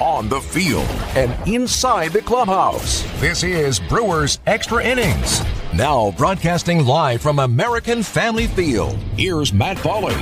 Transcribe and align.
on 0.00 0.28
the 0.28 0.40
field, 0.40 0.88
and 1.16 1.34
inside 1.48 2.12
the 2.12 2.22
clubhouse. 2.22 3.02
This 3.20 3.42
is 3.42 3.80
Brewers 3.80 4.38
Extra 4.46 4.84
Innings. 4.84 5.42
Now 5.74 6.12
broadcasting 6.12 6.84
live 6.84 7.20
from 7.20 7.38
American 7.38 8.02
Family 8.02 8.46
Field. 8.46 8.96
Here's 9.16 9.52
Matt 9.52 9.76
Pauley. 9.78 10.14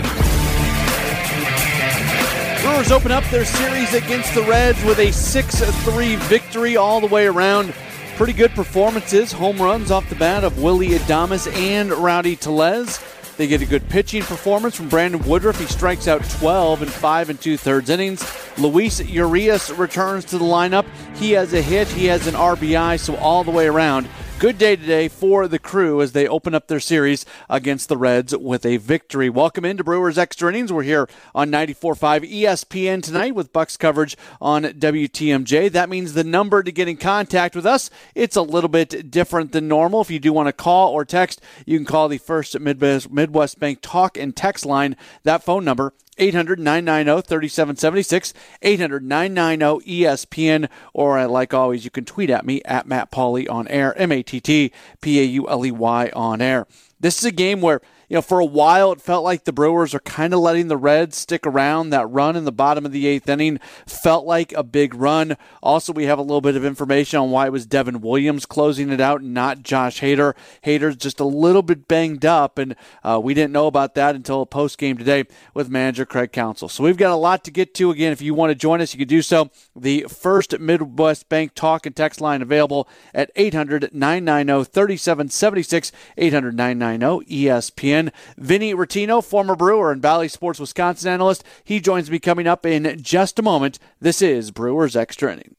Brewers 2.63 2.93
open 2.93 3.13
up 3.13 3.25
their 3.25 3.45
series 3.45 3.93
against 3.93 4.35
the 4.35 4.43
Reds 4.45 4.83
with 4.85 4.99
a 4.99 5.13
6 5.13 5.61
3 5.61 6.17
victory 6.17 6.77
all 6.77 7.01
the 7.01 7.07
way 7.07 7.27
around. 7.27 7.75
Pretty 8.17 8.33
good 8.33 8.53
performances, 8.53 9.33
home 9.33 9.61
runs 9.61 9.91
off 9.91 10.09
the 10.09 10.15
bat 10.15 10.45
of 10.45 10.63
Willy 10.63 10.91
Adames 10.91 11.53
and 11.57 11.91
Rowdy 11.91 12.37
Tellez. 12.37 12.99
They 13.43 13.49
get 13.49 13.61
a 13.61 13.67
good 13.67 13.89
pitching 13.89 14.23
performance 14.23 14.77
from 14.77 14.89
Brandon 14.89 15.21
Woodruff. 15.25 15.59
He 15.59 15.67
strikes 15.67 16.07
out 16.07 16.23
12 16.39 16.83
in 16.83 16.89
five 16.89 17.29
and 17.29 17.41
two 17.41 17.57
thirds 17.57 17.91
innings. 17.91 18.25
Luis 18.57 19.01
Urias 19.01 19.69
returns 19.73 20.25
to 20.27 20.39
the 20.39 20.45
lineup. 20.45 20.87
He 21.17 21.33
has 21.33 21.53
a 21.53 21.61
hit, 21.61 21.89
he 21.89 22.07
has 22.07 22.29
an 22.29 22.35
RBI, 22.35 23.01
so 23.01 23.17
all 23.17 23.43
the 23.43 23.51
way 23.51 23.67
around, 23.67 24.07
Good 24.43 24.59
day 24.59 24.75
today 24.75 25.07
for 25.07 25.47
the 25.47 25.61
crew 25.61 26.03
as 26.03 26.11
they 26.11 26.27
open 26.27 26.53
up 26.53 26.67
their 26.67 26.81
series 26.81 27.25
against 27.49 27.89
the 27.89 27.97
Reds 27.97 28.37
with 28.37 28.67
a 28.67 28.79
victory. 28.79 29.31
Welcome 29.31 29.65
into 29.65 29.85
Brewers 29.85 30.19
Extra 30.19 30.49
Innings. 30.49 30.73
We're 30.73 30.83
here 30.83 31.09
on 31.33 31.53
94.5 31.53 32.29
ESPN 32.29 33.05
tonight 33.05 33.37
with 33.37 33.53
Bucks 33.53 33.77
coverage 33.77 34.17
on 34.41 34.65
WTMJ. 34.65 35.71
That 35.71 35.89
means 35.89 36.15
the 36.15 36.25
number 36.25 36.65
to 36.65 36.73
get 36.73 36.89
in 36.89 36.97
contact 36.97 37.55
with 37.55 37.65
us, 37.65 37.89
it's 38.17 38.35
a 38.35 38.43
little 38.43 38.67
bit 38.67 39.13
different 39.13 39.53
than 39.53 39.69
normal. 39.69 40.01
If 40.01 40.11
you 40.11 40.19
do 40.19 40.33
want 40.33 40.49
to 40.49 40.53
call 40.53 40.93
or 40.93 41.05
text, 41.05 41.41
you 41.65 41.79
can 41.79 41.87
call 41.87 42.09
the 42.09 42.19
First 42.19 42.59
Midwest, 42.59 43.61
Bank 43.61 43.79
talk 43.81 44.19
and 44.19 44.35
text 44.35 44.67
line. 44.67 44.97
That 45.23 45.45
phone 45.45 45.65
number 45.65 45.95
800 46.23 46.61
990 46.61 47.27
3776, 47.27 48.33
800 48.63 49.03
990 49.03 50.03
ESPN, 50.03 50.69
or 50.95 51.19
uh, 51.19 51.27
like 51.27 51.53
always, 51.53 51.85
you 51.85 51.91
can 51.91 52.05
tweet 52.05 52.31
at 52.31 52.47
me 52.47 52.63
at 52.65 52.87
Matt 52.87 53.11
Pauley 53.11 53.51
on 53.51 53.67
air, 53.67 53.93
M 53.99 54.13
A 54.13 54.23
T 54.23 54.41
T 54.41 54.71
P 55.01 55.21
A 55.21 55.25
U 55.25 55.49
L 55.49 55.67
E 55.67 55.73
Y 55.73 56.11
on 56.15 56.41
air. 56.41 56.69
This 57.01 57.19
is 57.19 57.25
a 57.25 57.33
game 57.33 57.61
where 57.61 57.81
you 58.13 58.19
know, 58.19 58.23
for 58.23 58.41
a 58.41 58.45
while 58.45 58.93
it 58.93 59.01
felt 59.01 59.25
like 59.25 59.45
the 59.45 59.55
Brewers 59.55 59.95
are 59.95 60.01
kind 60.01 60.35
of 60.35 60.41
letting 60.41 60.69
the 60.69 60.77
Reds 60.77 61.17
stick 61.17 61.47
around. 61.47 61.89
That 61.89 62.11
run 62.11 62.37
in 62.37 62.45
the 62.45 62.53
bottom 62.53 62.85
of 62.85 62.93
the 62.93 63.07
eighth 63.07 63.27
inning 63.27 63.59
felt 63.87 64.27
like 64.27 64.53
a 64.53 64.63
big 64.63 64.95
run. 64.95 65.39
Also, 65.63 65.95
we 65.95 66.05
have 66.05 66.19
a 66.19 66.23
little 66.23 66.43
bit 66.43 66.55
of 66.55 66.63
information 66.63 67.19
on 67.19 67.31
why 67.31 67.47
it 67.47 67.53
was 67.53 67.65
Devin 67.65 68.03
Williams 68.03 68.45
closing 68.45 68.91
it 68.91 69.01
out, 69.01 69.23
not 69.23 69.63
Josh 69.63 70.03
Hader. 70.03 70.35
Hader's 70.63 70.97
just 70.97 71.21
a 71.21 71.25
little 71.25 71.63
bit 71.63 71.89
banged 71.89 72.27
up, 72.27 72.59
and 72.59 72.77
uh, 73.03 73.19
we 73.19 73.33
didn't 73.33 73.55
know 73.55 73.67
about 73.67 73.95
that 73.95 74.15
until 74.15 74.45
post 74.45 74.77
game 74.77 74.99
today 74.99 75.25
with 75.55 75.71
manager 75.71 76.05
Craig 76.05 76.33
Counsell. 76.33 76.69
So 76.69 76.85
we've 76.85 76.99
got 76.99 77.13
a 77.13 77.17
lot 77.17 77.45
to 77.45 77.51
get 77.51 77.73
to. 77.77 77.91
Again, 77.91 78.13
if 78.13 78.21
you 78.21 78.35
want 78.35 78.51
to 78.51 78.55
join 78.55 78.83
us, 78.83 78.93
you 78.93 78.99
can 78.99 79.09
do 79.09 79.23
so. 79.23 79.49
The 79.75 80.05
first 80.11 80.59
Midwest 80.59 81.31
Bank 81.31 81.55
talk 81.55 81.87
and 81.87 81.97
text 81.97 82.21
line 82.21 82.43
available 82.43 82.91
at 83.15 83.31
800 83.37 83.89
990 83.95 84.71
3776, 84.71 85.93
800 86.19 86.55
990 86.55 87.47
ESPN. 87.47 88.02
Vinny 88.37 88.75
Rottino, 88.75 89.23
former 89.23 89.55
Brewer 89.55 89.93
and 89.93 90.03
Bally 90.03 90.29
Sports 90.29 90.59
Wisconsin 90.59 91.13
analyst. 91.13 91.45
He 91.63 91.81
joins 91.81 92.11
me 92.11 92.19
coming 92.19 92.47
up 92.47 92.67
in 92.67 93.01
just 93.03 93.39
a 93.39 93.43
moment. 93.43 93.79
This 94.01 94.23
is 94.23 94.51
Brewers 94.51 94.97
Extra 94.97 95.33
Inning. 95.33 95.57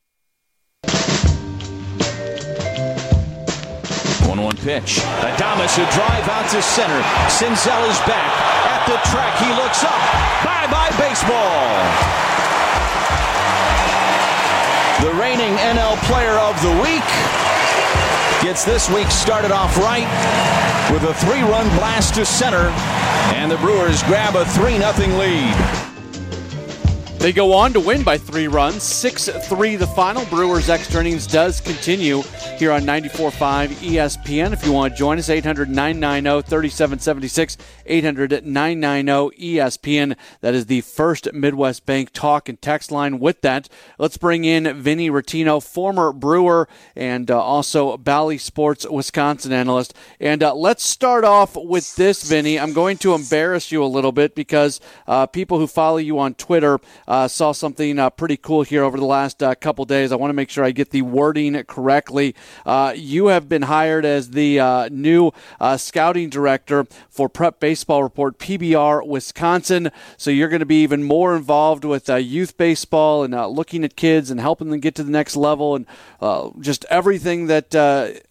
1 4.27 4.41
1 4.41 4.57
pitch. 4.57 4.97
Adames 5.21 5.77
a 5.77 5.85
drive 5.93 6.27
out 6.27 6.49
to 6.49 6.61
center. 6.61 7.01
Senzel 7.29 7.85
is 7.85 7.99
back 8.09 8.33
at 8.65 8.81
the 8.89 8.97
track. 9.09 9.37
He 9.37 9.49
looks 9.53 9.83
up. 9.83 9.93
Bye 10.43 10.65
bye, 10.73 10.89
baseball. 10.97 11.69
The 15.03 15.13
reigning 15.19 15.53
NL 15.57 15.97
player 16.07 16.39
of 16.39 16.59
the 16.63 16.71
week 16.81 17.42
gets 18.43 18.65
this 18.65 18.89
week 18.89 19.09
started 19.09 19.51
off 19.51 19.77
right 19.77 20.03
with 20.91 21.03
a 21.03 21.13
three 21.13 21.41
run 21.43 21.65
blast 21.77 22.15
to 22.15 22.25
center, 22.25 22.69
and 23.33 23.49
the 23.49 23.55
Brewers 23.57 24.03
grab 24.03 24.35
a 24.35 24.43
3 24.43 24.79
0 24.79 25.17
lead. 25.17 25.92
They 27.23 27.31
go 27.31 27.53
on 27.53 27.71
to 27.71 27.79
win 27.79 28.03
by 28.03 28.17
three 28.17 28.49
runs, 28.49 28.83
6 28.83 29.29
3 29.29 29.77
the 29.77 29.87
final. 29.87 30.25
Brewers 30.25 30.67
extra 30.67 30.99
innings 30.99 31.25
does 31.25 31.61
continue 31.61 32.21
here 32.57 32.69
on 32.73 32.81
94.5 32.81 33.69
ESPN. 33.69 34.51
If 34.51 34.65
you 34.65 34.73
want 34.73 34.93
to 34.93 34.99
join 34.99 35.17
us, 35.17 35.29
800 35.29 35.69
990 35.69 36.45
3776, 36.45 37.57
800 37.85 38.45
990 38.45 39.55
ESPN. 39.55 40.17
That 40.41 40.53
is 40.53 40.65
the 40.65 40.81
first 40.81 41.31
Midwest 41.31 41.85
Bank 41.85 42.11
talk 42.11 42.49
and 42.49 42.61
text 42.61 42.91
line. 42.91 43.19
With 43.19 43.39
that, 43.39 43.69
let's 43.97 44.17
bring 44.17 44.43
in 44.43 44.81
Vinny 44.81 45.09
Rottino, 45.09 45.63
former 45.63 46.11
Brewer 46.11 46.67
and 46.93 47.31
uh, 47.31 47.41
also 47.41 47.95
Bally 47.95 48.37
Sports 48.37 48.85
Wisconsin 48.85 49.53
analyst. 49.53 49.93
And 50.19 50.43
uh, 50.43 50.53
let's 50.55 50.83
start 50.83 51.23
off 51.23 51.55
with 51.55 51.95
this, 51.95 52.29
Vinny. 52.29 52.59
I'm 52.59 52.73
going 52.73 52.97
to 52.97 53.13
embarrass 53.13 53.71
you 53.71 53.81
a 53.81 53.85
little 53.85 54.11
bit 54.11 54.35
because 54.35 54.81
uh, 55.07 55.25
people 55.25 55.57
who 55.57 55.67
follow 55.67 55.99
you 55.99 56.19
on 56.19 56.33
Twitter, 56.33 56.81
uh, 57.07 57.12
saw 57.27 57.51
something 57.51 57.99
uh, 57.99 58.09
pretty 58.09 58.37
cool 58.37 58.63
here 58.63 58.83
over 58.83 58.97
the 58.97 59.05
last 59.05 59.43
uh, 59.43 59.53
couple 59.55 59.85
days. 59.85 60.11
I 60.11 60.15
want 60.15 60.29
to 60.29 60.33
make 60.33 60.49
sure 60.49 60.63
I 60.63 60.71
get 60.71 60.91
the 60.91 61.01
wording 61.01 61.61
correctly. 61.65 62.35
Uh, 62.65 62.93
you 62.95 63.27
have 63.27 63.47
been 63.49 63.63
hired 63.63 64.05
as 64.05 64.31
the 64.31 64.59
uh, 64.59 64.89
new 64.89 65.31
uh, 65.59 65.77
scouting 65.77 66.29
director 66.29 66.85
for 67.09 67.29
Prep 67.29 67.59
Baseball 67.59 68.03
Report 68.03 68.37
PBR 68.39 69.05
Wisconsin. 69.05 69.91
So 70.17 70.31
you're 70.31 70.49
going 70.49 70.61
to 70.61 70.65
be 70.65 70.81
even 70.83 71.03
more 71.03 71.35
involved 71.35 71.85
with 71.85 72.09
youth 72.09 72.57
baseball 72.57 73.23
and 73.23 73.33
looking 73.53 73.83
at 73.83 73.95
kids 73.95 74.31
and 74.31 74.39
helping 74.39 74.69
them 74.69 74.79
get 74.79 74.95
to 74.95 75.03
the 75.03 75.11
next 75.11 75.35
level 75.35 75.75
and 75.75 75.85
just 76.59 76.85
everything 76.89 77.47
that 77.47 77.75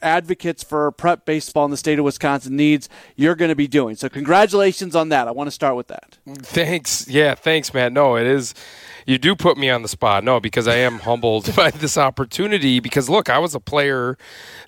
advocates 0.01 0.63
for 0.63 0.91
prep 0.93 1.25
baseball 1.25 1.65
in 1.65 1.71
the 1.71 1.77
state 1.77 1.99
of 1.99 2.05
Wisconsin 2.05 2.57
needs. 2.57 2.89
You're 3.17 3.37
going 3.37 3.51
to 3.51 3.57
be 3.57 3.69
doing. 3.69 3.97
So 3.97 4.09
congratulations 4.09 4.97
on 4.97 5.11
that. 5.11 5.29
I 5.29 5.31
want 5.31 5.47
to 5.47 5.53
start 5.53 5.77
with 5.77 5.89
that. 5.89 6.19
Thanks. 6.27 7.07
Yeah, 7.09 7.35
thanks, 7.35 7.73
Matt. 7.75 7.93
No, 7.93 8.17
it 8.17 8.27
is 8.27 8.55
you 9.07 9.19
do 9.19 9.35
put 9.35 9.57
me 9.57 9.71
on 9.71 9.83
the 9.83 9.89
spot. 9.89 10.25
No, 10.25 10.41
because 10.41 10.69
I 10.69 10.77
am 10.77 11.01
humbled 11.01 11.55
by 11.57 11.71
this 11.71 11.97
opportunity. 11.97 12.81
Because 12.81 13.09
look, 13.09 13.29
I 13.29 13.39
was 13.39 13.55
a 13.55 13.61
player 13.61 14.17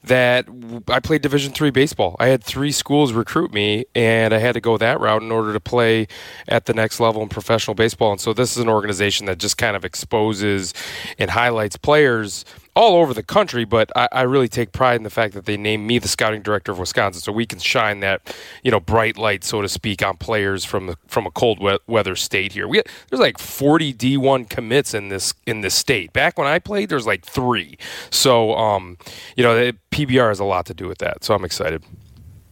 that 0.03 0.47
I 0.89 1.00
played 1.00 1.22
Division 1.22 1.53
three 1.53 1.71
baseball. 1.71 2.17
I 2.19 2.28
had 2.28 2.43
three 2.43 2.73
schools 2.73 3.12
recruit 3.12 3.53
me, 3.53 3.84
and 3.94 4.34
I 4.34 4.39
had 4.39 4.53
to 4.55 4.61
go 4.61 4.77
that 4.78 5.00
route 5.00 5.23
in 5.23 5.33
order 5.33 5.53
to 5.53 5.61
play 5.61 6.09
at 6.49 6.67
the 6.67 6.75
next 6.75 7.00
level 7.00 7.23
in 7.23 7.28
professional 7.28 7.75
baseball. 7.75 8.12
And 8.12 8.21
so 8.21 8.33
this 8.33 8.56
is 8.56 8.62
an 8.62 8.69
organization 8.69 9.27
that 9.27 9.39
just 9.39 9.59
kind 9.59 9.77
of 9.77 9.84
exposes 9.84 10.75
and 11.19 11.31
highlights 11.31 11.77
players 11.77 12.44
all 12.77 12.97
over 12.97 13.15
the 13.15 13.23
country, 13.23 13.65
but 13.65 13.91
I, 13.95 14.09
I, 14.11 14.23
really 14.23 14.49
take 14.49 14.73
pride 14.73 14.97
in 14.97 15.05
the 15.05 15.11
fact 15.11 15.35
that 15.35 15.47
they 15.47 15.57
named 15.57 15.87
me 15.87 15.99
the 15.99 16.09
scouting 16.09 16.43
director 16.43 16.73
of 16.73 16.79
Wisconsin, 16.79 17.21
so 17.21 17.31
we 17.31 17.47
can 17.47 17.59
shine 17.61 18.01
that 18.01 18.35
you 18.62 18.71
know 18.71 18.81
bright 18.81 19.17
light, 19.17 19.45
so 19.45 19.62
to 19.62 19.69
speak, 19.69 20.03
on 20.03 20.17
players 20.17 20.65
from 20.65 20.89
the, 20.89 20.97
from 21.07 21.27
a 21.27 21.31
cold 21.31 21.61
we- 21.61 21.79
weather 21.87 22.17
state 22.17 22.53
here. 22.53 22.67
We 22.67 22.83
there's 23.11 23.21
like 23.21 23.39
40 23.39 23.95
D1 23.95 24.49
commits 24.49 24.93
in 24.93 25.09
this 25.09 25.35
in 25.47 25.61
this 25.61 25.75
state. 25.75 26.12
Back 26.12 26.37
when 26.37 26.49
I 26.49 26.59
played, 26.59 26.89
there's 26.89 27.07
like 27.07 27.25
three. 27.25 27.79
So 28.11 28.55
um, 28.55 28.99
you 29.37 29.45
know, 29.45 29.73
PBR 29.93 30.29
has 30.29 30.41
a 30.41 30.45
lot 30.45 30.67
to 30.67 30.75
do 30.75 30.89
with 30.89 30.99
that. 30.99 31.23
So 31.23 31.35
I'm 31.35 31.45
excited. 31.45 31.85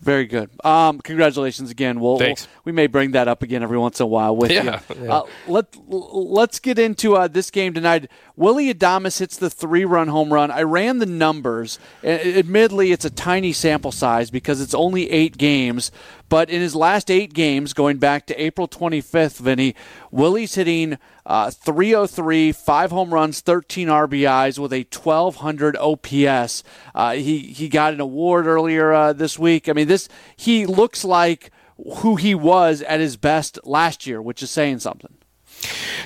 Very 0.03 0.27
good. 0.27 0.51
Um, 0.65 1.01
congratulations 1.01 1.71
again. 1.71 2.01
We'll. 2.01 2.19
We'll, 2.19 2.35
we 2.65 2.73
may 2.73 2.89
bring 2.89 3.13
that 3.13 3.29
up 3.29 3.45
again 3.45 3.63
every 3.63 3.79
once 3.79 4.01
in 4.01 4.05
a 4.05 4.09
while 4.09 4.35
with 4.35 4.51
yeah, 4.51 4.81
you. 4.89 4.97
Yeah. 5.05 5.15
Uh, 5.15 5.27
let 5.47 5.77
Let's 5.87 6.59
get 6.59 6.81
into 6.81 7.15
uh, 7.15 7.29
this 7.29 7.53
game 7.53 7.73
tonight. 7.73 8.11
Willy 8.37 8.73
Adames 8.73 9.19
hits 9.19 9.37
the 9.37 9.51
three-run 9.51 10.09
home 10.09 10.33
run. 10.33 10.51
I 10.51 10.63
ran 10.63 10.99
the 10.99 11.07
numbers. 11.07 11.79
Admittedly, 12.03 12.93
it's 12.93 13.05
a 13.05 13.11
tiny 13.11 13.53
sample 13.53 13.93
size 13.93 14.31
because 14.31 14.61
it's 14.61 14.75
only 14.75 15.11
eight 15.11 15.37
games. 15.37 15.91
But 16.29 16.49
in 16.49 16.63
his 16.63 16.75
last 16.75 17.11
eight 17.11 17.35
games, 17.35 17.75
going 17.75 17.99
back 17.99 18.27
to 18.27 18.43
April 18.43 18.67
25th, 18.67 19.39
Vinny, 19.39 19.75
Willy's 20.11 20.55
hitting 20.55 20.97
uh, 21.27 21.51
303, 21.51 22.53
five 22.53 22.91
home 22.91 23.13
runs, 23.13 23.41
13 23.41 23.89
RBIs 23.89 24.59
with 24.59 24.73
a 24.73 24.87
1200 24.91 25.77
OPS. 25.77 26.65
Uh, 26.95 27.13
he 27.13 27.39
he 27.39 27.69
got 27.69 27.93
an 27.93 28.01
award 28.01 28.47
earlier 28.47 28.93
uh, 28.93 29.13
this 29.13 29.39
week. 29.39 29.69
I 29.69 29.75
mean, 29.75 29.89
this 29.89 30.09
he 30.35 30.65
looks 30.65 31.05
like 31.05 31.51
who 31.97 32.17
he 32.17 32.35
was 32.35 32.83
at 32.83 33.01
his 33.01 33.17
best 33.17 33.59
last 33.65 34.07
year, 34.07 34.23
which 34.23 34.43
is 34.43 34.51
saying 34.51 34.79
something. 34.79 35.15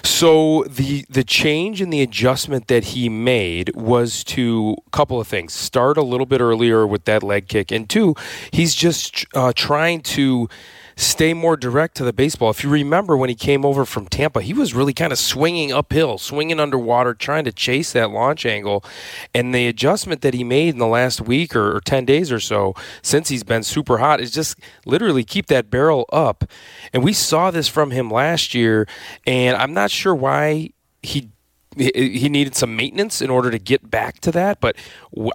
So 0.02 0.64
the 0.64 1.04
the 1.08 1.24
change 1.24 1.80
and 1.80 1.92
the 1.92 2.02
adjustment 2.02 2.68
that 2.68 2.84
he 2.84 3.08
made 3.08 3.74
was 3.74 4.24
to 4.24 4.76
a 4.86 4.90
couple 4.90 5.20
of 5.20 5.26
things. 5.26 5.52
Start 5.52 5.96
a 5.96 6.02
little 6.02 6.26
bit 6.26 6.40
earlier 6.40 6.86
with 6.86 7.04
that 7.04 7.22
leg 7.22 7.48
kick, 7.48 7.70
and 7.70 7.88
two, 7.88 8.14
he's 8.50 8.74
just 8.74 9.26
uh, 9.34 9.52
trying 9.54 10.00
to 10.02 10.48
stay 10.96 11.34
more 11.34 11.56
direct 11.56 11.94
to 11.96 12.04
the 12.04 12.12
baseball. 12.12 12.48
If 12.50 12.64
you 12.64 12.70
remember 12.70 13.16
when 13.16 13.28
he 13.28 13.34
came 13.34 13.64
over 13.64 13.84
from 13.84 14.06
Tampa, 14.06 14.40
he 14.40 14.54
was 14.54 14.74
really 14.74 14.94
kind 14.94 15.12
of 15.12 15.18
swinging 15.18 15.70
uphill, 15.70 16.16
swinging 16.16 16.58
underwater, 16.58 17.12
trying 17.12 17.44
to 17.44 17.52
chase 17.52 17.92
that 17.92 18.10
launch 18.10 18.46
angle. 18.46 18.82
And 19.34 19.54
the 19.54 19.66
adjustment 19.66 20.22
that 20.22 20.32
he 20.32 20.42
made 20.42 20.70
in 20.70 20.78
the 20.78 20.86
last 20.86 21.20
week 21.20 21.54
or, 21.54 21.76
or 21.76 21.80
10 21.80 22.06
days 22.06 22.32
or 22.32 22.40
so 22.40 22.74
since 23.02 23.28
he's 23.28 23.44
been 23.44 23.62
super 23.62 23.98
hot 23.98 24.20
is 24.20 24.30
just 24.30 24.58
literally 24.86 25.22
keep 25.22 25.46
that 25.46 25.70
barrel 25.70 26.06
up. 26.12 26.44
And 26.94 27.04
we 27.04 27.12
saw 27.12 27.50
this 27.50 27.68
from 27.68 27.90
him 27.90 28.10
last 28.10 28.54
year, 28.54 28.88
and 29.26 29.56
I'm 29.56 29.74
not 29.74 29.90
sure 29.90 30.14
why 30.14 30.70
he 31.02 31.30
he 31.76 32.28
needed 32.28 32.54
some 32.54 32.74
maintenance 32.76 33.20
in 33.20 33.30
order 33.30 33.50
to 33.50 33.58
get 33.58 33.90
back 33.90 34.20
to 34.20 34.32
that. 34.32 34.60
But 34.60 34.76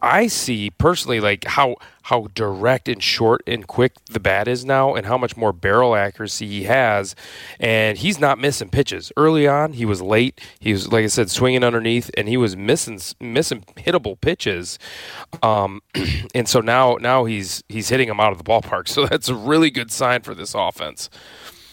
I 0.01 0.27
see 0.27 0.71
personally 0.71 1.19
like 1.19 1.45
how 1.45 1.75
how 2.03 2.27
direct 2.33 2.89
and 2.89 3.01
short 3.01 3.43
and 3.45 3.67
quick 3.67 3.93
the 4.05 4.19
bat 4.19 4.47
is 4.47 4.65
now, 4.65 4.95
and 4.95 5.05
how 5.05 5.17
much 5.17 5.37
more 5.37 5.53
barrel 5.53 5.95
accuracy 5.95 6.47
he 6.47 6.63
has. 6.63 7.15
And 7.59 7.97
he's 7.97 8.19
not 8.19 8.39
missing 8.39 8.69
pitches. 8.69 9.11
Early 9.15 9.47
on, 9.47 9.73
he 9.73 9.85
was 9.85 10.01
late. 10.01 10.41
He 10.59 10.71
was 10.73 10.91
like 10.91 11.03
I 11.03 11.07
said, 11.07 11.29
swinging 11.29 11.63
underneath, 11.63 12.09
and 12.17 12.27
he 12.27 12.37
was 12.37 12.57
missing 12.57 12.99
missing 13.19 13.63
hittable 13.77 14.19
pitches. 14.19 14.79
Um, 15.43 15.81
and 16.35 16.47
so 16.47 16.59
now 16.59 16.97
now 16.99 17.25
he's 17.25 17.63
he's 17.69 17.89
hitting 17.89 18.07
them 18.07 18.19
out 18.19 18.31
of 18.31 18.37
the 18.37 18.43
ballpark. 18.43 18.81
So 18.91 19.05
that's 19.05 19.29
a 19.29 19.35
really 19.35 19.69
good 19.69 19.89
sign 19.89 20.21
for 20.21 20.35
this 20.35 20.53
offense. 20.53 21.09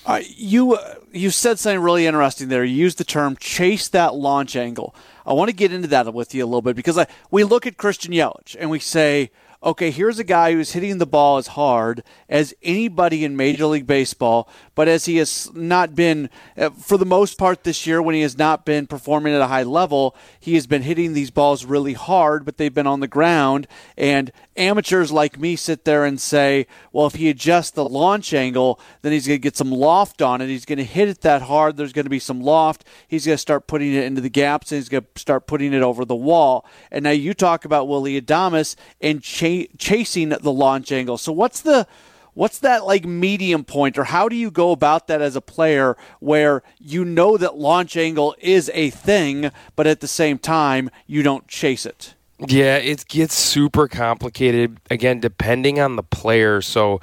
Uh, 0.07 0.21
you 0.37 0.75
uh, 0.75 0.95
you 1.13 1.31
said 1.31 1.59
something 1.59 1.81
really 1.81 2.07
interesting 2.07 2.49
there. 2.49 2.65
You 2.65 2.77
used 2.77 2.99
the 2.99 3.05
term 3.05 3.37
"chase 3.39 3.89
that 3.89 4.15
launch 4.15 4.57
angle." 4.57 4.95
I 5.27 5.33
want 5.33 5.51
to 5.51 5.57
get 5.57 5.73
into 5.73 5.89
that 5.89 6.13
with 6.15 6.35
you 6.35 6.45
a 6.45 6.47
little 6.47 6.63
bit 6.63 6.77
because 6.77 6.97
I, 6.97 7.07
we 7.31 7.45
look 7.45 7.67
at 7.67 7.77
Christian 7.77 8.13
Yelich 8.13 8.57
and 8.59 8.71
we 8.71 8.79
say, 8.79 9.31
okay, 9.63 9.91
here's 9.91 10.19
a 10.19 10.25
guy 10.25 10.53
who's 10.53 10.73
hitting 10.73 10.99
the 10.99 11.07
ball 11.07 11.37
as 11.37 11.49
hard 11.49 12.05
as 12.29 12.55
anybody 12.63 13.25
in 13.25 13.37
Major 13.37 13.67
League 13.67 13.87
Baseball, 13.87 14.49
but 14.75 14.87
as 14.87 15.07
he 15.07 15.17
has 15.17 15.53
not 15.53 15.97
been, 15.97 16.31
uh, 16.57 16.71
for 16.71 16.97
the 16.97 17.05
most 17.05 17.39
part 17.39 17.65
this 17.65 17.87
year, 17.87 18.01
when 18.01 18.15
he 18.15 18.23
has 18.23 18.39
not 18.39 18.65
been 18.65 18.87
performing 18.87 19.35
at 19.35 19.41
a 19.41 19.49
high 19.49 19.65
level, 19.65 20.15
he 20.39 20.55
has 20.55 20.67
been 20.69 20.83
hitting 20.83 21.13
these 21.13 21.31
balls 21.31 21.65
really 21.65 21.95
hard, 21.95 22.45
but 22.45 22.57
they've 22.57 22.75
been 22.75 22.87
on 22.87 23.01
the 23.01 23.09
ground. 23.09 23.67
And 23.97 24.31
amateurs 24.57 25.11
like 25.11 25.39
me 25.39 25.57
sit 25.57 25.85
there 25.85 26.05
and 26.05 26.21
say, 26.21 26.67
well, 26.93 27.07
if 27.07 27.15
he 27.15 27.29
adjusts 27.29 27.73
the 27.73 27.89
launch 27.89 28.33
angle, 28.33 28.79
then 29.03 29.13
he's 29.13 29.27
going 29.27 29.39
to 29.39 29.43
get 29.43 29.57
some 29.57 29.73
loft 29.73 30.23
on 30.23 30.41
it. 30.41 30.47
He's 30.47 30.65
going 30.65 30.79
to 30.79 30.85
hit 30.85 31.09
it 31.09 31.23
that 31.23 31.43
hard. 31.43 31.77
There's 31.77 31.93
going 31.93 32.07
to 32.07 32.11
be 32.11 32.19
some 32.19 32.41
loft. 32.41 32.85
He's 33.07 33.27
going 33.27 33.35
to 33.35 33.41
start 33.41 33.67
putting 33.67 33.93
it 33.93 34.05
into 34.05 34.21
the 34.21 34.31
gaps 34.31 34.71
and 34.71 34.79
he's 34.79 34.89
going 34.89 35.07
to 35.15 35.21
start 35.21 35.47
putting 35.49 35.73
it 35.73 35.83
over 35.83 36.05
the 36.05 36.15
wall. 36.15 36.65
And 36.91 37.03
now 37.03 37.11
you 37.11 37.35
talk 37.35 37.65
about 37.65 37.89
Willy 37.89 38.21
Adames 38.21 38.77
and 39.01 39.23
ch- 39.49 39.69
chasing 39.79 40.31
the 40.31 40.53
launch 40.53 40.93
angle. 40.93 41.19
So 41.19 41.33
what's 41.33 41.61
the 41.61 41.87
what's 42.35 42.59
that 42.61 42.87
like 42.87 43.05
medium 43.05 43.65
point 43.65 43.99
or 43.99 44.05
how 44.05 44.29
do 44.29 44.37
you 44.37 44.51
go 44.51 44.71
about 44.71 45.09
that 45.09 45.21
as 45.21 45.35
a 45.35 45.41
player 45.41 45.97
where 46.21 46.63
you 46.79 47.05
know 47.05 47.37
that 47.37 47.57
launch 47.57 47.97
angle 47.97 48.35
is 48.39 48.71
a 48.75 48.91
thing 48.91 49.51
but 49.75 49.89
at 49.89 50.01
the 50.01 50.07
same 50.07 50.39
time 50.39 50.89
you 51.07 51.23
don't 51.23 51.49
chase 51.49 51.85
it? 51.85 52.15
Yeah 52.39 52.77
it 52.77 53.07
gets 53.09 53.35
super 53.35 53.89
complicated 53.89 54.79
again 54.91 55.21
depending 55.21 55.81
on 55.81 55.97
the 55.97 56.03
player. 56.03 56.61
So 56.61 57.01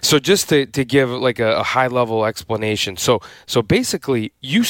so 0.00 0.20
just 0.20 0.48
to, 0.50 0.66
to 0.66 0.84
give 0.84 1.10
like 1.10 1.40
a, 1.40 1.56
a 1.56 1.62
high 1.62 1.88
level 1.88 2.24
explanation. 2.24 2.96
So 2.96 3.20
so 3.46 3.62
basically 3.62 4.32
you 4.40 4.64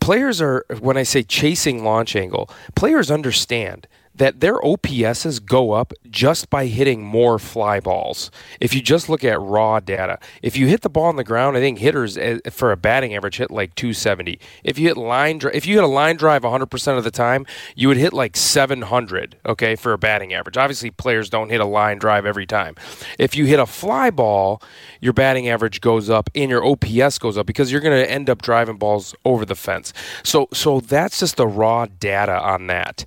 players 0.00 0.40
are 0.40 0.64
when 0.80 0.96
i 0.96 1.02
say 1.02 1.22
chasing 1.22 1.84
launch 1.84 2.16
angle 2.16 2.50
players 2.74 3.10
understand 3.10 3.86
that 4.14 4.40
their 4.40 4.58
OPSs 4.60 5.44
go 5.44 5.72
up 5.72 5.92
just 6.10 6.50
by 6.50 6.66
hitting 6.66 7.02
more 7.02 7.38
fly 7.38 7.80
balls. 7.80 8.30
If 8.60 8.74
you 8.74 8.82
just 8.82 9.08
look 9.08 9.24
at 9.24 9.40
raw 9.40 9.80
data, 9.80 10.18
if 10.42 10.56
you 10.56 10.66
hit 10.66 10.82
the 10.82 10.90
ball 10.90 11.04
on 11.04 11.16
the 11.16 11.24
ground, 11.24 11.56
I 11.56 11.60
think 11.60 11.78
hitters 11.78 12.18
eh, 12.18 12.38
for 12.50 12.72
a 12.72 12.76
batting 12.76 13.14
average 13.14 13.38
hit 13.38 13.50
like 13.50 13.74
270. 13.74 14.38
If 14.64 14.78
you 14.78 14.88
hit 14.88 14.96
line, 14.96 15.40
if 15.52 15.66
you 15.66 15.76
hit 15.76 15.84
a 15.84 15.88
line 15.88 16.16
drive 16.16 16.42
100% 16.42 16.98
of 16.98 17.04
the 17.04 17.10
time, 17.10 17.46
you 17.74 17.88
would 17.88 17.96
hit 17.96 18.12
like 18.12 18.36
700. 18.36 19.36
Okay, 19.46 19.76
for 19.76 19.92
a 19.92 19.98
batting 19.98 20.34
average. 20.34 20.56
Obviously, 20.56 20.90
players 20.90 21.30
don't 21.30 21.50
hit 21.50 21.60
a 21.60 21.66
line 21.66 21.98
drive 21.98 22.26
every 22.26 22.46
time. 22.46 22.74
If 23.18 23.34
you 23.34 23.46
hit 23.46 23.58
a 23.58 23.66
fly 23.66 24.10
ball, 24.10 24.62
your 25.00 25.12
batting 25.12 25.48
average 25.48 25.80
goes 25.80 26.10
up 26.10 26.28
and 26.34 26.50
your 26.50 26.64
OPS 26.64 27.18
goes 27.18 27.38
up 27.38 27.46
because 27.46 27.72
you're 27.72 27.80
going 27.80 28.00
to 28.00 28.10
end 28.10 28.28
up 28.28 28.42
driving 28.42 28.76
balls 28.76 29.14
over 29.24 29.44
the 29.44 29.54
fence. 29.54 29.92
So, 30.22 30.48
so 30.52 30.80
that's 30.80 31.20
just 31.20 31.36
the 31.36 31.46
raw 31.46 31.86
data 31.86 32.38
on 32.38 32.66
that. 32.66 33.04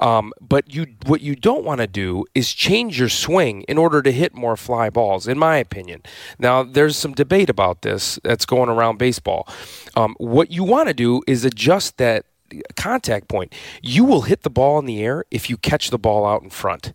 Um, 0.00 0.32
but 0.48 0.72
you 0.72 0.86
what 1.06 1.20
you 1.20 1.34
don't 1.34 1.64
want 1.64 1.80
to 1.80 1.86
do 1.86 2.24
is 2.34 2.52
change 2.52 2.98
your 2.98 3.08
swing 3.08 3.62
in 3.62 3.78
order 3.78 4.02
to 4.02 4.12
hit 4.12 4.34
more 4.34 4.56
fly 4.56 4.90
balls, 4.90 5.28
in 5.28 5.38
my 5.38 5.56
opinion. 5.56 6.02
Now, 6.38 6.62
there's 6.62 6.96
some 6.96 7.12
debate 7.12 7.50
about 7.50 7.82
this 7.82 8.18
that's 8.24 8.46
going 8.46 8.68
around 8.68 8.98
baseball. 8.98 9.48
Um, 9.96 10.14
what 10.18 10.50
you 10.50 10.64
want 10.64 10.88
to 10.88 10.94
do 10.94 11.22
is 11.26 11.44
adjust 11.44 11.98
that 11.98 12.24
contact 12.76 13.28
point. 13.28 13.54
You 13.82 14.04
will 14.04 14.22
hit 14.22 14.42
the 14.42 14.50
ball 14.50 14.78
in 14.78 14.86
the 14.86 15.02
air 15.02 15.24
if 15.30 15.50
you 15.50 15.56
catch 15.56 15.90
the 15.90 15.98
ball 15.98 16.26
out 16.26 16.42
in 16.42 16.50
front. 16.50 16.92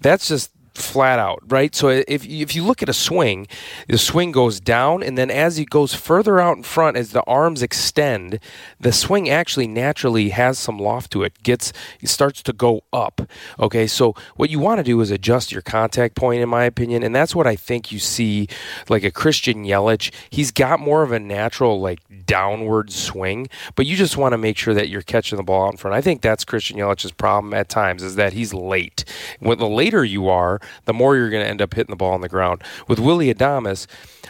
That's 0.00 0.28
just 0.28 0.50
flat 0.76 1.18
out, 1.18 1.40
right? 1.48 1.74
So 1.74 1.88
if 1.88 2.26
if 2.26 2.54
you 2.54 2.64
look 2.64 2.82
at 2.82 2.88
a 2.88 2.94
swing, 2.94 3.46
the 3.88 3.98
swing 3.98 4.32
goes 4.32 4.60
down, 4.60 5.02
and 5.02 5.16
then 5.16 5.30
as 5.30 5.58
it 5.58 5.70
goes 5.70 5.94
further 5.94 6.40
out 6.40 6.56
in 6.56 6.62
front, 6.62 6.96
as 6.96 7.12
the 7.12 7.22
arms 7.22 7.62
extend, 7.62 8.38
the 8.78 8.92
swing 8.92 9.28
actually 9.28 9.66
naturally 9.66 10.30
has 10.30 10.58
some 10.58 10.78
loft 10.78 11.10
to 11.12 11.22
it. 11.22 11.42
Gets 11.42 11.72
it 12.00 12.08
starts 12.08 12.42
to 12.44 12.52
go 12.52 12.82
up. 12.92 13.20
Okay, 13.58 13.86
so 13.86 14.14
what 14.36 14.50
you 14.50 14.58
want 14.58 14.78
to 14.78 14.84
do 14.84 15.00
is 15.00 15.10
adjust 15.10 15.52
your 15.52 15.62
contact 15.62 16.14
point, 16.14 16.42
in 16.42 16.48
my 16.48 16.64
opinion, 16.64 17.02
and 17.02 17.14
that's 17.14 17.34
what 17.34 17.46
I 17.46 17.56
think 17.56 17.90
you 17.90 17.98
see, 17.98 18.48
like 18.88 19.04
a 19.04 19.10
Christian 19.10 19.64
Yelich. 19.64 20.12
He's 20.30 20.50
got 20.50 20.80
more 20.80 21.02
of 21.02 21.12
a 21.12 21.18
natural 21.18 21.80
like 21.80 22.00
downward 22.26 22.92
swing, 22.92 23.48
but 23.74 23.86
you 23.86 23.96
just 23.96 24.16
want 24.16 24.32
to 24.32 24.38
make 24.38 24.56
sure 24.56 24.74
that 24.74 24.88
you're 24.88 25.02
catching 25.02 25.36
the 25.36 25.42
ball 25.42 25.66
out 25.66 25.72
in 25.72 25.76
front. 25.76 25.94
I 25.94 26.00
think 26.00 26.20
that's 26.20 26.44
Christian 26.44 26.76
Yelich's 26.76 27.12
problem 27.12 27.54
at 27.54 27.68
times 27.68 28.02
is 28.02 28.16
that 28.16 28.32
he's 28.32 28.52
late. 28.52 29.04
When 29.40 29.58
the 29.58 29.68
later 29.68 30.04
you 30.04 30.28
are, 30.28 30.60
the 30.84 30.92
more 30.92 31.16
you're 31.16 31.30
going 31.30 31.42
to 31.42 31.48
end 31.48 31.62
up 31.62 31.74
hitting 31.74 31.92
the 31.92 31.96
ball 31.96 32.12
on 32.12 32.20
the 32.20 32.28
ground. 32.28 32.62
With 32.88 32.98
Willy 32.98 33.32
Adames, 33.32 33.86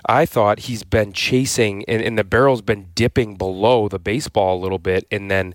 I 0.06 0.26
thought 0.26 0.60
he's 0.60 0.82
been 0.84 1.12
chasing 1.12 1.84
and, 1.86 2.02
and, 2.02 2.16
the 2.16 2.24
barrel's 2.24 2.62
been 2.62 2.88
dipping 2.94 3.36
below 3.36 3.88
the 3.88 3.98
baseball 3.98 4.58
a 4.58 4.60
little 4.60 4.78
bit. 4.78 5.06
And 5.10 5.30
then 5.30 5.54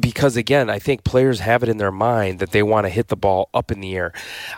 because 0.00 0.36
again, 0.36 0.68
I 0.68 0.78
think 0.78 1.04
players 1.04 1.40
have 1.40 1.62
it 1.62 1.68
in 1.68 1.76
their 1.76 1.92
mind 1.92 2.38
that 2.38 2.50
they 2.50 2.62
want 2.62 2.86
to 2.86 2.90
hit 2.90 3.08
the 3.08 3.16
ball 3.16 3.50
up 3.54 3.70
in 3.70 3.80
the 3.80 3.94
air. 3.94 4.12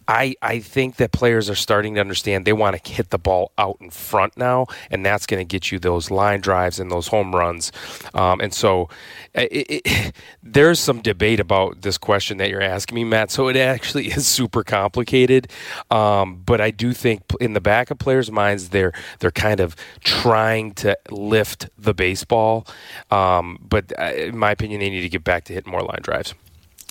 I, 0.08 0.34
I 0.40 0.60
think 0.60 0.96
that 0.96 1.12
players 1.12 1.50
are 1.50 1.54
starting 1.54 1.94
to 1.94 2.00
understand 2.00 2.44
they 2.44 2.52
want 2.52 2.82
to 2.82 2.92
hit 2.92 3.10
the 3.10 3.18
ball 3.18 3.52
out 3.58 3.76
in 3.80 3.90
front 3.90 4.36
now, 4.36 4.66
and 4.90 5.04
that's 5.04 5.26
going 5.26 5.40
to 5.40 5.44
get 5.44 5.70
you 5.70 5.78
those 5.78 6.10
line 6.10 6.40
drives 6.40 6.80
and 6.80 6.90
those 6.90 7.08
home 7.08 7.34
runs. 7.34 7.72
Um, 8.14 8.40
and 8.40 8.54
so 8.54 8.88
it, 9.34 9.84
it, 9.84 10.12
there's 10.42 10.80
some 10.80 11.00
debate 11.00 11.40
about 11.40 11.82
this 11.82 11.98
question 11.98 12.38
that 12.38 12.50
you're 12.50 12.62
asking 12.62 12.94
me, 12.94 13.04
Matt. 13.04 13.30
So 13.30 13.48
it 13.48 13.56
actually 13.56 14.06
is 14.12 14.26
super 14.26 14.62
complicated. 14.62 15.48
Um, 15.90 16.42
but 16.44 16.60
I 16.60 16.70
do 16.70 16.92
think 16.92 17.22
in 17.40 17.52
the 17.52 17.60
back 17.60 17.90
of 17.90 17.98
players' 17.98 18.30
minds, 18.30 18.70
they're 18.70 18.92
they're 19.20 19.30
kind 19.30 19.60
of 19.60 19.76
trying 20.00 20.72
to 20.74 20.96
lift 21.10 21.68
the 21.78 21.94
baseball. 21.94 22.66
Um, 23.10 23.58
but 23.66 23.92
uh, 23.98 24.12
in 24.14 24.38
my 24.38 24.50
opinion, 24.50 24.80
they 24.80 24.90
need 24.90 25.02
to 25.02 25.08
get 25.08 25.24
back 25.24 25.44
to 25.44 25.52
hitting 25.52 25.70
more 25.70 25.82
line 25.82 26.00
drives. 26.02 26.34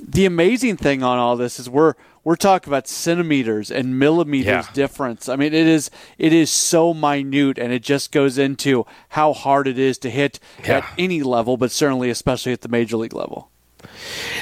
The 0.01 0.25
amazing 0.25 0.78
thing 0.78 1.04
on 1.04 1.18
all 1.18 1.35
this 1.35 1.59
is 1.59 1.69
we're 1.69 1.94
we're 2.23 2.35
talking 2.35 2.69
about 2.71 2.88
centimeters 2.88 3.69
and 3.69 3.99
millimeters 3.99 4.45
yeah. 4.47 4.73
difference. 4.73 5.28
I 5.28 5.35
mean, 5.35 5.54
it 5.54 5.68
is 5.68 5.92
it 6.18 6.33
is 6.33 6.49
so 6.49 6.94
minute, 6.94 7.57
and 7.57 7.73
it 7.73 7.83
just 7.83 8.11
goes 8.11 8.38
into 8.38 8.85
how 9.09 9.33
hard 9.33 9.68
it 9.68 9.78
is 9.78 9.97
to 9.99 10.09
hit 10.09 10.40
yeah. 10.64 10.78
at 10.78 10.85
any 10.97 11.21
level, 11.21 11.57
but 11.57 11.71
certainly 11.71 12.09
especially 12.09 12.54
at 12.54 12.61
the 12.61 12.69
major 12.69 12.97
league 12.97 13.14
level. 13.14 13.49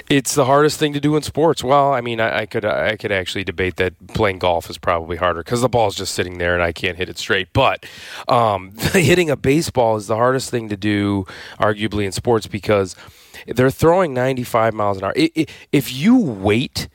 It's 0.10 0.36
the 0.36 0.46
hardest 0.46 0.80
thing 0.80 0.94
to 0.94 1.00
do 1.00 1.16
in 1.16 1.22
sports. 1.24 1.64
Well, 1.64 1.94
I 1.94 2.02
mean, 2.02 2.20
I, 2.20 2.40
I 2.40 2.46
could 2.46 2.66
I 2.66 2.96
could 2.96 3.12
actually 3.12 3.44
debate 3.44 3.78
that 3.78 4.08
playing 4.10 4.40
golf 4.40 4.70
is 4.70 4.78
probably 4.78 5.18
harder 5.18 5.44
because 5.44 5.62
the 5.62 5.70
ball's 5.70 5.96
just 5.96 6.14
sitting 6.14 6.38
there 6.38 6.54
and 6.54 6.64
I 6.64 6.72
can't 6.72 6.98
hit 6.98 7.10
it 7.10 7.18
straight. 7.18 7.50
But 7.54 7.86
um, 8.28 8.72
hitting 8.94 9.30
a 9.30 9.36
baseball 9.36 9.96
is 9.96 10.08
the 10.08 10.16
hardest 10.16 10.50
thing 10.50 10.70
to 10.70 10.78
do, 10.78 11.26
arguably 11.60 12.06
in 12.06 12.12
sports, 12.12 12.48
because 12.48 12.96
they're 13.48 13.72
throwing 13.72 14.14
95 14.14 14.74
miles 14.74 14.98
an 14.98 15.06
hour. 15.06 15.14
If 15.16 15.94
you 15.94 16.18
wait 16.18 16.88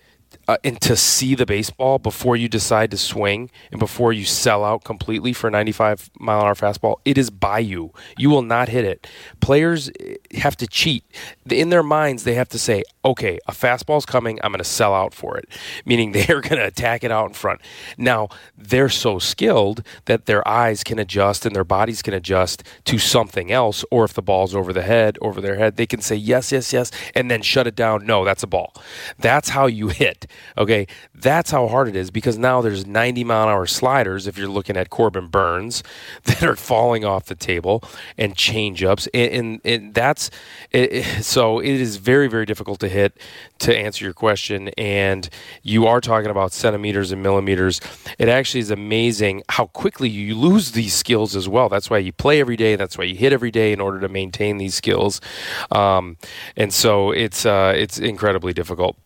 uh, 0.49 0.57
and 0.63 0.81
to 0.81 0.97
see 0.97 1.35
the 1.35 1.47
baseball 1.47 1.99
before 1.99 2.37
you 2.37 2.49
decide 2.49 2.91
to 2.91 2.97
swing 2.97 3.51
and 3.71 3.79
before 3.79 4.13
you 4.13 4.25
sell 4.25 4.65
out 4.65 4.85
completely 4.85 5.33
for 5.33 5.49
a 5.49 5.51
95 5.51 6.11
mile 6.19 6.41
an 6.41 6.47
hour 6.47 6.55
fastball, 6.55 6.97
it 7.05 7.19
is 7.19 7.31
by 7.31 7.59
you. 7.59 7.93
You 8.17 8.31
will 8.31 8.43
not 8.43 8.69
hit 8.69 8.85
it. 8.85 9.07
Players 9.41 9.91
eh, 10.01 10.17
have 10.39 10.57
to 10.59 10.67
cheat. 10.67 11.05
In 11.51 11.71
their 11.71 11.83
minds, 11.83 12.25
they 12.25 12.35
have 12.35 12.49
to 12.51 12.59
say, 12.59 12.85
okay, 13.05 13.39
a 13.47 13.53
fastball's 13.53 14.07
coming, 14.07 14.39
I'm 14.43 14.53
going 14.53 14.59
to 14.59 14.65
sell 14.65 14.95
out 14.95 15.15
for 15.15 15.37
it, 15.37 15.49
meaning 15.85 16.13
they're 16.27 16.41
going 16.41 16.59
to 16.59 16.67
attack 16.67 17.05
it 17.05 17.11
out 17.11 17.29
in 17.29 17.35
front. 17.35 17.61
Now, 17.97 18.29
they're 18.57 18.89
so 18.89 19.19
skilled 19.19 19.83
that 20.07 20.27
their 20.27 20.47
eyes 20.47 20.85
can 20.85 20.99
adjust 20.99 21.47
and 21.47 21.55
their 21.55 21.65
bodies 21.65 22.03
can 22.03 22.15
adjust 22.15 22.63
to 22.85 22.99
something 22.99 23.51
else, 23.51 23.85
or 23.91 24.05
if 24.05 24.15
the 24.15 24.23
ball's 24.23 24.55
over 24.55 24.73
the 24.73 24.83
head, 24.83 25.19
over 25.21 25.41
their 25.41 25.57
head, 25.57 25.77
they 25.77 25.87
can 25.87 26.01
say, 26.01 26.17
yes, 26.17 26.53
yes, 26.53 26.73
yes, 26.73 26.91
and 27.15 27.31
then 27.31 27.43
shut 27.43 27.67
it 27.67 27.75
down. 27.75 28.07
No, 28.07 28.25
that's 28.25 28.43
a 28.43 28.47
ball. 28.47 28.75
That's 29.19 29.51
how 29.51 29.67
you 29.67 29.89
hit 29.89 30.27
Okay, 30.59 30.87
that's 31.15 31.51
how 31.51 31.69
hard 31.69 31.89
it 31.89 31.97
is 31.97 32.11
because 32.11 32.39
now 32.39 32.61
there's 32.61 32.87
90 32.87 33.25
mile 33.25 33.45
an 33.45 33.49
hour 33.51 33.67
sliders 33.67 34.27
if 34.27 34.39
you're 34.39 34.49
looking 34.49 34.77
at 34.77 34.91
Corbin 34.91 35.29
Burnes 35.29 35.83
that 36.25 36.43
are 36.43 36.57
falling 36.57 37.05
off 37.05 37.27
the 37.27 37.35
table 37.35 37.83
and 38.17 38.35
changeups, 38.35 39.09
and, 39.13 39.33
and, 39.33 39.61
and 39.65 39.95
that's 39.95 40.31
it, 40.71 41.25
so 41.25 41.59
it 41.61 41.69
is 41.69 41.97
very 41.97 42.29
very 42.29 42.47
difficult 42.47 42.81
to 42.81 42.89
hit. 42.89 43.19
To 43.61 43.77
answer 43.77 44.05
your 44.05 44.13
question, 44.13 44.69
and 44.77 45.29
you 45.63 45.87
are 45.87 46.01
talking 46.01 46.31
about 46.31 46.53
centimeters 46.53 47.11
and 47.11 47.23
millimeters, 47.23 47.81
it 48.19 48.29
actually 48.29 48.61
is 48.61 48.71
amazing 48.71 49.43
how 49.49 49.67
quickly 49.67 50.09
you 50.11 50.35
lose 50.35 50.73
these 50.73 50.95
skills 50.95 51.35
as 51.35 51.49
well. 51.49 51.69
That's 51.71 51.89
why 51.89 51.99
you 51.99 52.13
play 52.13 52.41
every 52.41 52.57
day. 52.57 52.77
That's 52.77 52.99
why 52.99 53.05
you 53.05 53.17
hit 53.17 53.33
every 53.33 53.51
day 53.51 53.73
in 53.73 53.81
order 53.81 53.99
to 54.01 54.09
maintain 54.09 54.59
these 54.59 54.75
skills, 54.75 55.21
um, 55.71 56.19
and 56.57 56.73
so 56.73 57.11
it's 57.11 57.47
uh, 57.47 57.73
it's 57.75 57.99
incredibly 57.99 58.53
difficult. 58.53 58.97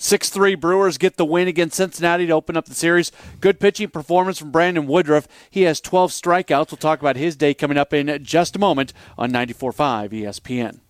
6 0.00 0.30
3 0.30 0.54
Brewers 0.54 0.96
get 0.96 1.16
the 1.16 1.26
win 1.26 1.46
against 1.46 1.76
Cincinnati 1.76 2.26
to 2.26 2.32
open 2.32 2.56
up 2.56 2.64
the 2.64 2.74
series. 2.74 3.12
Good 3.40 3.60
pitching 3.60 3.90
performance 3.90 4.38
from 4.38 4.50
Brandon 4.50 4.86
Woodruff. 4.86 5.28
He 5.50 5.62
has 5.62 5.80
12 5.80 6.10
strikeouts. 6.10 6.70
We'll 6.70 6.78
talk 6.78 7.00
about 7.00 7.16
his 7.16 7.36
day 7.36 7.52
coming 7.52 7.76
up 7.76 7.92
in 7.92 8.24
just 8.24 8.56
a 8.56 8.58
moment 8.58 8.94
on 9.18 9.30
94.5 9.30 10.10
ESPN. 10.10 10.80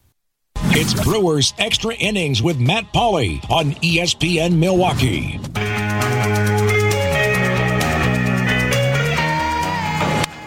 It's 0.72 0.94
Brewers 1.02 1.52
Extra 1.58 1.94
Innings 1.94 2.40
with 2.40 2.60
Matt 2.60 2.92
Pauley 2.92 3.44
on 3.50 3.72
ESPN 3.82 4.56
Milwaukee. 4.56 5.40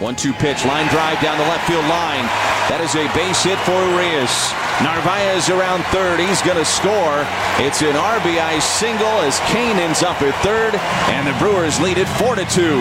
One 0.03 0.17
two 0.17 0.33
pitch, 0.33 0.65
line 0.65 0.89
drive 0.89 1.21
down 1.21 1.37
the 1.37 1.45
left 1.45 1.65
field 1.65 1.87
line. 1.87 2.27
That 2.67 2.83
is 2.83 2.91
a 2.99 3.07
base 3.15 3.39
hit 3.39 3.55
for 3.63 3.79
Urias. 3.95 4.51
Narvaez 4.83 5.47
around 5.47 5.79
third. 5.95 6.19
He's 6.19 6.41
going 6.43 6.59
to 6.59 6.67
score. 6.67 7.23
It's 7.63 7.79
an 7.79 7.95
RBI 7.95 8.59
single 8.59 9.23
as 9.23 9.39
Cain 9.47 9.79
ends 9.79 10.03
up 10.03 10.21
at 10.21 10.35
third, 10.43 10.75
and 11.07 11.23
the 11.23 11.31
Brewers 11.39 11.79
lead 11.79 11.95
it 11.95 12.09
4 12.19 12.35
to 12.35 12.43
2. 12.43 12.75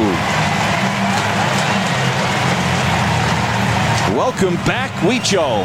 Welcome 4.18 4.58
back, 4.66 4.90
Huicho. 5.06 5.62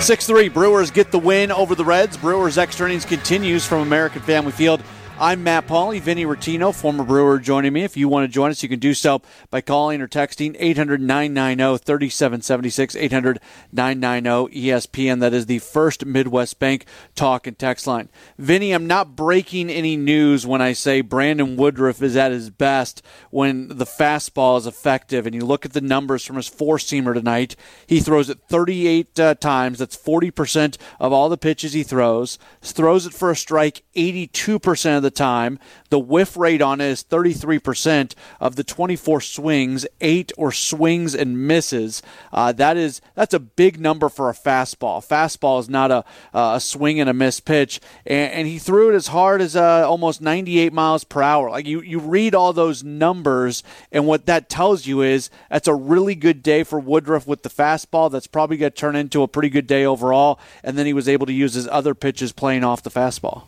6 0.00 0.26
3 0.26 0.48
Brewers 0.48 0.90
get 0.90 1.10
the 1.10 1.18
win 1.18 1.52
over 1.52 1.74
the 1.74 1.84
Reds. 1.84 2.16
Brewers 2.16 2.56
extra 2.56 2.86
innings 2.86 3.04
continues 3.04 3.66
from 3.66 3.82
American 3.82 4.22
Family 4.22 4.52
Field. 4.52 4.82
I'm 5.20 5.42
Matt 5.42 5.66
Pauley, 5.66 6.00
Vinny 6.00 6.24
Rottino, 6.24 6.72
former 6.72 7.02
Brewer, 7.02 7.40
joining 7.40 7.72
me. 7.72 7.82
If 7.82 7.96
you 7.96 8.08
want 8.08 8.22
to 8.22 8.32
join 8.32 8.52
us, 8.52 8.62
you 8.62 8.68
can 8.68 8.78
do 8.78 8.94
so 8.94 9.20
by 9.50 9.60
calling 9.60 10.00
or 10.00 10.06
texting 10.06 10.54
800 10.60 11.00
990 11.00 11.84
3776, 11.84 12.94
800 12.94 13.40
990 13.72 14.62
ESPN. 14.62 15.18
That 15.18 15.34
is 15.34 15.46
the 15.46 15.58
first 15.58 16.06
Midwest 16.06 16.60
Bank 16.60 16.86
talk 17.16 17.48
and 17.48 17.58
text 17.58 17.88
line. 17.88 18.10
Vinny, 18.38 18.70
I'm 18.70 18.86
not 18.86 19.16
breaking 19.16 19.70
any 19.70 19.96
news 19.96 20.46
when 20.46 20.62
I 20.62 20.72
say 20.72 21.00
Brandon 21.00 21.56
Woodruff 21.56 22.00
is 22.00 22.16
at 22.16 22.30
his 22.30 22.50
best 22.50 23.02
when 23.32 23.66
the 23.66 23.86
fastball 23.86 24.56
is 24.56 24.68
effective. 24.68 25.26
And 25.26 25.34
you 25.34 25.44
look 25.44 25.64
at 25.64 25.72
the 25.72 25.80
numbers 25.80 26.24
from 26.24 26.36
his 26.36 26.46
four 26.46 26.76
seamer 26.76 27.12
tonight, 27.12 27.56
he 27.88 27.98
throws 27.98 28.30
it 28.30 28.38
38 28.48 29.18
uh, 29.18 29.34
times. 29.34 29.80
That's 29.80 29.96
40% 29.96 30.76
of 31.00 31.12
all 31.12 31.28
the 31.28 31.36
pitches 31.36 31.72
he 31.72 31.82
throws. 31.82 32.38
Throws 32.62 33.04
it 33.04 33.14
for 33.14 33.32
a 33.32 33.36
strike 33.36 33.82
82% 33.96 34.96
of 34.96 35.02
the 35.02 35.07
the 35.08 35.14
time. 35.14 35.58
The 35.88 35.98
whiff 35.98 36.36
rate 36.36 36.60
on 36.60 36.82
it 36.82 36.86
is 36.86 37.02
33% 37.02 38.14
of 38.40 38.56
the 38.56 38.64
24 38.64 39.22
swings, 39.22 39.86
eight 40.02 40.32
or 40.36 40.52
swings 40.52 41.14
and 41.14 41.46
misses. 41.48 42.02
Uh, 42.30 42.52
that 42.52 42.76
is 42.76 43.00
that's 43.14 43.32
a 43.32 43.40
big 43.40 43.80
number 43.80 44.10
for 44.10 44.28
a 44.28 44.34
fastball. 44.34 45.06
Fastball 45.06 45.60
is 45.60 45.70
not 45.70 45.90
a, 45.90 46.04
a 46.34 46.60
swing 46.60 47.00
and 47.00 47.08
a 47.08 47.14
miss 47.14 47.40
pitch, 47.40 47.80
and, 48.04 48.32
and 48.32 48.48
he 48.48 48.58
threw 48.58 48.90
it 48.90 48.94
as 48.94 49.08
hard 49.08 49.40
as 49.40 49.56
uh, 49.56 49.88
almost 49.88 50.20
98 50.20 50.72
miles 50.72 51.04
per 51.04 51.22
hour. 51.22 51.50
Like 51.50 51.66
you, 51.66 51.80
you 51.80 51.98
read 51.98 52.34
all 52.34 52.52
those 52.52 52.84
numbers, 52.84 53.62
and 53.90 54.06
what 54.06 54.26
that 54.26 54.50
tells 54.50 54.86
you 54.86 55.00
is 55.00 55.30
that's 55.48 55.68
a 55.68 55.74
really 55.74 56.14
good 56.14 56.42
day 56.42 56.64
for 56.64 56.78
Woodruff 56.78 57.26
with 57.26 57.42
the 57.42 57.48
fastball. 57.50 58.10
That's 58.10 58.26
probably 58.26 58.58
going 58.58 58.72
to 58.72 58.76
turn 58.76 58.96
into 58.96 59.22
a 59.22 59.28
pretty 59.28 59.48
good 59.48 59.66
day 59.66 59.86
overall. 59.86 60.38
And 60.62 60.76
then 60.76 60.84
he 60.86 60.92
was 60.92 61.08
able 61.08 61.26
to 61.26 61.32
use 61.32 61.54
his 61.54 61.68
other 61.68 61.94
pitches 61.94 62.32
playing 62.32 62.64
off 62.64 62.82
the 62.82 62.90
fastball. 62.90 63.44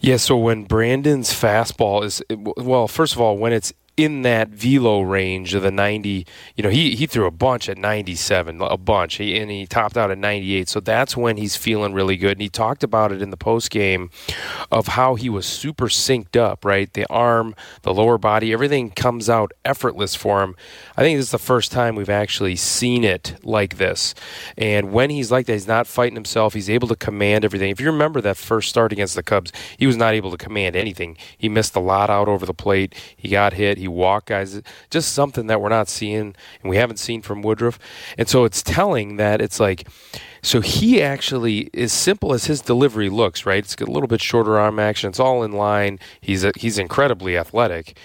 Yeah, 0.00 0.16
so 0.16 0.36
when 0.36 0.64
Brandon's 0.64 1.30
fastball 1.30 2.04
is 2.04 2.22
well, 2.56 2.88
first 2.88 3.14
of 3.14 3.20
all, 3.20 3.36
when 3.36 3.52
it's 3.52 3.72
in 3.98 4.22
that 4.22 4.48
velo 4.50 5.00
range 5.00 5.54
of 5.54 5.62
the 5.64 5.72
90 5.72 6.24
you 6.54 6.62
know 6.62 6.70
he, 6.70 6.94
he 6.94 7.04
threw 7.04 7.26
a 7.26 7.32
bunch 7.32 7.68
at 7.68 7.76
97 7.76 8.62
a 8.62 8.76
bunch. 8.76 9.16
He, 9.16 9.36
and 9.36 9.50
he 9.50 9.66
topped 9.66 9.96
out 9.96 10.12
at 10.12 10.18
98 10.18 10.68
so 10.68 10.78
that's 10.78 11.16
when 11.16 11.36
he's 11.36 11.56
feeling 11.56 11.92
really 11.92 12.16
good. 12.16 12.32
And 12.32 12.40
he 12.40 12.48
talked 12.48 12.84
about 12.84 13.10
it 13.10 13.20
in 13.20 13.30
the 13.30 13.36
post 13.36 13.70
game 13.70 14.10
of 14.70 14.86
how 14.88 15.16
he 15.16 15.28
was 15.28 15.46
super 15.46 15.86
synced 15.86 16.36
up 16.36 16.64
right? 16.64 16.92
The 16.92 17.06
arm 17.10 17.56
the 17.82 17.92
lower 17.92 18.18
body 18.18 18.52
everything 18.52 18.90
comes 18.90 19.28
out 19.28 19.52
effortless 19.64 20.14
for 20.14 20.42
him. 20.42 20.54
I 20.96 21.02
think 21.02 21.18
this 21.18 21.26
is 21.26 21.32
the 21.32 21.38
first 21.38 21.72
time 21.72 21.96
we've 21.96 22.08
actually 22.08 22.54
seen 22.54 23.02
it 23.02 23.36
like 23.42 23.78
this. 23.78 24.14
And 24.56 24.92
when 24.92 25.10
he's 25.10 25.32
like 25.32 25.46
that 25.46 25.54
he's 25.54 25.66
not 25.66 25.88
fighting 25.88 26.14
himself. 26.14 26.54
He's 26.54 26.70
able 26.70 26.86
to 26.88 26.96
command 26.96 27.44
everything. 27.44 27.70
If 27.70 27.80
you 27.80 27.86
remember 27.86 28.20
that 28.20 28.36
first 28.36 28.68
start 28.68 28.92
against 28.92 29.16
the 29.16 29.24
cubs 29.24 29.52
he 29.76 29.88
was 29.88 29.96
not 29.96 30.14
able 30.14 30.30
to 30.30 30.36
command 30.36 30.76
anything. 30.76 31.16
He 31.36 31.48
missed 31.48 31.74
a 31.74 31.80
lot 31.80 32.10
out 32.10 32.28
over 32.28 32.46
the 32.46 32.54
plate. 32.54 32.94
He 33.16 33.28
got 33.28 33.54
hit. 33.54 33.78
He 33.78 33.87
walk 33.88 34.26
guys. 34.26 34.60
Just 34.90 35.12
something 35.12 35.46
that 35.46 35.60
we're 35.60 35.68
not 35.68 35.88
seeing 35.88 36.34
and 36.62 36.70
we 36.70 36.76
haven't 36.76 36.98
seen 36.98 37.22
from 37.22 37.42
Woodruff. 37.42 37.78
And 38.16 38.28
so 38.28 38.44
it's 38.44 38.62
telling 38.62 39.16
that 39.16 39.40
it's 39.40 39.60
like, 39.60 39.88
so 40.42 40.60
he 40.60 41.02
actually, 41.02 41.68
as 41.74 41.92
simple 41.92 42.32
as 42.32 42.44
his 42.44 42.60
delivery 42.60 43.08
looks, 43.10 43.44
right? 43.44 43.58
It's 43.58 43.74
a 43.74 43.84
little 43.84 44.06
bit 44.06 44.20
shorter 44.20 44.58
arm 44.58 44.78
action. 44.78 45.08
It's 45.08 45.20
all 45.20 45.42
in 45.42 45.52
line. 45.52 45.98
He's 46.20 46.44
a, 46.44 46.52
he's 46.56 46.78
incredibly 46.78 47.36
athletic 47.36 47.96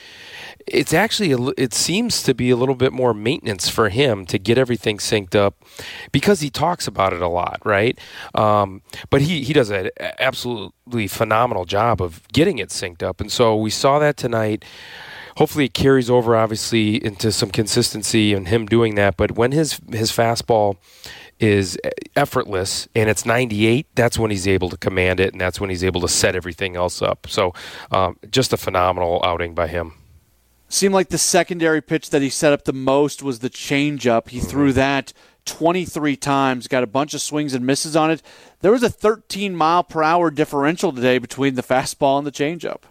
it's 0.68 0.94
actually 0.94 1.32
a, 1.32 1.38
it 1.58 1.74
seems 1.74 2.24
to 2.24 2.34
be 2.34 2.50
a 2.50 2.56
little 2.56 2.76
bit 2.76 2.94
more 2.94 3.14
maintenance 3.14 3.70
for 3.70 3.90
him 3.90 4.26
to 4.26 4.38
get 4.38 4.58
everything 4.58 4.98
synced 4.98 5.36
up 5.36 5.56
because 6.12 6.42
he 6.42 6.50
talks 6.50 6.88
about 6.88 7.14
it 7.14 7.22
a 7.22 7.28
lot 7.28 7.60
right 7.66 8.00
um, 8.36 8.82
but 9.10 9.22
he, 9.22 9.44
he 9.44 9.54
does 9.54 9.70
an 9.70 9.90
absolutely 10.20 11.08
phenomenal 11.08 11.66
job 11.66 12.02
of 12.02 12.28
getting 12.30 12.58
it 12.58 12.70
synced 12.70 13.04
up 13.04 13.20
and 13.20 13.32
so 13.32 13.56
we 13.56 13.70
saw 13.70 14.00
that 14.00 14.18
tonight 14.18 14.64
hopefully 15.38 15.66
it 15.66 15.74
carries 15.74 16.10
over 16.10 16.36
obviously 16.36 17.04
into 17.04 17.32
some 17.32 17.50
consistency 17.50 18.34
and 18.34 18.48
him 18.48 18.66
doing 18.66 18.96
that. 18.96 19.18
But 19.18 19.34
when 19.34 19.52
his 19.52 19.80
his 19.92 20.12
fastball 20.12 20.78
is 21.40 21.78
effortless 22.16 22.88
and 22.96 23.10
it's 23.10 23.26
98, 23.26 23.88
that's 23.96 24.18
when 24.18 24.32
he's 24.32 24.48
able 24.48 24.70
to 24.70 24.78
command 24.78 25.20
it 25.20 25.34
and 25.34 25.42
that's 25.42 25.60
when 25.60 25.70
he's 25.70 25.84
able 25.84 26.02
to 26.02 26.08
set 26.08 26.36
everything 26.36 26.76
else 26.76 27.02
up. 27.02 27.28
So 27.28 27.54
um, 27.92 28.18
just 28.32 28.54
a 28.54 28.58
phenomenal 28.58 29.22
outing 29.26 29.54
by 29.54 29.68
him. 29.68 29.94
Seemed 30.70 30.94
like 30.94 31.10
the 31.10 31.18
secondary 31.18 31.82
pitch 31.82 32.10
that 32.10 32.22
he 32.22 32.30
set 32.30 32.54
up 32.54 32.64
the 32.64 32.74
most 32.74 33.22
was 33.22 33.40
the 33.40 33.50
changeup. 33.50 34.30
He 34.30 34.40
mm-hmm. 34.40 34.48
threw 34.48 34.74
that 34.74 35.14
23 35.46 36.16
times, 36.16 36.68
got 36.68 36.84
a 36.84 36.88
bunch 36.88 37.14
of 37.14 37.22
swings 37.22 37.54
and 37.54 37.66
misses 37.66 37.96
on 37.96 38.10
it. 38.10 38.22
There 38.62 38.72
was 38.72 38.84
a 38.84 38.90
13 38.90 39.56
mile 39.56 39.84
per 39.84 40.02
hour 40.02 40.32
differential 40.32 40.94
today 40.94 41.18
between 41.18 41.56
the 41.56 41.64
fastball 41.64 42.18
and 42.18 42.26
the 42.26 42.32
changeup. 42.32 42.82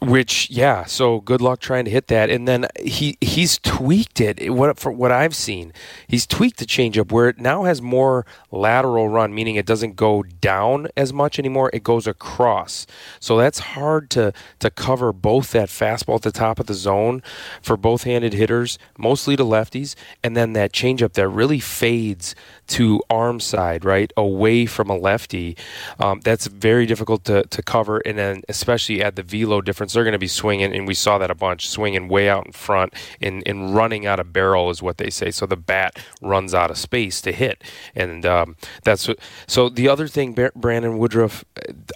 Which, 0.00 0.48
yeah. 0.50 0.84
So 0.84 1.20
good 1.20 1.42
luck 1.42 1.60
trying 1.60 1.84
to 1.84 1.90
hit 1.90 2.06
that. 2.06 2.30
And 2.30 2.48
then 2.48 2.66
he 2.80 3.18
he's 3.20 3.58
tweaked 3.58 4.20
it. 4.20 4.50
What 4.50 4.78
for 4.78 4.90
what 4.90 5.12
I've 5.12 5.34
seen, 5.34 5.74
he's 6.08 6.26
tweaked 6.26 6.58
the 6.58 6.64
changeup 6.64 7.12
where 7.12 7.28
it 7.28 7.38
now 7.38 7.64
has 7.64 7.82
more 7.82 8.24
lateral 8.50 9.10
run, 9.10 9.34
meaning 9.34 9.56
it 9.56 9.66
doesn't 9.66 9.96
go 9.96 10.22
down 10.22 10.88
as 10.96 11.12
much 11.12 11.38
anymore. 11.38 11.68
It 11.74 11.82
goes 11.84 12.06
across. 12.06 12.86
So 13.18 13.36
that's 13.36 13.58
hard 13.58 14.08
to 14.10 14.32
to 14.60 14.70
cover 14.70 15.12
both 15.12 15.52
that 15.52 15.68
fastball 15.68 16.16
at 16.16 16.22
the 16.22 16.32
top 16.32 16.58
of 16.58 16.66
the 16.66 16.74
zone 16.74 17.22
for 17.60 17.76
both 17.76 18.04
handed 18.04 18.32
hitters, 18.32 18.78
mostly 18.96 19.36
to 19.36 19.44
lefties, 19.44 19.94
and 20.24 20.34
then 20.34 20.54
that 20.54 20.72
changeup 20.72 21.12
that 21.12 21.28
really 21.28 21.60
fades 21.60 22.34
to 22.70 23.02
arm 23.10 23.40
side, 23.40 23.84
right, 23.84 24.12
away 24.16 24.64
from 24.64 24.88
a 24.88 24.96
lefty. 24.96 25.56
Um, 25.98 26.20
that's 26.20 26.46
very 26.46 26.86
difficult 26.86 27.24
to, 27.24 27.42
to 27.42 27.62
cover, 27.62 27.98
and 28.06 28.16
then 28.16 28.42
especially 28.48 29.02
at 29.02 29.16
the 29.16 29.24
velo 29.24 29.60
difference, 29.60 29.89
they're 29.92 30.04
going 30.04 30.12
to 30.12 30.18
be 30.18 30.28
swinging, 30.28 30.74
and 30.74 30.86
we 30.86 30.94
saw 30.94 31.18
that 31.18 31.30
a 31.30 31.34
bunch, 31.34 31.68
swinging 31.68 32.08
way 32.08 32.28
out 32.28 32.46
in 32.46 32.52
front 32.52 32.94
and, 33.20 33.42
and 33.46 33.74
running 33.74 34.06
out 34.06 34.20
of 34.20 34.32
barrel 34.32 34.70
is 34.70 34.82
what 34.82 34.98
they 34.98 35.10
say. 35.10 35.30
So 35.30 35.46
the 35.46 35.56
bat 35.56 35.98
runs 36.20 36.54
out 36.54 36.70
of 36.70 36.78
space 36.78 37.20
to 37.22 37.32
hit, 37.32 37.62
and 37.94 38.26
um, 38.26 38.56
that's 38.84 39.08
what, 39.08 39.18
so. 39.46 39.68
The 39.70 39.88
other 39.88 40.08
thing, 40.08 40.36
Brandon 40.54 40.98
Woodruff, 40.98 41.44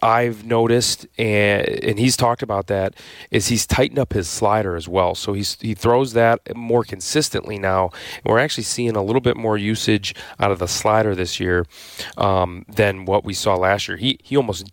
I've 0.03 0.45
noticed, 0.45 1.07
and 1.19 1.69
and 1.69 1.99
he's 1.99 2.17
talked 2.17 2.43
about 2.43 2.67
that, 2.69 2.95
is 3.31 3.49
he's 3.49 3.67
tightened 3.67 3.99
up 3.99 4.13
his 4.13 4.29
slider 4.29 4.77
as 4.77 4.89
well. 4.89 5.15
So 5.15 5.33
he's 5.33 5.59
he 5.61 5.75
throws 5.75 6.13
that 6.15 6.57
more 6.57 6.85
consistently 6.85 7.59
now. 7.59 7.91
And 8.25 8.33
we're 8.33 8.39
actually 8.39 8.65
seeing 8.65 8.97
a 8.97 9.03
little 9.03 9.21
bit 9.21 9.37
more 9.37 9.59
usage 9.59 10.15
out 10.41 10.51
of 10.51 10.59
the 10.59 10.69
slider 10.69 11.15
this 11.15 11.41
year 11.41 11.67
um, 12.17 12.65
than 12.69 13.05
what 13.05 13.25
we 13.25 13.35
saw 13.35 13.55
last 13.55 13.89
year. 13.89 13.97
He 13.97 14.19
he 14.23 14.37
almost 14.37 14.71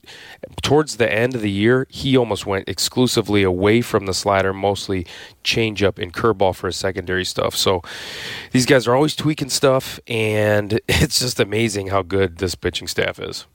towards 0.61 0.97
the 0.97 1.11
end 1.11 1.35
of 1.35 1.41
the 1.41 1.51
year 1.51 1.87
he 1.89 2.15
almost 2.17 2.45
went 2.45 2.69
exclusively 3.11 3.43
away 3.43 3.81
from 3.81 4.05
the 4.05 4.13
slider, 4.13 4.53
mostly 4.53 5.05
changeup 5.43 6.01
and 6.01 6.13
curveball 6.13 6.55
for 6.55 6.67
his 6.67 6.77
secondary 6.77 7.25
stuff. 7.25 7.55
So 7.57 7.81
these 8.51 8.65
guys 8.65 8.87
are 8.87 8.95
always 8.95 9.17
tweaking 9.17 9.49
stuff, 9.49 9.99
and 10.07 10.79
it's 10.87 11.19
just 11.19 11.41
amazing 11.41 11.87
how 11.87 12.03
good 12.03 12.37
this 12.37 12.55
pitching 12.55 12.87
staff 12.87 13.19
is. 13.19 13.47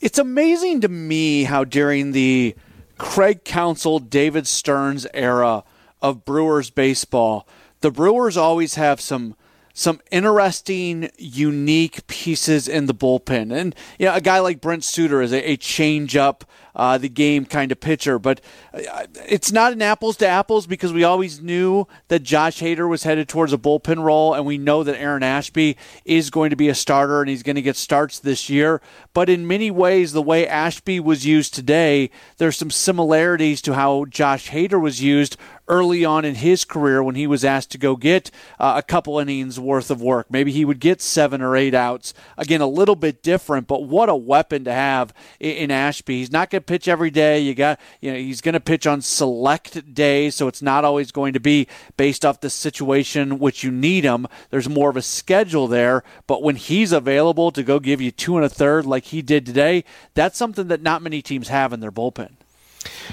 It's 0.00 0.18
amazing 0.18 0.80
to 0.80 0.88
me 0.88 1.44
how 1.44 1.64
during 1.64 2.12
the 2.12 2.54
Craig 2.96 3.44
Counsell, 3.44 3.98
David 3.98 4.46
Stearns 4.46 5.06
era 5.12 5.62
of 6.00 6.24
Brewers 6.24 6.70
baseball, 6.70 7.46
the 7.80 7.90
Brewers 7.90 8.38
always 8.38 8.76
have 8.76 9.00
some 9.00 9.36
some 9.74 10.00
interesting, 10.10 11.10
unique 11.18 12.06
pieces 12.06 12.66
in 12.66 12.86
the 12.86 12.94
bullpen. 12.94 13.54
And 13.54 13.74
you 13.98 14.06
know, 14.06 14.14
a 14.14 14.22
guy 14.22 14.38
like 14.38 14.62
Brent 14.62 14.84
Suter 14.84 15.20
is 15.20 15.34
a, 15.34 15.50
a 15.50 15.56
change 15.58 16.16
up 16.16 16.46
uh, 16.76 16.98
the 16.98 17.08
game 17.08 17.44
kind 17.44 17.72
of 17.72 17.80
pitcher. 17.80 18.18
But 18.18 18.40
uh, 18.72 19.06
it's 19.26 19.50
not 19.50 19.72
an 19.72 19.82
apples 19.82 20.16
to 20.18 20.26
apples 20.26 20.66
because 20.66 20.92
we 20.92 21.02
always 21.02 21.40
knew 21.40 21.88
that 22.08 22.22
Josh 22.22 22.60
Hader 22.60 22.88
was 22.88 23.02
headed 23.02 23.28
towards 23.28 23.52
a 23.52 23.58
bullpen 23.58 24.02
role, 24.02 24.34
and 24.34 24.46
we 24.46 24.58
know 24.58 24.84
that 24.84 25.00
Aaron 25.00 25.22
Ashby 25.22 25.76
is 26.04 26.30
going 26.30 26.50
to 26.50 26.56
be 26.56 26.68
a 26.68 26.74
starter 26.74 27.20
and 27.20 27.30
he's 27.30 27.42
going 27.42 27.56
to 27.56 27.62
get 27.62 27.76
starts 27.76 28.20
this 28.20 28.48
year. 28.48 28.80
But 29.14 29.28
in 29.28 29.46
many 29.46 29.70
ways, 29.70 30.12
the 30.12 30.22
way 30.22 30.46
Ashby 30.46 31.00
was 31.00 31.26
used 31.26 31.54
today, 31.54 32.10
there's 32.36 32.56
some 32.56 32.70
similarities 32.70 33.62
to 33.62 33.74
how 33.74 34.04
Josh 34.04 34.50
Hader 34.50 34.80
was 34.80 35.02
used 35.02 35.36
early 35.68 36.04
on 36.04 36.24
in 36.24 36.36
his 36.36 36.64
career 36.64 37.02
when 37.02 37.14
he 37.14 37.26
was 37.26 37.44
asked 37.44 37.70
to 37.72 37.78
go 37.78 37.96
get 37.96 38.30
uh, 38.58 38.74
a 38.76 38.82
couple 38.82 39.18
innings 39.18 39.58
worth 39.58 39.90
of 39.90 40.00
work. 40.00 40.26
Maybe 40.30 40.52
he 40.52 40.64
would 40.64 40.80
get 40.80 41.00
seven 41.00 41.42
or 41.42 41.56
eight 41.56 41.74
outs. 41.74 42.14
Again, 42.36 42.60
a 42.60 42.66
little 42.66 42.96
bit 42.96 43.22
different, 43.22 43.66
but 43.66 43.84
what 43.84 44.08
a 44.08 44.14
weapon 44.14 44.64
to 44.64 44.72
have 44.72 45.12
in, 45.40 45.70
Ashby. 45.70 46.18
He's 46.18 46.32
not 46.32 46.50
going 46.50 46.62
pitch 46.66 46.88
every 46.88 47.10
day. 47.10 47.40
You 47.40 47.54
got, 47.54 47.80
you 48.00 48.12
know, 48.12 48.18
he's 48.18 48.40
going 48.40 48.54
to 48.54 48.60
pitch 48.60 48.86
on 48.86 49.00
select 49.00 49.94
days, 49.94 50.34
so 50.34 50.48
it's 50.48 50.62
not 50.62 50.84
always 50.84 51.12
going 51.12 51.32
to 51.32 51.40
be 51.40 51.66
based 51.96 52.24
off 52.24 52.40
the 52.40 52.50
situation 52.50 53.38
which 53.38 53.64
you 53.64 53.70
need 53.70 54.04
him. 54.04 54.26
There's 54.50 54.68
more 54.68 54.90
of 54.90 54.96
a 54.96 55.02
schedule 55.02 55.68
there, 55.68 56.02
but 56.26 56.42
when 56.42 56.56
he's 56.56 56.92
available 56.92 57.50
to 57.52 57.62
go 57.62 57.78
give 57.78 58.00
you 58.00 58.10
two 58.10 58.36
and 58.36 58.44
a 58.44 58.48
third 58.48 58.86
like 58.86 59.04
he 59.04 59.22
did 59.22 59.46
today, 59.46 59.84
that's 60.14 60.36
something 60.36 60.68
that 60.68 60.82
not 60.82 61.02
many 61.02 61.22
teams 61.22 61.48
have 61.48 61.72
in 61.72 61.80
their 61.80 61.92
bullpen. 61.92 62.32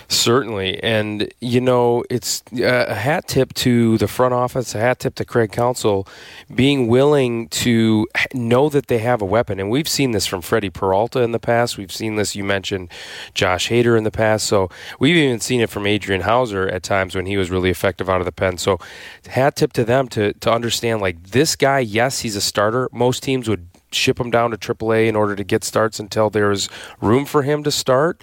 Certainly. 0.07 0.81
And, 0.83 1.31
you 1.39 1.61
know, 1.61 2.03
it's 2.09 2.43
uh, 2.53 2.85
a 2.87 2.93
hat 2.93 3.27
tip 3.27 3.53
to 3.55 3.97
the 3.97 4.07
front 4.07 4.33
office, 4.33 4.75
a 4.75 4.79
hat 4.79 4.99
tip 4.99 5.15
to 5.15 5.25
Craig 5.25 5.51
Counsell, 5.51 6.07
being 6.53 6.87
willing 6.87 7.47
to 7.49 8.07
know 8.33 8.69
that 8.69 8.87
they 8.87 8.99
have 8.99 9.21
a 9.21 9.25
weapon. 9.25 9.59
And 9.59 9.69
we've 9.69 9.87
seen 9.87 10.11
this 10.11 10.25
from 10.25 10.41
Freddie 10.41 10.69
Peralta 10.69 11.21
in 11.21 11.31
the 11.31 11.39
past. 11.39 11.77
We've 11.77 11.91
seen 11.91 12.15
this, 12.15 12.35
you 12.35 12.43
mentioned 12.43 12.89
Josh 13.33 13.69
Hader 13.69 13.97
in 13.97 14.03
the 14.03 14.11
past. 14.11 14.45
So 14.45 14.69
we've 14.99 15.15
even 15.15 15.39
seen 15.39 15.61
it 15.61 15.69
from 15.69 15.87
Adrian 15.87 16.21
Houser 16.21 16.67
at 16.67 16.83
times 16.83 17.15
when 17.15 17.25
he 17.25 17.37
was 17.37 17.49
really 17.49 17.69
effective 17.69 18.09
out 18.09 18.21
of 18.21 18.25
the 18.25 18.31
pen. 18.31 18.57
So 18.57 18.79
hat 19.27 19.55
tip 19.55 19.73
to 19.73 19.83
them 19.83 20.07
to, 20.09 20.33
to 20.33 20.51
understand 20.51 21.01
like 21.01 21.23
this 21.31 21.55
guy, 21.55 21.79
yes, 21.79 22.19
he's 22.19 22.35
a 22.35 22.41
starter. 22.41 22.89
Most 22.91 23.23
teams 23.23 23.49
would 23.49 23.67
ship 23.95 24.19
him 24.19 24.31
down 24.31 24.51
to 24.51 24.57
AAA 24.57 25.07
in 25.07 25.15
order 25.15 25.35
to 25.35 25.43
get 25.43 25.63
starts 25.63 25.99
until 25.99 26.29
there's 26.29 26.69
room 27.01 27.25
for 27.25 27.43
him 27.43 27.63
to 27.63 27.71
start 27.71 28.21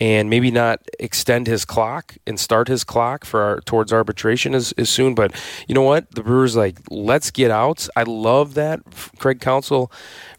and 0.00 0.28
maybe 0.28 0.50
not 0.50 0.80
extend 1.00 1.46
his 1.46 1.64
clock 1.64 2.16
and 2.26 2.38
start 2.38 2.68
his 2.68 2.84
clock 2.84 3.24
for 3.24 3.40
our, 3.40 3.60
towards 3.60 3.92
arbitration 3.92 4.54
as, 4.54 4.72
as 4.72 4.90
soon. 4.90 5.14
But 5.14 5.32
you 5.66 5.74
know 5.74 5.82
what? 5.82 6.10
The 6.10 6.22
Brewers 6.22 6.56
like 6.56 6.78
let's 6.90 7.30
get 7.30 7.50
outs. 7.50 7.88
I 7.96 8.02
love 8.02 8.54
that 8.54 8.80
Craig 9.18 9.40
Counsell 9.40 9.90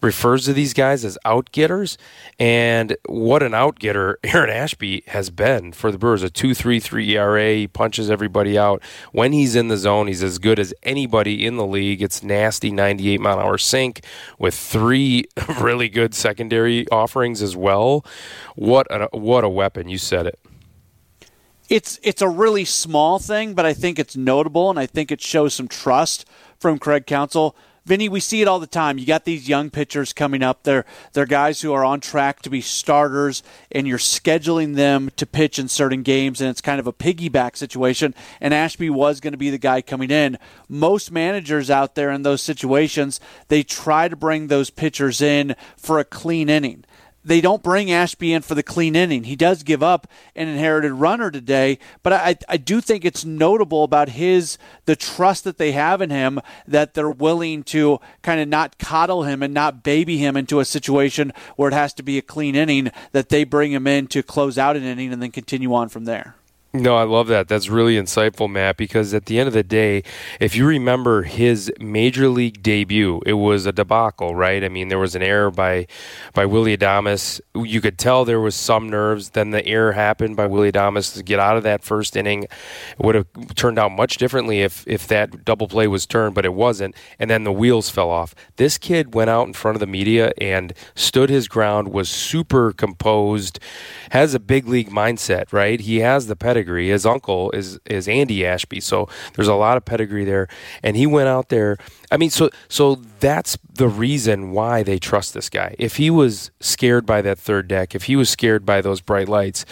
refers 0.01 0.45
to 0.45 0.53
these 0.53 0.73
guys 0.73 1.03
as 1.03 1.17
out 1.25 1.51
getters, 1.51 1.97
and 2.37 2.95
what 3.07 3.41
an 3.41 3.53
out 3.53 3.79
getter 3.79 4.19
Aaron 4.23 4.49
Ashby 4.49 5.03
has 5.07 5.29
been 5.29 5.71
for 5.71 5.91
the 5.91 5.97
Brewers. 5.97 6.23
A 6.23 6.29
two 6.29 6.53
three 6.53 6.79
three 6.79 7.15
ERA, 7.15 7.53
he 7.53 7.67
punches 7.67 8.09
everybody 8.09 8.57
out 8.57 8.81
when 9.11 9.31
he's 9.31 9.55
in 9.55 9.67
the 9.69 9.77
zone. 9.77 10.07
He's 10.07 10.23
as 10.23 10.37
good 10.37 10.59
as 10.59 10.73
anybody 10.83 11.45
in 11.45 11.57
the 11.57 11.65
league. 11.65 12.01
It's 12.01 12.23
nasty 12.23 12.71
98 12.71 13.19
mile 13.19 13.39
an 13.39 13.45
hour 13.45 13.57
sink 13.57 14.01
with 14.37 14.53
three 14.67 15.25
really 15.61 15.89
good 15.89 16.13
secondary 16.13 16.87
offerings 16.89 17.41
as 17.41 17.55
well. 17.55 18.05
What 18.55 18.87
a 18.91 19.09
what 19.17 19.43
a 19.43 19.49
weapon! 19.49 19.89
You 19.89 19.97
said 19.97 20.27
it. 20.27 20.39
It's 21.69 21.99
it's 22.03 22.21
a 22.21 22.29
really 22.29 22.65
small 22.65 23.19
thing, 23.19 23.53
but 23.53 23.65
I 23.65 23.73
think 23.73 23.99
it's 23.99 24.15
notable, 24.15 24.69
and 24.69 24.79
I 24.79 24.85
think 24.85 25.11
it 25.11 25.21
shows 25.21 25.53
some 25.53 25.67
trust 25.67 26.25
from 26.59 26.79
Craig 26.79 27.05
Counsell. 27.05 27.55
Vinny, 27.87 28.09
we 28.09 28.19
see 28.19 28.41
it 28.41 28.49
all 28.49 28.59
the 28.59 28.67
time. 28.67 28.97
You 28.97 29.05
got 29.05 29.23
these 29.23 29.47
young 29.47 29.69
pitchers 29.69 30.11
coming 30.11 30.43
up. 30.43 30.63
They're 30.63 30.83
they're 31.13 31.25
guys 31.25 31.61
who 31.61 31.71
are 31.71 31.85
on 31.85 32.01
track 32.01 32.41
to 32.41 32.49
be 32.49 32.59
starters, 32.59 33.43
and 33.71 33.87
you're 33.87 33.97
scheduling 33.97 34.75
them 34.75 35.09
to 35.15 35.25
pitch 35.25 35.57
in 35.57 35.69
certain 35.69 36.03
games, 36.03 36.41
and 36.41 36.49
it's 36.49 36.59
kind 36.59 36.81
of 36.81 36.87
a 36.87 36.91
piggyback 36.91 37.55
situation. 37.55 38.13
And 38.41 38.53
Ashby 38.53 38.89
was 38.89 39.21
going 39.21 39.31
to 39.31 39.37
be 39.37 39.49
the 39.49 39.57
guy 39.57 39.81
coming 39.81 40.11
in. 40.11 40.37
Most 40.67 41.13
managers 41.13 41.69
out 41.69 41.95
there 41.95 42.11
in 42.11 42.23
those 42.23 42.41
situations, 42.41 43.21
they 43.47 43.63
try 43.63 44.09
to 44.09 44.17
bring 44.17 44.47
those 44.47 44.69
pitchers 44.69 45.21
in 45.21 45.55
for 45.77 45.97
a 45.97 46.03
clean 46.03 46.49
inning 46.49 46.83
they 47.27 47.41
don't 47.41 47.61
bring 47.61 47.91
Ashby 47.91 48.31
in 48.31 48.41
for 48.41 48.55
the 48.55 48.63
clean 48.63 48.95
inning. 48.95 49.25
He 49.25 49.35
does 49.35 49.63
give 49.63 49.83
up 49.83 50.07
an 50.33 50.47
inherited 50.47 50.93
runner 50.93 51.29
today, 51.29 51.77
but 52.01 52.13
I, 52.13 52.37
I 52.47 52.55
do 52.55 52.79
think 52.79 53.03
it's 53.03 53.25
notable 53.25 53.83
about 53.83 54.09
his 54.09 54.57
the 54.85 54.95
trust 54.95 55.43
that 55.43 55.57
they 55.57 55.73
have 55.73 56.01
in 56.01 56.09
him 56.09 56.39
that 56.65 56.93
they're 56.93 57.09
willing 57.09 57.63
to 57.63 57.99
kind 58.21 58.39
of 58.39 58.47
not 58.47 58.77
coddle 58.77 59.23
him 59.23 59.43
and 59.43 59.53
not 59.53 59.83
baby 59.83 60.17
him 60.17 60.37
into 60.37 60.61
a 60.61 60.65
situation 60.65 61.33
where 61.57 61.69
it 61.69 61.73
has 61.73 61.93
to 61.95 62.03
be 62.03 62.17
a 62.17 62.21
clean 62.21 62.55
inning 62.55 62.91
that 63.11 63.27
they 63.27 63.43
bring 63.43 63.73
him 63.73 63.87
in 63.87 64.07
to 64.07 64.23
close 64.23 64.57
out 64.57 64.77
an 64.77 64.83
inning 64.83 65.11
and 65.11 65.21
then 65.21 65.31
continue 65.31 65.73
on 65.73 65.89
from 65.89 66.05
there. 66.05 66.36
No, 66.73 66.95
I 66.95 67.03
love 67.03 67.27
that. 67.27 67.47
That's 67.47 67.69
really 67.69 67.95
insightful, 67.95 68.49
Matt, 68.49 68.77
because 68.77 69.13
at 69.13 69.25
the 69.25 69.39
end 69.39 69.47
of 69.47 69.53
the 69.53 69.63
day, 69.63 70.03
if 70.39 70.55
you 70.55 70.65
remember 70.67 71.23
his 71.23 71.71
major 71.79 72.27
league 72.29 72.61
debut, 72.61 73.21
it 73.25 73.33
was 73.33 73.65
a 73.65 73.71
debacle, 73.71 74.35
right? 74.35 74.63
I 74.63 74.69
mean, 74.69 74.89
there 74.89 74.99
was 74.99 75.15
an 75.15 75.23
error 75.23 75.49
by 75.49 75.87
by 76.33 76.45
Willy 76.45 76.77
Adames. 76.77 77.41
You 77.55 77.81
could 77.81 77.97
tell 77.97 78.25
there 78.25 78.41
was 78.41 78.53
some 78.53 78.89
nerves. 78.89 79.31
Then 79.31 79.51
the 79.51 79.65
error 79.65 79.93
happened 79.93 80.35
by 80.35 80.45
Willy 80.45 80.71
Adames 80.71 81.15
to 81.15 81.23
get 81.23 81.39
out 81.39 81.57
of 81.57 81.63
that 81.63 81.83
first 81.83 82.15
inning. 82.15 82.43
It 82.43 82.99
would 82.99 83.15
have 83.15 83.27
turned 83.55 83.79
out 83.79 83.91
much 83.93 84.17
differently 84.17 84.61
if 84.61 84.83
if 84.87 85.07
that 85.07 85.45
double 85.45 85.67
play 85.67 85.87
was 85.87 86.05
turned, 86.05 86.35
but 86.35 86.45
it 86.45 86.53
wasn't. 86.53 86.95
And 87.17 87.29
then 87.29 87.43
the 87.43 87.51
wheels 87.51 87.89
fell 87.89 88.11
off. 88.11 88.35
This 88.57 88.77
kid 88.77 89.15
went 89.15 89.29
out 89.31 89.47
in 89.47 89.53
front 89.53 89.77
of 89.77 89.79
the 89.79 89.87
media 89.87 90.31
and 90.37 90.73
stood 90.95 91.29
his 91.29 91.47
ground, 91.47 91.87
was 91.87 92.09
super 92.09 92.71
composed, 92.71 93.57
has 94.11 94.35
a 94.35 94.39
big 94.39 94.67
league 94.67 94.89
mindset, 94.91 95.51
right? 95.51 95.79
He 95.79 95.99
has 96.01 96.27
the 96.27 96.35
pedigree 96.35 96.56
pedigree. 96.57 96.89
His 96.89 97.05
uncle 97.05 97.51
is 97.51 97.79
is 97.85 98.07
Andy 98.07 98.45
Ashby, 98.45 98.79
so 98.79 99.07
there's 99.33 99.47
a 99.47 99.53
lot 99.53 99.77
of 99.77 99.85
pedigree 99.85 100.25
there. 100.25 100.47
And 100.81 100.97
he 100.97 101.05
went 101.05 101.27
out 101.27 101.49
there. 101.49 101.77
I 102.11 102.17
mean, 102.17 102.29
so 102.29 102.49
so 102.67 102.95
that's 103.19 103.57
the 103.71 103.87
reason 103.87 104.51
why 104.51 104.83
they 104.83 104.97
trust 104.97 105.33
this 105.33 105.49
guy. 105.49 105.75
If 105.77 105.97
he 105.97 106.09
was 106.09 106.51
scared 106.59 107.05
by 107.05 107.21
that 107.21 107.37
third 107.37 107.67
deck, 107.67 107.93
if 107.93 108.03
he 108.03 108.15
was 108.15 108.29
scared 108.29 108.65
by 108.65 108.81
those 108.81 109.01
bright 109.01 109.29
lights, 109.29 109.65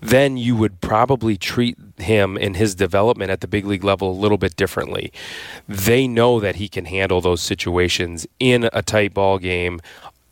then 0.00 0.36
you 0.36 0.56
would 0.56 0.80
probably 0.80 1.36
treat 1.36 1.78
him 1.98 2.36
in 2.36 2.54
his 2.54 2.74
development 2.74 3.30
at 3.30 3.40
the 3.40 3.46
big 3.46 3.64
league 3.64 3.84
level 3.84 4.10
a 4.10 4.20
little 4.20 4.38
bit 4.38 4.56
differently. 4.56 5.12
They 5.68 6.08
know 6.08 6.40
that 6.40 6.56
he 6.56 6.68
can 6.68 6.86
handle 6.86 7.20
those 7.20 7.40
situations 7.40 8.26
in 8.40 8.68
a 8.72 8.82
tight 8.82 9.14
ball 9.14 9.38
game 9.38 9.80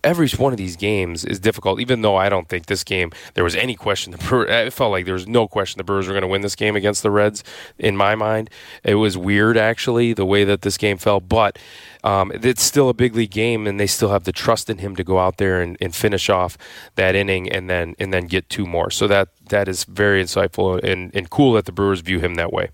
every 0.05 0.29
one 0.31 0.53
of 0.53 0.57
these 0.57 0.77
games 0.77 1.25
is 1.25 1.39
difficult. 1.41 1.81
Even 1.81 2.03
though 2.03 2.17
I 2.17 2.29
don't 2.29 2.49
think 2.49 2.67
this 2.67 2.85
game 2.85 3.11
there 3.35 3.45
was 3.45 3.55
any 3.55 3.75
question. 3.75 4.13
The 4.13 4.19
Brewers, 4.19 4.51
it 4.51 4.73
felt 4.73 4.93
like 4.93 5.05
there 5.05 5.15
was 5.15 5.27
no 5.27 5.49
question 5.49 5.79
the 5.79 5.85
Brewers 5.85 6.07
were 6.07 6.13
going 6.13 6.23
to 6.23 6.29
win 6.29 6.43
this 6.43 6.57
game 6.57 6.77
against 6.77 7.03
the 7.03 7.11
Reds. 7.11 7.45
In 7.79 7.97
my 7.97 8.15
mind, 8.15 8.51
it 8.85 8.97
was 8.97 9.17
weird 9.17 9.57
actually 9.57 10.13
the 10.13 10.27
way 10.27 10.45
that 10.45 10.63
this 10.63 10.77
game 10.77 10.99
fell, 10.99 11.21
but. 11.21 11.59
Um, 12.05 12.33
it's 12.35 12.65
still 12.65 12.89
a 12.89 12.95
big 12.95 13.15
league 13.15 13.31
game, 13.31 13.65
and 13.65 13.79
they 13.79 13.87
still 13.87 14.09
have 14.09 14.25
the 14.25 14.33
trust 14.33 14.69
in 14.69 14.79
him 14.79 14.97
to 14.97 15.05
go 15.05 15.21
out 15.21 15.37
there 15.37 15.61
and, 15.61 15.77
and 15.81 15.95
finish 15.95 16.29
off 16.29 16.59
that 16.97 17.15
inning, 17.15 17.49
and 17.49 17.71
then 17.71 17.95
and 18.01 18.13
then 18.13 18.27
get 18.27 18.49
two 18.49 18.67
more. 18.67 18.91
So 18.91 19.07
that 19.07 19.29
that 19.51 19.69
is 19.69 19.85
very 19.85 20.21
insightful 20.21 20.83
and, 20.83 21.15
and 21.15 21.31
cool 21.31 21.53
that 21.53 21.65
the 21.65 21.71
Brewers 21.71 22.01
view 22.01 22.19
him 22.19 22.35
that 22.35 22.53
way. 22.53 22.71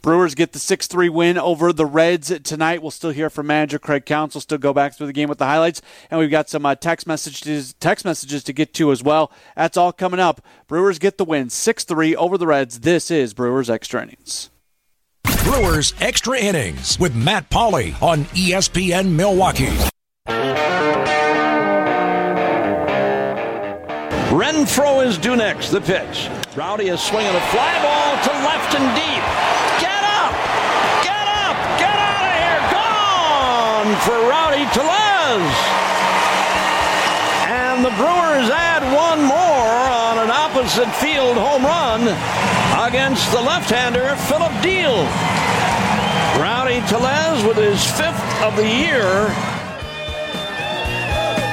Brewers 0.00 0.34
get 0.34 0.52
the 0.52 0.58
6 0.58 0.86
3 0.86 1.08
win 1.08 1.38
over 1.38 1.72
the 1.72 1.86
Reds 1.86 2.32
tonight. 2.40 2.82
We'll 2.82 2.90
still 2.90 3.10
hear 3.10 3.30
from 3.30 3.48
manager 3.48 3.78
Craig 3.78 4.06
Counsell, 4.06 4.40
still 4.40 4.58
go 4.58 4.72
back 4.72 4.94
through 4.94 5.08
the 5.08 5.12
game 5.12 5.28
with 5.28 5.38
the 5.38 5.46
highlights. 5.46 5.82
And 6.10 6.20
we've 6.20 6.30
got 6.30 6.48
some 6.48 6.64
uh, 6.64 6.74
text, 6.74 7.06
messages, 7.06 7.74
text 7.74 8.04
messages 8.04 8.44
to 8.44 8.52
get 8.52 8.74
to 8.74 8.92
as 8.92 9.02
well. 9.02 9.32
That's 9.56 9.76
all 9.76 9.92
coming 9.92 10.20
up. 10.20 10.40
Brewers 10.66 10.98
get 10.98 11.18
the 11.18 11.24
win 11.24 11.50
6 11.50 11.84
3 11.84 12.14
over 12.16 12.38
the 12.38 12.46
Reds. 12.46 12.80
This 12.80 13.10
is 13.10 13.34
Brewers 13.34 13.68
Extra 13.68 14.02
Innings. 14.02 14.50
Brewers 15.44 15.94
Extra 16.00 16.38
Innings 16.38 16.98
with 16.98 17.14
Matt 17.16 17.50
Pauley 17.50 18.00
on 18.02 18.24
ESPN 18.26 19.12
Milwaukee. 19.12 19.76
Renfro 24.28 25.04
is 25.06 25.16
due 25.18 25.36
next. 25.36 25.70
The 25.70 25.80
pitch. 25.80 26.28
Rowdy 26.54 26.88
is 26.88 27.00
swinging 27.00 27.34
a 27.34 27.40
fly 27.40 27.82
ball 27.82 28.22
to 28.24 28.30
left 28.44 28.74
and 28.78 28.94
deep. 28.94 29.47
For 33.96 34.12
Rowdy 34.28 34.66
Tellez. 34.76 35.48
And 37.48 37.82
the 37.82 37.88
Brewers 37.96 38.50
add 38.50 38.84
one 38.94 39.24
more 39.24 39.34
on 39.34 40.18
an 40.18 40.30
opposite 40.30 40.94
field 40.96 41.38
home 41.38 41.64
run 41.64 42.02
against 42.86 43.32
the 43.32 43.40
left-hander 43.40 44.14
Phillip 44.28 44.52
Diehl. 44.60 45.04
Rowdy 46.38 46.80
Tellez 46.86 47.42
with 47.44 47.56
his 47.56 47.82
fifth 47.92 48.42
of 48.42 48.54
the 48.56 48.68
year 48.68 49.26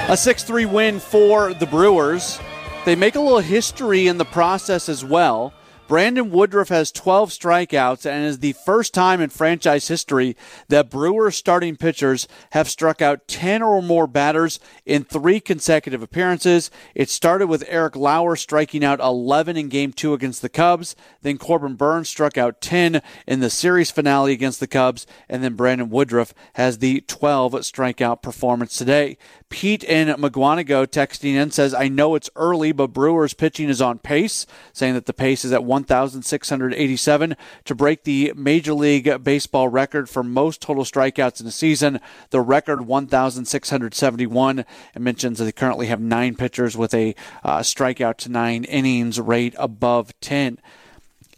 A 0.10 0.18
6 0.18 0.44
3 0.44 0.66
win 0.66 1.00
for 1.00 1.54
the 1.54 1.66
Brewers. 1.66 2.38
They 2.84 2.96
make 2.96 3.16
a 3.16 3.22
little 3.22 3.40
history 3.40 4.08
in 4.08 4.18
the 4.18 4.26
process 4.26 4.90
as 4.90 5.06
well. 5.06 5.54
Brandon 5.88 6.32
Woodruff 6.32 6.70
has 6.70 6.92
12 6.92 7.30
strikeouts 7.30 8.08
and 8.08 8.26
is 8.26 8.40
the 8.40 8.54
first 8.54 8.92
time 8.92 9.22
in 9.22 9.30
franchise 9.30 9.88
history 9.88 10.36
that 10.68 10.90
Brewers 10.90 11.36
starting 11.36 11.76
pitchers 11.76 12.28
have 12.52 12.68
struck 12.68 13.04
out 13.04 13.28
10 13.28 13.62
or 13.62 13.84
more 13.84 14.08
batters 14.08 14.60
in 14.84 15.04
three 15.04 15.40
consecutive 15.40 16.02
appearances. 16.02 16.72
It 16.96 17.10
started 17.10 17.48
with 17.48 17.64
Eric 17.68 17.96
Lauer 17.96 18.36
striking 18.36 18.84
out 18.84 19.00
11 19.00 19.58
in 19.58 19.70
game 19.70 19.94
two 19.94 20.16
against 20.16 20.42
the 20.42 20.50
Cubs. 20.50 20.96
Then 21.22 21.38
Corbin 21.38 21.76
Burnes 21.76 22.10
struck 22.10 22.36
out 22.36 22.62
10 22.62 23.04
in 23.28 23.40
the 23.42 23.52
series 23.52 23.92
finale 23.92 24.34
against 24.34 24.60
the 24.60 24.68
Cubs. 24.68 25.06
And 25.30 25.44
then 25.44 25.54
Brandon 25.54 25.92
Woodruff 25.92 26.34
has 26.54 26.80
the 26.80 27.02
12 27.02 27.54
strikeout 27.54 28.24
performance 28.24 28.76
today. 28.76 29.20
Pete 29.50 29.84
in 29.84 30.08
Mukwonago 30.08 30.88
texting 30.88 31.36
in 31.36 31.52
says, 31.52 31.74
I 31.74 31.88
know 31.88 32.16
it's 32.16 32.30
early, 32.36 32.72
but 32.72 32.88
Brewers 32.88 33.34
pitching 33.34 33.70
is 33.70 33.82
on 33.82 34.00
pace, 34.00 34.46
saying 34.74 34.96
that 34.96 35.06
the 35.06 35.14
pace 35.14 35.46
is 35.46 35.52
at 35.52 35.64
1,687 35.64 37.36
to 37.66 37.76
break 37.76 38.04
the 38.04 38.34
Major 38.36 38.74
League 38.74 39.24
Baseball 39.24 39.70
record 39.70 40.10
for 40.10 40.24
most 40.24 40.62
total 40.62 40.84
strikeouts 40.84 41.40
in 41.40 41.48
a 41.48 41.52
season. 41.52 42.00
The 42.32 42.42
record 42.42 42.88
1,671 42.88 44.66
and 44.96 45.04
mentions 45.04 45.38
that 45.38 45.46
they 45.46 45.52
currently 45.52 45.88
have 45.88 46.02
nine 46.02 46.36
pitchers 46.36 46.76
with 46.76 46.94
a 46.94 47.16
uh, 47.44 47.60
strikeout 47.60 48.18
to 48.18 48.30
nine 48.30 48.64
innings 48.64 49.20
rate 49.20 49.56
above 49.58 50.20
10. 50.22 50.60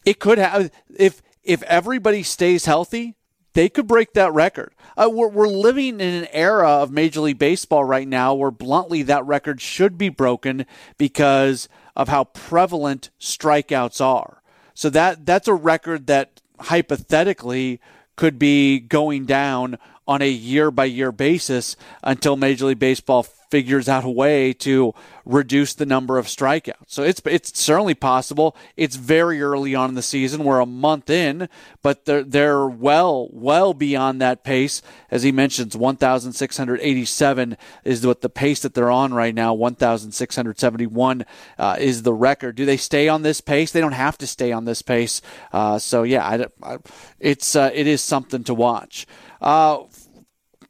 It 0.05 0.19
could 0.19 0.37
have, 0.37 0.71
if, 0.95 1.21
if 1.43 1.61
everybody 1.63 2.23
stays 2.23 2.65
healthy, 2.65 3.15
they 3.57 3.69
could 3.69 3.87
break 3.87 4.13
that 4.13 4.31
record. 4.33 4.71
Uh, 4.95 5.09
we're, 5.11 5.29
we're 5.29 5.47
living 5.47 5.99
in 5.99 6.13
an 6.13 6.27
era 6.31 6.69
of 6.69 6.91
Major 6.91 7.21
League 7.21 7.39
Baseball 7.39 7.83
right 7.83 8.07
now 8.07 8.35
where 8.35 8.51
bluntly 8.51 9.01
that 9.01 9.25
record 9.25 9.59
should 9.59 9.97
be 9.97 10.09
broken 10.09 10.67
because 10.99 11.67
of 11.95 12.07
how 12.07 12.25
prevalent 12.25 13.09
strikeouts 13.19 13.99
are. 13.99 14.43
So 14.75 14.91
that 14.91 15.25
that's 15.25 15.47
a 15.47 15.55
record 15.55 16.05
that 16.05 16.39
hypothetically 16.59 17.81
could 18.15 18.37
be 18.37 18.79
going 18.79 19.25
down 19.25 19.79
on 20.07 20.21
a 20.21 20.29
year 20.29 20.71
by 20.71 20.85
year 20.85 21.11
basis 21.11 21.75
until 22.03 22.35
Major 22.35 22.65
League 22.65 22.79
Baseball 22.79 23.25
figures 23.49 23.87
out 23.87 24.03
a 24.03 24.09
way 24.09 24.51
to 24.51 24.93
reduce 25.25 25.73
the 25.73 25.85
number 25.85 26.17
of 26.17 26.25
strikeouts. 26.27 26.73
So 26.87 27.03
it's 27.03 27.21
it's 27.25 27.59
certainly 27.59 27.93
possible. 27.93 28.55
It's 28.75 28.95
very 28.95 29.41
early 29.41 29.75
on 29.75 29.89
in 29.89 29.95
the 29.95 30.01
season. 30.01 30.43
We're 30.43 30.59
a 30.59 30.65
month 30.65 31.09
in, 31.09 31.49
but 31.81 32.05
they're 32.05 32.23
they're 32.23 32.67
well 32.67 33.29
well 33.31 33.73
beyond 33.73 34.21
that 34.21 34.43
pace. 34.43 34.81
As 35.09 35.23
he 35.23 35.31
mentions, 35.31 35.75
1,687 35.75 37.57
is 37.83 38.05
what 38.05 38.21
the 38.21 38.29
pace 38.29 38.61
that 38.61 38.73
they're 38.73 38.91
on 38.91 39.13
right 39.13 39.35
now. 39.35 39.53
1,671 39.53 41.25
uh, 41.57 41.75
is 41.79 42.03
the 42.03 42.13
record. 42.13 42.55
Do 42.55 42.65
they 42.65 42.77
stay 42.77 43.07
on 43.07 43.21
this 43.21 43.41
pace? 43.41 43.71
They 43.71 43.81
don't 43.81 43.91
have 43.93 44.17
to 44.19 44.27
stay 44.27 44.51
on 44.51 44.65
this 44.65 44.81
pace. 44.81 45.21
Uh, 45.51 45.79
so 45.79 46.03
yeah, 46.03 46.27
I, 46.27 46.45
I, 46.63 46.77
it's 47.19 47.55
uh, 47.55 47.71
it 47.73 47.87
is 47.87 48.01
something 48.01 48.43
to 48.45 48.53
watch. 48.53 49.07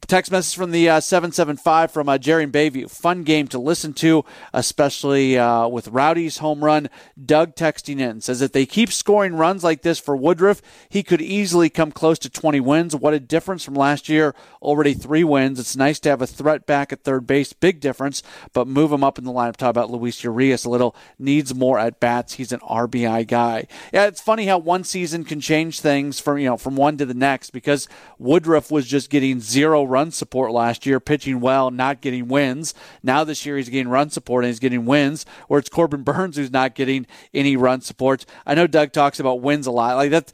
Text 0.06 0.32
message 0.32 0.56
from 0.56 0.70
the 0.70 0.88
uh, 0.88 1.00
775 1.00 1.90
from 1.90 2.08
uh, 2.08 2.16
Jerry 2.16 2.44
in 2.44 2.52
Bayview. 2.52 2.90
Fun 2.90 3.24
game 3.24 3.46
to 3.48 3.58
listen 3.58 3.92
to, 3.94 4.24
especially 4.54 5.36
uh, 5.36 5.68
with 5.68 5.88
Rowdy's 5.88 6.38
home 6.38 6.64
run. 6.64 6.88
Doug 7.22 7.54
texting 7.54 8.00
in 8.00 8.22
says 8.22 8.40
if 8.40 8.52
they 8.52 8.64
keep 8.64 8.90
scoring 8.90 9.34
runs 9.34 9.62
like 9.62 9.82
this 9.82 9.98
for 9.98 10.16
Woodruff, 10.16 10.62
he 10.88 11.02
could 11.02 11.20
easily 11.20 11.68
come 11.68 11.92
close 11.92 12.18
to 12.20 12.30
20 12.30 12.60
wins. 12.60 12.96
What 12.96 13.12
a 13.12 13.20
difference 13.20 13.64
from 13.64 13.74
last 13.74 14.08
year. 14.08 14.34
Already 14.62 14.94
three 14.94 15.24
wins. 15.24 15.60
It's 15.60 15.76
nice 15.76 16.00
to 16.00 16.08
have 16.08 16.22
a 16.22 16.26
threat 16.26 16.64
back 16.64 16.90
at 16.90 17.04
third 17.04 17.26
base. 17.26 17.52
Big 17.52 17.78
difference, 17.80 18.22
but 18.54 18.66
move 18.66 18.90
him 18.90 19.04
up 19.04 19.18
in 19.18 19.24
the 19.24 19.32
lineup. 19.32 19.56
Talk 19.56 19.70
about 19.70 19.90
Luis 19.90 20.24
Urias 20.24 20.64
a 20.64 20.70
little. 20.70 20.96
Needs 21.18 21.54
more 21.54 21.78
at 21.78 22.00
bats. 22.00 22.34
He's 22.34 22.52
an 22.52 22.60
RBI 22.60 23.26
guy. 23.26 23.66
Yeah, 23.92 24.06
it's 24.06 24.22
funny 24.22 24.46
how 24.46 24.56
one 24.56 24.84
season 24.84 25.24
can 25.24 25.40
change 25.40 25.80
things 25.80 26.18
from, 26.18 26.38
you 26.38 26.46
know, 26.46 26.56
from 26.56 26.76
one 26.76 26.96
to 26.96 27.04
the 27.04 27.12
next 27.12 27.50
because 27.50 27.88
Woodruff 28.18 28.70
was 28.70 28.86
just 28.86 29.10
getting 29.10 29.40
zero 29.40 29.84
run 29.88 30.10
support 30.10 30.52
last 30.52 30.86
year, 30.86 31.00
pitching 31.00 31.40
well, 31.40 31.70
not 31.70 32.00
getting 32.00 32.28
wins. 32.28 32.74
Now 33.02 33.24
this 33.24 33.44
year 33.44 33.56
he's 33.56 33.68
getting 33.68 33.88
run 33.88 34.10
support 34.10 34.44
and 34.44 34.50
he's 34.50 34.60
getting 34.60 34.84
wins, 34.84 35.26
where 35.48 35.58
it's 35.58 35.68
Corbin 35.68 36.02
Burnes 36.02 36.36
who's 36.36 36.50
not 36.50 36.74
getting 36.74 37.06
any 37.34 37.56
run 37.56 37.80
support. 37.80 38.24
I 38.46 38.54
know 38.54 38.66
Doug 38.66 38.92
talks 38.92 39.20
about 39.20 39.40
wins 39.40 39.66
a 39.66 39.70
lot. 39.70 39.96
Like 39.96 40.10
that, 40.10 40.32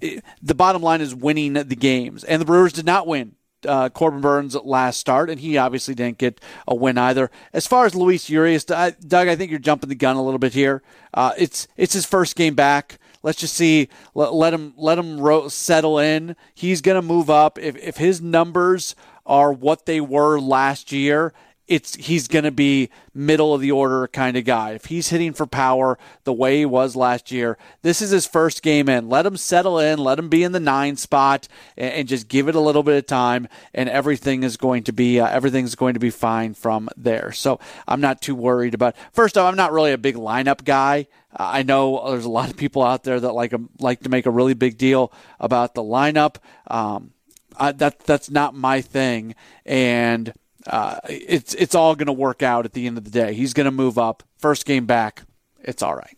the 0.00 0.54
bottom 0.54 0.82
line 0.82 1.00
is 1.00 1.14
winning 1.14 1.54
the 1.54 1.76
games, 1.76 2.24
and 2.24 2.40
the 2.40 2.46
Brewers 2.46 2.72
did 2.72 2.86
not 2.86 3.06
win 3.06 3.34
uh, 3.66 3.88
Corbin 3.88 4.20
Burnes' 4.20 4.54
last 4.54 5.00
start, 5.00 5.30
and 5.30 5.40
he 5.40 5.56
obviously 5.56 5.94
didn't 5.94 6.18
get 6.18 6.40
a 6.66 6.74
win 6.74 6.98
either. 6.98 7.30
As 7.52 7.66
far 7.66 7.86
as 7.86 7.94
Luis 7.94 8.30
Urias, 8.30 8.64
Doug, 8.64 8.94
I 9.12 9.36
think 9.36 9.50
you're 9.50 9.58
jumping 9.58 9.88
the 9.88 9.94
gun 9.94 10.16
a 10.16 10.22
little 10.22 10.38
bit 10.38 10.54
here. 10.54 10.82
Uh, 11.14 11.32
it's 11.36 11.66
it's 11.76 11.94
his 11.94 12.06
first 12.06 12.36
game 12.36 12.54
back. 12.54 12.98
Let's 13.22 13.38
just 13.38 13.54
see. 13.54 13.88
Let, 14.14 14.34
let 14.34 14.54
him 14.54 14.74
let 14.76 14.98
him 14.98 15.20
ro- 15.20 15.48
settle 15.48 15.98
in. 15.98 16.36
He's 16.54 16.80
going 16.80 16.96
to 16.96 17.02
move 17.02 17.30
up. 17.30 17.58
If 17.58 17.76
if 17.76 17.96
his 17.96 18.20
numbers 18.20 18.94
are 19.26 19.52
what 19.52 19.86
they 19.86 20.00
were 20.00 20.40
last 20.40 20.92
year, 20.92 21.32
it's 21.68 21.94
he's 21.96 22.28
going 22.28 22.44
to 22.44 22.50
be 22.50 22.88
middle 23.14 23.52
of 23.52 23.60
the 23.60 23.70
order 23.70 24.08
kind 24.08 24.36
of 24.36 24.44
guy. 24.44 24.72
If 24.72 24.86
he's 24.86 25.08
hitting 25.08 25.34
for 25.34 25.46
power 25.46 25.98
the 26.24 26.32
way 26.32 26.58
he 26.58 26.64
was 26.64 26.96
last 26.96 27.30
year, 27.30 27.58
this 27.82 28.00
is 28.00 28.10
his 28.10 28.26
first 28.26 28.62
game 28.62 28.88
in. 28.88 29.08
Let 29.08 29.26
him 29.26 29.36
settle 29.36 29.78
in, 29.78 29.98
let 29.98 30.18
him 30.18 30.28
be 30.28 30.42
in 30.42 30.52
the 30.52 30.60
nine 30.60 30.96
spot, 30.96 31.46
and, 31.76 31.92
and 31.92 32.08
just 32.08 32.28
give 32.28 32.48
it 32.48 32.54
a 32.54 32.60
little 32.60 32.82
bit 32.82 32.96
of 32.96 33.06
time, 33.06 33.48
and 33.74 33.88
everything 33.88 34.42
is 34.42 34.56
going 34.56 34.82
to 34.84 34.92
be 34.92 35.20
uh, 35.20 35.28
everything's 35.28 35.74
going 35.74 35.94
to 35.94 36.00
be 36.00 36.10
fine 36.10 36.54
from 36.54 36.88
there. 36.96 37.32
So 37.32 37.60
I'm 37.86 38.00
not 38.00 38.22
too 38.22 38.34
worried 38.34 38.74
about. 38.74 38.96
First 39.12 39.36
off, 39.36 39.48
I'm 39.48 39.56
not 39.56 39.72
really 39.72 39.92
a 39.92 39.98
big 39.98 40.16
lineup 40.16 40.64
guy. 40.64 41.06
I 41.36 41.62
know 41.62 42.10
there's 42.10 42.24
a 42.24 42.30
lot 42.30 42.48
of 42.48 42.56
people 42.56 42.82
out 42.82 43.04
there 43.04 43.20
that 43.20 43.32
like 43.32 43.52
like 43.78 44.00
to 44.00 44.08
make 44.08 44.24
a 44.24 44.30
really 44.30 44.54
big 44.54 44.78
deal 44.78 45.12
about 45.38 45.74
the 45.74 45.82
lineup. 45.82 46.36
Um, 46.66 47.12
I, 47.58 47.72
that 47.72 48.00
that's 48.00 48.30
not 48.30 48.54
my 48.54 48.80
thing, 48.80 49.34
and 49.66 50.32
uh, 50.68 51.00
it's 51.08 51.54
it's 51.54 51.74
all 51.74 51.94
going 51.94 52.06
to 52.06 52.12
work 52.12 52.42
out 52.42 52.64
at 52.64 52.72
the 52.72 52.86
end 52.86 52.98
of 52.98 53.04
the 53.04 53.10
day. 53.10 53.34
He's 53.34 53.52
going 53.52 53.64
to 53.64 53.70
move 53.70 53.98
up. 53.98 54.22
First 54.36 54.66
game 54.66 54.86
back, 54.86 55.22
it's 55.62 55.82
all 55.82 55.94
right. 55.94 56.16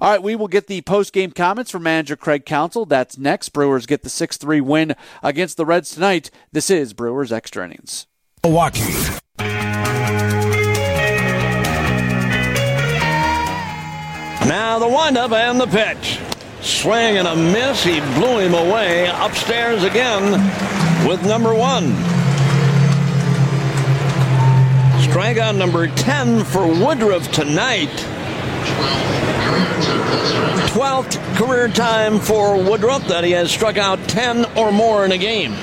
All 0.00 0.10
right, 0.10 0.22
we 0.22 0.36
will 0.36 0.48
get 0.48 0.66
the 0.66 0.80
post 0.82 1.12
game 1.12 1.32
comments 1.32 1.70
from 1.70 1.82
manager 1.82 2.16
Craig 2.16 2.46
Counsell. 2.46 2.86
That's 2.86 3.18
next. 3.18 3.50
Brewers 3.50 3.86
get 3.86 4.02
the 4.02 4.08
6 4.08 4.36
3 4.36 4.60
win 4.60 4.96
against 5.22 5.56
the 5.56 5.66
Reds 5.66 5.90
tonight. 5.90 6.30
This 6.52 6.70
is 6.70 6.92
Brewers 6.92 7.32
Extra 7.32 7.64
Innings. 7.64 8.06
Milwaukee. 8.42 8.80
Now 14.48 14.78
the 14.78 14.88
windup 14.88 15.32
and 15.32 15.60
the 15.60 15.66
pitch. 15.66 16.18
Swing 16.62 17.18
and 17.18 17.28
a 17.28 17.36
miss. 17.36 17.84
He 17.84 18.00
blew 18.00 18.38
him 18.38 18.54
away. 18.54 19.08
Upstairs 19.08 19.84
again 19.84 20.32
with 21.06 21.24
number 21.24 21.54
one. 21.54 22.19
Strikeout 25.10 25.56
number 25.56 25.88
10 25.88 26.44
for 26.44 26.68
Woodruff 26.68 27.32
tonight. 27.32 27.88
12th 30.68 31.36
career 31.36 31.66
time 31.66 32.20
for 32.20 32.56
Woodruff 32.62 33.04
that 33.08 33.24
he 33.24 33.32
has 33.32 33.50
struck 33.50 33.76
out 33.76 33.98
10 34.08 34.44
or 34.56 34.70
more 34.70 35.04
in 35.04 35.10
a 35.10 35.18
game. 35.18 35.56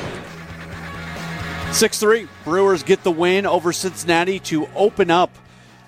6 1.72 1.98
3. 1.98 2.28
Brewers 2.44 2.84
get 2.84 3.04
the 3.04 3.12
win 3.12 3.46
over 3.46 3.72
Cincinnati 3.72 4.40
to 4.40 4.68
open 4.76 5.10
up 5.10 5.34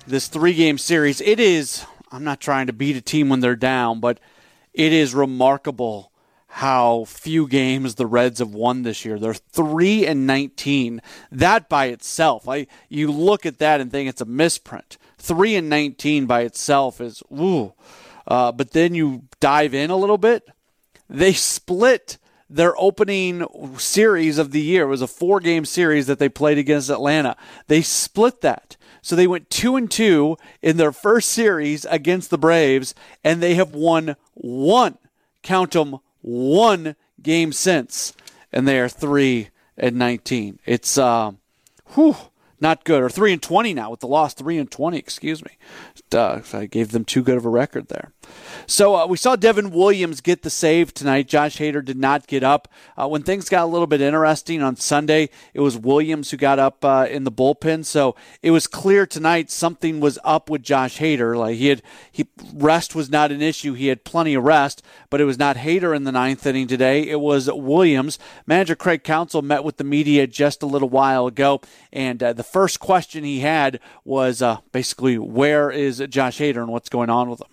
this 0.06 0.28
three 0.28 0.54
game 0.54 0.78
series. 0.78 1.20
It 1.20 1.38
is, 1.38 1.84
I'm 2.10 2.24
not 2.24 2.40
trying 2.40 2.68
to 2.68 2.72
beat 2.72 2.96
a 2.96 3.02
team 3.02 3.28
when 3.28 3.40
they're 3.40 3.56
down, 3.56 4.00
but 4.00 4.20
it 4.72 4.94
is 4.94 5.14
remarkable 5.14 6.09
how 6.52 7.04
few 7.04 7.46
games 7.46 7.94
the 7.94 8.06
Reds 8.06 8.40
have 8.40 8.52
won 8.52 8.82
this 8.82 9.04
year. 9.04 9.18
They're 9.18 9.34
3 9.34 10.04
and 10.04 10.26
19. 10.26 11.00
That 11.30 11.68
by 11.68 11.86
itself, 11.86 12.48
I 12.48 12.66
you 12.88 13.12
look 13.12 13.46
at 13.46 13.58
that 13.58 13.80
and 13.80 13.90
think 13.90 14.08
it's 14.08 14.20
a 14.20 14.26
misprint. 14.26 14.98
3 15.18 15.56
and 15.56 15.68
19 15.68 16.26
by 16.26 16.42
itself 16.42 17.00
is 17.00 17.22
ooh. 17.32 17.72
Uh, 18.26 18.50
but 18.50 18.72
then 18.72 18.94
you 18.94 19.22
dive 19.38 19.74
in 19.74 19.90
a 19.90 19.96
little 19.96 20.18
bit. 20.18 20.48
They 21.08 21.32
split 21.32 22.18
their 22.48 22.74
opening 22.76 23.46
series 23.78 24.36
of 24.36 24.50
the 24.50 24.60
year. 24.60 24.82
It 24.82 24.88
was 24.88 25.02
a 25.02 25.06
four-game 25.06 25.64
series 25.64 26.08
that 26.08 26.18
they 26.18 26.28
played 26.28 26.58
against 26.58 26.90
Atlanta. 26.90 27.36
They 27.68 27.80
split 27.80 28.40
that. 28.40 28.76
So 29.02 29.14
they 29.14 29.28
went 29.28 29.50
2 29.50 29.76
and 29.76 29.88
2 29.88 30.36
in 30.62 30.76
their 30.78 30.92
first 30.92 31.28
series 31.28 31.84
against 31.84 32.28
the 32.28 32.38
Braves 32.38 32.92
and 33.22 33.40
they 33.40 33.54
have 33.54 33.72
won 33.72 34.16
one 34.34 34.98
count 35.42 35.72
them 35.72 36.00
one 36.22 36.96
game 37.22 37.52
since, 37.52 38.14
and 38.52 38.66
they 38.66 38.78
are 38.78 38.88
three 38.88 39.48
and 39.76 39.96
nineteen. 39.96 40.58
It's 40.64 40.98
uh, 40.98 41.32
whew, 41.94 42.16
not 42.60 42.84
good. 42.84 43.02
Or 43.02 43.08
three 43.08 43.32
and 43.32 43.42
twenty 43.42 43.74
now 43.74 43.90
with 43.90 44.00
the 44.00 44.06
loss. 44.06 44.34
Three 44.34 44.58
and 44.58 44.70
twenty, 44.70 44.98
excuse 44.98 45.44
me. 45.44 45.52
Duh, 46.10 46.40
I 46.52 46.66
gave 46.66 46.92
them 46.92 47.04
too 47.04 47.22
good 47.22 47.36
of 47.36 47.44
a 47.44 47.48
record 47.48 47.88
there. 47.88 48.12
So 48.66 48.94
uh, 48.94 49.06
we 49.06 49.16
saw 49.16 49.36
Devin 49.36 49.70
Williams 49.70 50.20
get 50.20 50.42
the 50.42 50.50
save 50.50 50.94
tonight. 50.94 51.28
Josh 51.28 51.56
Hader 51.58 51.84
did 51.84 51.96
not 51.96 52.26
get 52.26 52.42
up. 52.42 52.68
Uh, 52.96 53.08
when 53.08 53.22
things 53.22 53.48
got 53.48 53.64
a 53.64 53.66
little 53.66 53.86
bit 53.86 54.00
interesting 54.00 54.62
on 54.62 54.76
Sunday, 54.76 55.30
it 55.54 55.60
was 55.60 55.76
Williams 55.76 56.30
who 56.30 56.36
got 56.36 56.58
up 56.58 56.84
uh, 56.84 57.06
in 57.10 57.24
the 57.24 57.32
bullpen. 57.32 57.84
So 57.84 58.14
it 58.42 58.50
was 58.50 58.66
clear 58.66 59.06
tonight 59.06 59.50
something 59.50 60.00
was 60.00 60.18
up 60.24 60.50
with 60.50 60.62
Josh 60.62 60.98
Hader. 60.98 61.36
Like 61.36 61.56
he 61.56 61.68
had, 61.68 61.82
he 62.10 62.28
rest 62.54 62.94
was 62.94 63.10
not 63.10 63.32
an 63.32 63.42
issue. 63.42 63.74
He 63.74 63.88
had 63.88 64.04
plenty 64.04 64.34
of 64.34 64.44
rest, 64.44 64.82
but 65.10 65.20
it 65.20 65.24
was 65.24 65.38
not 65.38 65.56
Hader 65.56 65.94
in 65.94 66.04
the 66.04 66.12
ninth 66.12 66.46
inning 66.46 66.66
today. 66.66 67.08
It 67.08 67.20
was 67.20 67.50
Williams. 67.50 68.18
Manager 68.46 68.76
Craig 68.76 69.02
Counsell 69.02 69.42
met 69.42 69.64
with 69.64 69.76
the 69.76 69.84
media 69.84 70.26
just 70.26 70.62
a 70.62 70.66
little 70.66 70.88
while 70.88 71.26
ago, 71.26 71.60
and 71.92 72.22
uh, 72.22 72.32
the 72.32 72.44
first 72.52 72.80
question 72.80 73.24
he 73.24 73.40
had 73.40 73.80
was 74.04 74.42
uh, 74.42 74.58
basically, 74.72 75.18
"Where 75.18 75.70
is 75.70 76.02
Josh 76.08 76.38
Hader 76.38 76.58
and 76.58 76.68
what's 76.68 76.88
going 76.88 77.10
on 77.10 77.30
with 77.30 77.40
him?" 77.40 77.48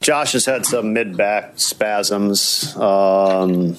Josh 0.00 0.32
has 0.32 0.46
had 0.46 0.64
some 0.64 0.92
mid 0.92 1.16
back 1.16 1.58
spasms. 1.58 2.76
Um, 2.76 3.76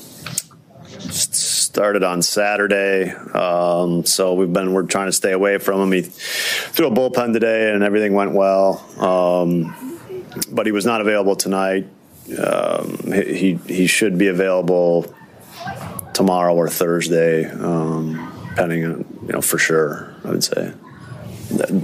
started 0.99 2.03
on 2.03 2.21
Saturday, 2.21 3.11
um, 3.11 4.05
so 4.05 4.33
we've 4.33 4.51
been 4.51 4.73
we're 4.73 4.83
trying 4.83 5.07
to 5.07 5.13
stay 5.13 5.31
away 5.31 5.57
from 5.57 5.81
him. 5.81 5.91
He 5.91 6.01
threw 6.01 6.87
a 6.87 6.91
bullpen 6.91 7.33
today, 7.33 7.71
and 7.71 7.83
everything 7.83 8.13
went 8.13 8.33
well. 8.33 8.83
Um, 8.99 9.99
but 10.51 10.65
he 10.65 10.71
was 10.71 10.85
not 10.85 11.01
available 11.01 11.35
tonight. 11.35 11.87
Um, 12.37 12.97
he 13.11 13.59
he 13.65 13.87
should 13.87 14.17
be 14.17 14.27
available 14.27 15.13
tomorrow 16.13 16.53
or 16.53 16.67
Thursday, 16.67 17.45
um, 17.45 18.28
depending 18.59 18.85
on 18.85 19.19
you 19.25 19.33
know 19.33 19.41
for 19.41 19.57
sure. 19.57 20.13
I 20.25 20.29
would 20.29 20.43
say 20.43 20.73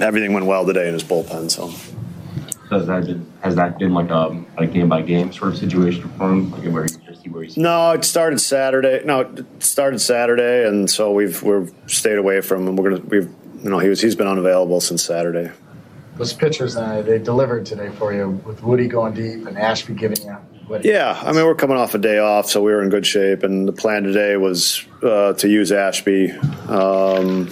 everything 0.01 0.33
went 0.33 0.45
well 0.45 0.65
today 0.65 0.87
in 0.87 0.93
his 0.93 1.03
bullpen. 1.03 1.49
So 1.49 1.67
has 2.69 2.87
that 2.87 3.05
been, 3.05 3.31
has 3.41 3.55
that 3.55 3.79
been 3.79 3.93
like 3.93 4.09
a, 4.09 4.43
a 4.57 4.67
game 4.67 4.89
by 4.89 5.01
game 5.01 5.31
sort 5.31 5.53
of 5.53 5.57
situation 5.57 6.09
for 6.17 6.31
him, 6.31 6.51
like 6.51 6.65
where 6.65 6.83
you 6.83 6.97
just 7.07 7.23
see 7.23 7.29
where 7.29 7.43
he's? 7.43 7.55
No, 7.55 7.91
it 7.91 8.03
started 8.03 8.39
Saturday. 8.41 9.01
No, 9.05 9.21
it 9.21 9.63
started 9.63 9.99
Saturday, 9.99 10.67
and 10.67 10.89
so 10.89 11.11
we've 11.11 11.41
we've 11.43 11.73
stayed 11.87 12.17
away 12.17 12.41
from 12.41 12.67
him. 12.67 12.75
We're 12.75 12.89
gonna 12.91 13.03
we've 13.05 13.29
you 13.63 13.69
know 13.69 13.79
he 13.79 13.87
was 13.87 14.01
he's 14.01 14.15
been 14.15 14.27
unavailable 14.27 14.81
since 14.81 15.03
Saturday. 15.03 15.51
Those 16.17 16.33
pitchers 16.33 16.75
uh, 16.75 17.01
they 17.01 17.19
delivered 17.19 17.65
today 17.65 17.89
for 17.89 18.13
you 18.13 18.29
with 18.45 18.63
Woody 18.63 18.87
going 18.87 19.13
deep 19.13 19.47
and 19.47 19.57
Ashby 19.57 19.93
giving 19.93 20.21
you. 20.23 20.37
Yeah, 20.83 21.19
I 21.23 21.31
mean 21.31 21.45
we're 21.45 21.55
coming 21.55 21.77
off 21.77 21.93
a 21.95 21.97
day 21.97 22.17
off, 22.17 22.49
so 22.49 22.61
we 22.61 22.71
were 22.71 22.81
in 22.81 22.89
good 22.89 23.05
shape, 23.05 23.43
and 23.43 23.67
the 23.67 23.73
plan 23.73 24.03
today 24.03 24.35
was 24.37 24.85
uh, 25.03 25.33
to 25.33 25.47
use 25.47 25.71
Ashby. 25.71 26.31
Um, 26.31 27.49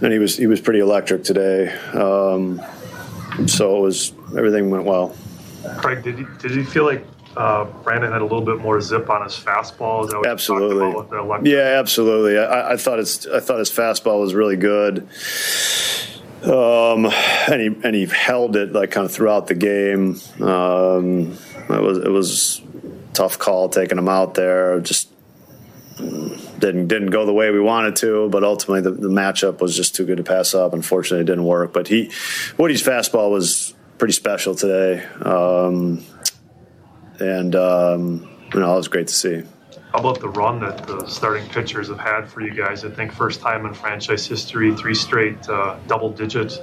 and 0.00 0.12
he 0.12 0.18
was 0.18 0.36
he 0.36 0.46
was 0.46 0.60
pretty 0.60 0.80
electric 0.80 1.24
today. 1.24 1.72
Um, 1.92 2.60
so 3.46 3.78
it 3.78 3.80
was 3.80 4.12
everything 4.36 4.70
went 4.70 4.84
well. 4.84 5.16
Craig, 5.78 6.02
did 6.02 6.18
you 6.18 6.28
did 6.38 6.52
you 6.52 6.64
feel 6.64 6.84
like 6.84 7.06
uh, 7.36 7.64
Brandon 7.82 8.12
had 8.12 8.20
a 8.22 8.24
little 8.24 8.44
bit 8.44 8.58
more 8.58 8.80
zip 8.80 9.10
on 9.10 9.22
his 9.22 9.34
fastball? 9.34 10.08
absolutely. 10.26 11.50
Yeah, 11.50 11.78
absolutely. 11.78 12.38
I, 12.38 12.72
I, 12.72 12.76
thought 12.76 12.98
his 12.98 13.26
I 13.26 13.40
thought 13.40 13.58
his 13.58 13.70
fastball 13.70 14.20
was 14.20 14.34
really 14.34 14.56
good. 14.56 15.08
Um, 16.46 17.06
and 17.48 17.60
he 17.60 17.66
and 17.82 17.94
he 17.94 18.06
held 18.06 18.56
it 18.56 18.72
like 18.72 18.92
kind 18.92 19.04
of 19.04 19.12
throughout 19.12 19.48
the 19.48 19.54
game. 19.54 20.20
Um, 20.40 21.36
it 21.68 21.82
was 21.82 21.98
it 21.98 22.10
was 22.10 22.62
tough 23.14 23.38
call 23.38 23.68
taking 23.68 23.98
him 23.98 24.08
out 24.08 24.34
there. 24.34 24.78
Just 24.80 25.10
didn't 25.98 26.88
didn't 26.88 27.10
go 27.10 27.26
the 27.26 27.32
way 27.32 27.50
we 27.50 27.60
wanted 27.60 27.96
to, 27.96 28.28
but 28.28 28.44
ultimately 28.44 28.82
the, 28.82 28.90
the 28.92 29.08
matchup 29.08 29.60
was 29.60 29.76
just 29.76 29.94
too 29.94 30.04
good 30.04 30.18
to 30.18 30.24
pass 30.24 30.54
up. 30.54 30.72
Unfortunately, 30.72 31.22
it 31.22 31.26
didn't 31.26 31.44
work. 31.44 31.72
But 31.72 31.88
he, 31.88 32.10
Woody's 32.58 32.82
fastball 32.82 33.30
was 33.30 33.74
pretty 33.98 34.12
special 34.12 34.54
today, 34.54 35.04
um, 35.22 36.04
and 37.18 37.56
um, 37.56 38.28
you 38.54 38.60
know, 38.60 38.74
it 38.74 38.76
was 38.76 38.88
great 38.88 39.08
to 39.08 39.14
see. 39.14 39.42
How 39.96 40.00
about 40.00 40.20
the 40.20 40.28
run 40.28 40.60
that 40.60 40.86
the 40.86 41.06
starting 41.06 41.48
pitchers 41.48 41.88
have 41.88 41.98
had 41.98 42.28
for 42.28 42.42
you 42.42 42.52
guys? 42.52 42.84
I 42.84 42.90
think 42.90 43.12
first 43.12 43.40
time 43.40 43.64
in 43.64 43.72
franchise 43.72 44.26
history, 44.26 44.74
three 44.74 44.94
straight 44.94 45.48
uh, 45.48 45.78
double-digit 45.86 46.60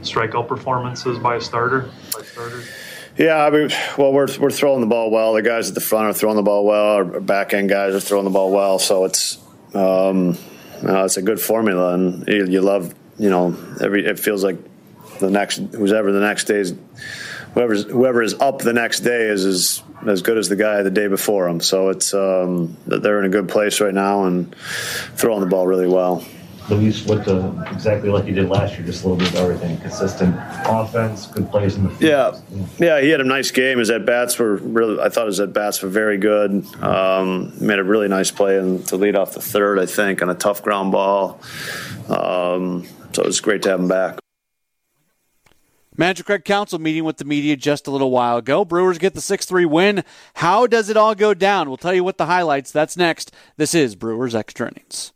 strikeout 0.00 0.46
performances 0.46 1.18
by 1.18 1.36
a 1.36 1.40
starter, 1.40 1.88
by 2.12 2.20
starters. 2.20 2.68
Yeah, 3.16 3.42
I 3.42 3.48
mean, 3.48 3.70
well, 3.96 4.12
we're 4.12 4.26
we're 4.38 4.50
throwing 4.50 4.82
the 4.82 4.86
ball 4.86 5.10
well. 5.10 5.32
The 5.32 5.40
guys 5.40 5.70
at 5.70 5.74
the 5.74 5.80
front 5.80 6.08
are 6.08 6.12
throwing 6.12 6.36
the 6.36 6.42
ball 6.42 6.66
well. 6.66 6.96
Our 6.96 7.04
back 7.22 7.54
end 7.54 7.70
guys 7.70 7.94
are 7.94 8.00
throwing 8.00 8.26
the 8.26 8.30
ball 8.30 8.52
well. 8.52 8.78
So 8.78 9.06
it's 9.06 9.38
um, 9.72 10.36
uh, 10.86 11.06
it's 11.06 11.16
a 11.16 11.22
good 11.22 11.40
formula, 11.40 11.94
and 11.94 12.28
you, 12.28 12.44
you, 12.44 12.60
love 12.60 12.94
you 13.18 13.30
know 13.30 13.56
every. 13.80 14.04
It 14.04 14.18
feels 14.18 14.44
like 14.44 14.58
the 15.20 15.30
next 15.30 15.56
whoever 15.72 16.12
the 16.12 16.20
next 16.20 16.44
day 16.44 16.58
is 16.58 16.74
whoever's 17.54 17.84
whoever 17.84 18.22
is 18.22 18.34
up 18.34 18.58
the 18.58 18.72
next 18.72 19.00
day 19.00 19.28
is 19.28 19.44
as 19.44 19.82
as 20.06 20.22
good 20.22 20.36
as 20.36 20.48
the 20.48 20.56
guy 20.56 20.82
the 20.82 20.90
day 20.90 21.08
before 21.08 21.48
him. 21.48 21.60
So 21.60 21.88
it's 21.88 22.12
um, 22.12 22.76
they're 22.86 23.18
in 23.18 23.24
a 23.24 23.30
good 23.30 23.48
place 23.48 23.80
right 23.80 23.94
now 23.94 24.24
and 24.24 24.54
throwing 25.14 25.40
the 25.40 25.46
ball 25.46 25.66
really 25.66 25.88
well. 25.88 26.24
Luis 26.70 27.06
looked 27.06 27.28
uh, 27.28 27.52
exactly 27.70 28.08
like 28.08 28.24
he 28.24 28.32
did 28.32 28.48
last 28.48 28.74
year, 28.74 28.86
just 28.86 29.04
a 29.04 29.08
little 29.08 29.18
bit 29.18 29.28
of 29.34 29.36
everything. 29.36 29.76
Consistent 29.78 30.34
offense, 30.64 31.26
good 31.26 31.50
plays 31.50 31.76
in 31.76 31.84
the 31.84 31.90
field. 31.90 32.00
Yeah, 32.00 32.66
yeah, 32.78 33.00
he 33.02 33.10
had 33.10 33.20
a 33.20 33.24
nice 33.24 33.50
game. 33.50 33.78
His 33.78 33.90
at 33.90 34.06
bats 34.06 34.38
were 34.38 34.56
really. 34.56 34.98
I 34.98 35.10
thought 35.10 35.26
his 35.26 35.40
at 35.40 35.52
bats 35.52 35.82
were 35.82 35.90
very 35.90 36.16
good. 36.16 36.64
Um, 36.82 37.52
made 37.60 37.78
a 37.78 37.84
really 37.84 38.08
nice 38.08 38.30
play 38.30 38.58
and 38.58 38.84
to 38.86 38.96
lead 38.96 39.14
off 39.14 39.34
the 39.34 39.42
third, 39.42 39.78
I 39.78 39.86
think, 39.86 40.22
on 40.22 40.30
a 40.30 40.34
tough 40.34 40.62
ground 40.62 40.92
ball. 40.92 41.40
Um, 42.08 42.86
so 43.12 43.22
it 43.22 43.26
was 43.26 43.40
great 43.40 43.62
to 43.62 43.70
have 43.70 43.80
him 43.80 43.88
back. 43.88 44.23
Manager 45.96 46.24
Craig 46.24 46.44
Counsell 46.44 46.80
meeting 46.80 47.04
with 47.04 47.18
the 47.18 47.24
media 47.24 47.56
just 47.56 47.86
a 47.86 47.90
little 47.92 48.10
while 48.10 48.38
ago. 48.38 48.64
Brewers 48.64 48.98
get 48.98 49.14
the 49.14 49.20
6 49.20 49.46
3 49.46 49.64
win. 49.64 50.04
How 50.34 50.66
does 50.66 50.88
it 50.88 50.96
all 50.96 51.14
go 51.14 51.34
down? 51.34 51.68
We'll 51.68 51.76
tell 51.76 51.94
you 51.94 52.02
what 52.02 52.18
the 52.18 52.26
highlights. 52.26 52.72
That's 52.72 52.96
next. 52.96 53.32
This 53.56 53.74
is 53.74 53.94
Brewers 53.94 54.34
Extra 54.34 54.68
Innings. 54.68 55.12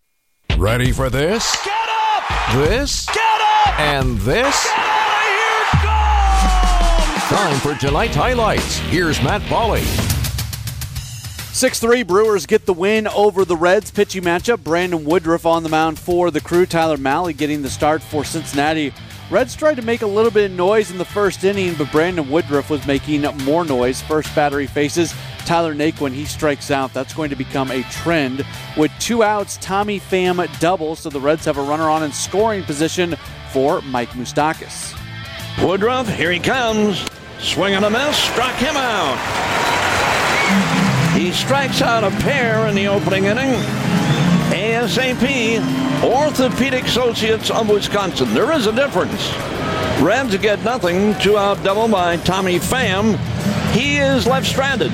Ready 0.57 0.93
for 0.93 1.11
this? 1.11 1.57
Get 1.64 1.88
up! 1.88 2.55
This? 2.55 3.07
Get 3.07 3.41
up! 3.41 3.81
And 3.81 4.19
this? 4.19 4.64
Get 4.64 4.79
out 4.79 5.17
of 5.25 5.31
here! 5.83 7.31
Go! 7.31 7.37
Time 7.37 7.59
for 7.59 7.81
tonight's 7.81 8.14
highlights. 8.14 8.79
Here's 8.79 9.21
Matt 9.21 9.43
Pauley. 9.43 9.85
6 11.53 11.81
3 11.81 12.05
Brewers 12.05 12.47
get 12.47 12.67
the 12.67 12.73
win 12.73 13.09
over 13.09 13.45
the 13.45 13.57
Reds. 13.57 13.91
Pitching 13.91 14.23
matchup 14.23 14.62
Brandon 14.62 15.05
Woodruff 15.05 15.45
on 15.45 15.64
the 15.64 15.69
mound 15.69 15.99
for 15.99 16.31
the 16.31 16.41
crew. 16.41 16.67
Tyler 16.67 16.97
Mahle 16.97 17.37
getting 17.37 17.62
the 17.62 17.71
start 17.71 18.01
for 18.01 18.23
Cincinnati. 18.23 18.93
Reds 19.31 19.55
tried 19.55 19.75
to 19.75 19.83
make 19.83 20.01
a 20.01 20.07
little 20.07 20.31
bit 20.31 20.51
of 20.51 20.57
noise 20.57 20.91
in 20.91 20.97
the 20.97 21.05
first 21.05 21.45
inning, 21.45 21.75
but 21.75 21.93
Brandon 21.93 22.31
Woodruff 22.31 22.71
was 22.71 22.87
making 22.87 23.23
more 23.45 23.62
noise. 23.62 24.01
First 24.01 24.35
battery 24.35 24.67
faces 24.67 25.12
Tyler 25.45 25.75
Naquin. 25.75 26.14
He 26.14 26.25
strikes 26.25 26.71
out. 26.71 26.95
That's 26.95 27.12
going 27.12 27.29
to 27.29 27.37
become 27.37 27.71
a 27.71 27.83
trend. 27.85 28.47
With 28.79 28.91
two 28.99 29.23
outs, 29.23 29.59
Tommy 29.59 30.01
Pham 30.01 30.59
doubles, 30.61 31.01
so 31.01 31.11
the 31.11 31.21
Reds 31.21 31.45
have 31.45 31.59
a 31.59 31.62
runner 31.62 31.91
on 31.91 32.03
in 32.03 32.12
scoring 32.12 32.62
position 32.62 33.17
for 33.53 33.83
Mike 33.83 34.11
Moustakas. 34.11 34.99
Woodruff, 35.62 36.09
here 36.09 36.33
he 36.33 36.38
comes. 36.38 37.05
Swing 37.38 37.75
and 37.75 37.85
a 37.85 37.91
miss, 37.91 38.17
struck 38.17 38.55
him 38.55 38.77
out. 38.77 39.19
He 41.14 41.33
strikes 41.33 41.83
out 41.83 42.03
a 42.03 42.11
pair 42.23 42.67
in 42.67 42.75
the 42.75 42.87
opening 42.87 43.25
inning. 43.25 43.61
ASAP, 44.79 46.05
Orthopedic 46.05 46.85
Associates 46.85 47.51
of 47.51 47.69
Wisconsin. 47.69 48.33
There 48.33 48.53
is 48.53 48.69
a 48.69 48.73
difference. 48.73 49.35
Reds 50.01 50.37
get 50.37 50.62
nothing. 50.62 51.19
Two 51.19 51.37
out 51.37 51.61
double 51.64 51.88
by 51.88 52.17
Tommy 52.19 52.61
Pham. 52.61 53.17
He 53.73 53.97
is 53.97 54.25
left 54.25 54.47
stranded. 54.47 54.93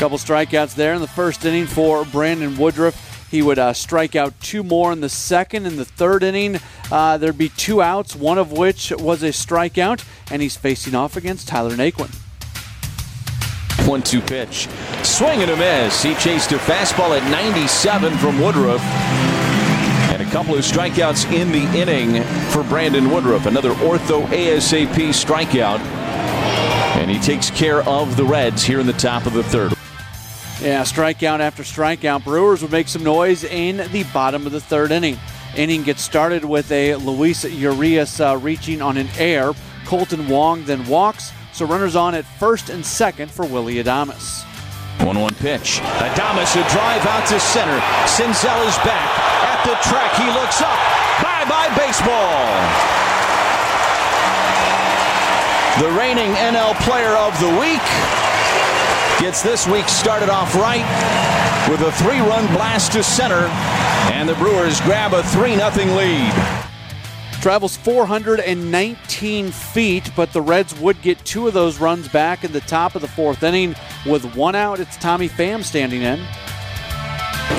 Couple 0.00 0.18
strikeouts 0.18 0.74
there 0.74 0.94
in 0.94 1.00
the 1.00 1.06
first 1.06 1.44
inning 1.44 1.66
for 1.66 2.04
Brandon 2.06 2.56
Woodruff. 2.56 3.28
He 3.30 3.40
would 3.40 3.60
uh, 3.60 3.72
strike 3.72 4.16
out 4.16 4.38
two 4.40 4.64
more 4.64 4.90
in 4.90 5.00
the 5.00 5.08
second. 5.08 5.66
and 5.66 5.78
the 5.78 5.84
third 5.84 6.24
inning, 6.24 6.58
uh, 6.90 7.18
there'd 7.18 7.38
be 7.38 7.50
two 7.50 7.80
outs, 7.80 8.16
one 8.16 8.38
of 8.38 8.50
which 8.50 8.90
was 8.98 9.22
a 9.22 9.28
strikeout, 9.28 10.04
and 10.32 10.42
he's 10.42 10.56
facing 10.56 10.96
off 10.96 11.16
against 11.16 11.46
Tyler 11.46 11.76
Naquin. 11.76 12.12
One 13.90 14.02
two 14.02 14.20
pitch. 14.20 14.68
Swing 15.02 15.42
and 15.42 15.50
a 15.50 15.56
miss. 15.56 16.00
He 16.00 16.14
chased 16.14 16.52
a 16.52 16.58
fastball 16.58 17.20
at 17.20 17.28
97 17.28 18.16
from 18.18 18.40
Woodruff. 18.40 18.80
And 20.12 20.22
a 20.22 20.30
couple 20.30 20.54
of 20.54 20.60
strikeouts 20.60 21.32
in 21.32 21.50
the 21.50 21.64
inning 21.76 22.22
for 22.52 22.62
Brandon 22.62 23.10
Woodruff. 23.10 23.46
Another 23.46 23.72
ortho 23.72 24.24
ASAP 24.26 25.08
strikeout. 25.08 25.80
And 27.00 27.10
he 27.10 27.18
takes 27.18 27.50
care 27.50 27.82
of 27.82 28.16
the 28.16 28.22
Reds 28.22 28.62
here 28.62 28.78
in 28.78 28.86
the 28.86 28.92
top 28.92 29.26
of 29.26 29.32
the 29.32 29.42
third. 29.42 29.72
Yeah, 30.62 30.82
strikeout 30.82 31.40
after 31.40 31.64
strikeout. 31.64 32.22
Brewers 32.22 32.62
would 32.62 32.70
make 32.70 32.86
some 32.86 33.02
noise 33.02 33.42
in 33.42 33.78
the 33.90 34.04
bottom 34.12 34.46
of 34.46 34.52
the 34.52 34.60
third 34.60 34.92
inning. 34.92 35.18
Inning 35.56 35.82
gets 35.82 36.02
started 36.02 36.44
with 36.44 36.70
a 36.70 36.94
Luis 36.94 37.42
Urias 37.42 38.20
uh, 38.20 38.38
reaching 38.40 38.82
on 38.82 38.96
an 38.96 39.08
air. 39.18 39.50
Kolten 39.84 40.28
Wong 40.28 40.64
then 40.66 40.86
walks. 40.86 41.32
So 41.52 41.66
runners 41.66 41.96
on 41.96 42.14
at 42.14 42.24
first 42.24 42.70
and 42.70 42.84
second 42.84 43.30
for 43.30 43.44
Willy 43.44 43.82
Adames. 43.82 44.44
1 45.04 45.18
1 45.18 45.34
pitch. 45.34 45.80
Adames 45.80 46.54
a 46.56 46.68
drive 46.70 47.06
out 47.06 47.26
to 47.28 47.38
center. 47.40 47.78
Senzel 48.06 48.66
is 48.66 48.76
back 48.84 49.40
at 49.44 49.50
at 49.60 49.66
the 49.68 49.76
track. 49.88 50.12
He 50.16 50.26
looks 50.32 50.62
up. 50.62 50.78
Bye 51.22 51.44
bye, 51.48 51.68
baseball. 51.76 52.40
The 55.80 55.90
reigning 55.98 56.32
NL 56.32 56.74
Player 56.84 57.14
of 57.16 57.38
the 57.40 57.50
Week 57.60 57.84
gets 59.20 59.42
this 59.42 59.66
week 59.66 59.88
started 59.88 60.30
off 60.30 60.54
right 60.54 60.84
with 61.68 61.80
a 61.82 61.92
three 61.92 62.20
run 62.20 62.46
blast 62.54 62.92
to 62.92 63.02
center, 63.02 63.48
and 64.12 64.28
the 64.28 64.34
Brewers 64.34 64.80
grab 64.80 65.12
a 65.12 65.22
3 65.22 65.56
0 65.56 65.96
lead. 65.96 66.69
Travels 67.40 67.74
419 67.78 69.50
feet, 69.50 70.10
but 70.14 70.30
the 70.34 70.42
Reds 70.42 70.78
would 70.78 71.00
get 71.00 71.24
two 71.24 71.48
of 71.48 71.54
those 71.54 71.80
runs 71.80 72.06
back 72.06 72.44
in 72.44 72.52
the 72.52 72.60
top 72.60 72.94
of 72.94 73.00
the 73.00 73.08
fourth 73.08 73.42
inning. 73.42 73.74
With 74.04 74.36
one 74.36 74.54
out, 74.54 74.78
it's 74.78 74.98
Tommy 74.98 75.26
Pham 75.26 75.64
standing 75.64 76.02
in. 76.02 76.20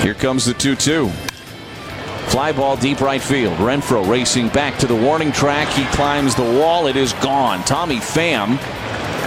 Here 0.02 0.14
comes 0.14 0.44
the 0.44 0.54
2 0.54 0.76
2. 0.76 1.08
Fly 2.28 2.52
ball 2.52 2.76
deep 2.76 3.00
right 3.00 3.20
field. 3.20 3.54
Renfro 3.58 4.08
racing 4.08 4.50
back 4.50 4.78
to 4.78 4.86
the 4.86 4.94
warning 4.94 5.32
track. 5.32 5.66
He 5.68 5.84
climbs 5.96 6.36
the 6.36 6.42
wall. 6.42 6.86
It 6.86 6.94
is 6.94 7.12
gone. 7.14 7.64
Tommy 7.64 7.96
Pham, 7.96 8.58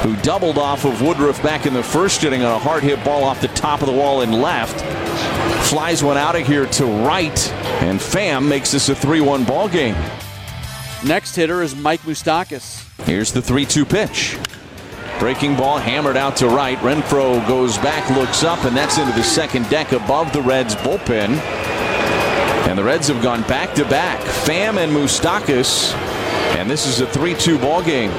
who 0.03 0.15
doubled 0.21 0.57
off 0.57 0.85
of 0.85 1.01
Woodruff 1.01 1.43
back 1.43 1.65
in 1.65 1.73
the 1.73 1.83
first 1.83 2.23
inning 2.23 2.43
on 2.43 2.53
a 2.53 2.59
hard 2.59 2.81
hit 2.81 3.03
ball 3.03 3.25
off 3.25 3.41
the 3.41 3.49
top 3.49 3.81
of 3.81 3.87
the 3.87 3.93
wall 3.93 4.21
and 4.21 4.33
left, 4.41 4.79
flies 5.67 6.01
one 6.01 6.17
out 6.17 6.37
of 6.37 6.47
here 6.47 6.65
to 6.65 6.85
right, 6.85 7.51
and 7.81 7.99
Pham 7.99 8.47
makes 8.47 8.71
this 8.71 8.87
a 8.87 8.95
3 8.95 9.19
1 9.19 9.43
ball 9.43 9.67
game. 9.67 9.95
Next 11.05 11.35
hitter 11.35 11.61
is 11.61 11.75
Mike 11.75 12.01
Moustakas. 12.01 12.83
Here's 13.05 13.31
the 13.31 13.39
3 13.39 13.63
2 13.63 13.85
pitch. 13.85 14.39
Breaking 15.19 15.55
ball 15.55 15.77
hammered 15.77 16.17
out 16.17 16.35
to 16.37 16.49
right. 16.49 16.79
Renfroe 16.79 17.47
goes 17.47 17.77
back, 17.77 18.09
looks 18.09 18.43
up, 18.43 18.65
and 18.65 18.75
that's 18.75 18.97
into 18.97 19.13
the 19.13 19.23
second 19.23 19.69
deck 19.69 19.91
above 19.91 20.33
the 20.33 20.41
Reds 20.41 20.73
bullpen. 20.77 21.37
And 22.67 22.75
the 22.75 22.83
Reds 22.83 23.07
have 23.09 23.21
gone 23.21 23.43
back 23.43 23.75
to 23.75 23.85
back. 23.85 24.19
Pham 24.19 24.77
and 24.77 24.91
Moustakas. 24.91 25.93
And 26.57 26.67
this 26.67 26.87
is 26.87 27.01
a 27.01 27.05
3 27.05 27.35
2 27.35 27.59
ball 27.59 27.83
game. 27.83 28.11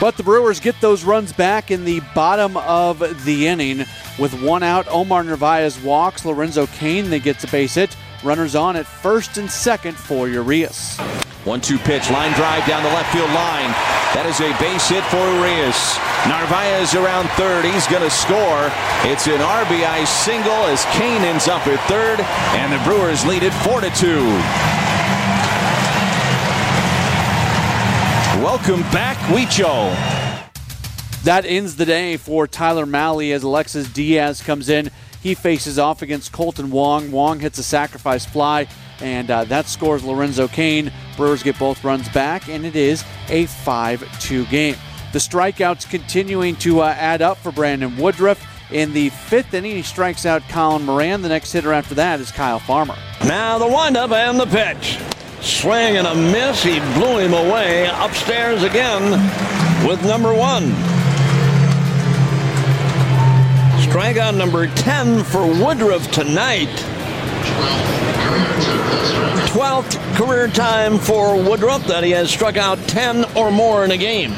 But 0.00 0.16
the 0.16 0.22
Brewers 0.22 0.60
get 0.60 0.80
those 0.80 1.02
runs 1.02 1.32
back 1.32 1.72
in 1.72 1.84
the 1.84 2.00
bottom 2.14 2.56
of 2.56 3.24
the 3.24 3.48
inning. 3.48 3.78
With 4.20 4.40
one 4.40 4.62
out, 4.62 4.86
Omar 4.88 5.24
Narvaez 5.24 5.80
walks. 5.80 6.24
Lorenzo 6.24 6.68
Cain 6.68 7.10
then 7.10 7.20
gets 7.20 7.42
a 7.42 7.48
base 7.48 7.74
hit. 7.74 7.96
Runners 8.24 8.54
on 8.54 8.74
at 8.74 8.86
first 8.86 9.36
and 9.36 9.50
second 9.50 9.98
for 9.98 10.28
Urias. 10.28 10.96
One 11.44 11.60
two 11.60 11.76
pitch, 11.76 12.10
line 12.10 12.32
drive 12.32 12.66
down 12.66 12.82
the 12.82 12.88
left 12.88 13.12
field 13.12 13.28
line. 13.30 13.68
That 14.16 14.24
is 14.24 14.40
a 14.40 14.48
base 14.56 14.88
hit 14.88 15.04
for 15.12 15.20
Urias. 15.36 16.00
Narvaez 16.24 16.94
around 16.94 17.28
third. 17.36 17.66
He's 17.66 17.86
going 17.86 18.02
to 18.02 18.08
score. 18.08 18.72
It's 19.04 19.28
an 19.28 19.44
RBI 19.44 20.06
single 20.06 20.64
as 20.72 20.86
Cain 20.96 21.20
ends 21.20 21.48
up 21.48 21.66
at 21.66 21.76
third, 21.84 22.24
and 22.56 22.72
the 22.72 22.80
Brewers 22.88 23.26
lead 23.26 23.42
it 23.42 23.52
4 23.60 23.82
to 23.82 23.90
2. 23.92 24.16
Welcome 28.40 28.80
back, 28.88 29.18
Huicho. 29.28 29.92
That 31.24 31.44
ends 31.44 31.76
the 31.76 31.84
day 31.84 32.16
for 32.16 32.46
Tyler 32.46 32.86
Mahle 32.86 33.32
as 33.32 33.42
Alexis 33.42 33.88
Diaz 33.88 34.40
comes 34.40 34.70
in. 34.70 34.90
He 35.24 35.34
faces 35.34 35.78
off 35.78 36.02
against 36.02 36.32
Kolten 36.32 36.68
Wong. 36.68 37.10
Wong 37.10 37.40
hits 37.40 37.58
a 37.58 37.62
sacrifice 37.62 38.26
fly 38.26 38.68
and 39.00 39.30
uh, 39.30 39.44
that 39.44 39.66
scores 39.66 40.04
Lorenzo 40.04 40.46
Cain. 40.46 40.92
Brewers 41.16 41.42
get 41.42 41.58
both 41.58 41.82
runs 41.82 42.08
back, 42.10 42.48
and 42.48 42.64
it 42.66 42.76
is 42.76 43.02
a 43.28 43.46
5 43.46 44.20
2 44.20 44.44
game. 44.46 44.76
The 45.12 45.18
strikeouts 45.18 45.88
continuing 45.88 46.56
to 46.56 46.80
uh, 46.80 46.88
add 46.88 47.22
up 47.22 47.38
for 47.38 47.50
Brandon 47.50 47.96
Woodruff. 47.96 48.46
In 48.70 48.92
the 48.92 49.08
fifth 49.08 49.54
inning, 49.54 49.76
he 49.76 49.82
strikes 49.82 50.26
out 50.26 50.42
Colin 50.50 50.84
Moran. 50.84 51.22
The 51.22 51.30
next 51.30 51.52
hitter 51.52 51.72
after 51.72 51.94
that 51.94 52.20
is 52.20 52.30
Kyle 52.30 52.58
Farmer. 52.58 52.96
Now 53.24 53.56
the 53.56 53.66
windup 53.66 54.10
and 54.10 54.38
the 54.38 54.46
pitch. 54.46 54.98
Swing 55.40 55.96
and 55.96 56.06
a 56.06 56.14
miss. 56.14 56.62
He 56.62 56.80
blew 56.94 57.18
him 57.18 57.32
away 57.32 57.88
upstairs 57.94 58.62
again 58.62 59.10
with 59.88 60.04
number 60.04 60.34
one. 60.34 60.93
Strikeout 63.94 64.36
number 64.36 64.66
10 64.66 65.22
for 65.22 65.46
Woodruff 65.46 66.10
tonight. 66.10 66.66
12th 69.52 70.16
career 70.16 70.48
time 70.48 70.98
for 70.98 71.36
Woodruff 71.36 71.86
that 71.86 72.02
he 72.02 72.10
has 72.10 72.28
struck 72.28 72.56
out 72.56 72.76
10 72.88 73.24
or 73.36 73.52
more 73.52 73.84
in 73.84 73.92
a 73.92 73.96
game. 73.96 74.34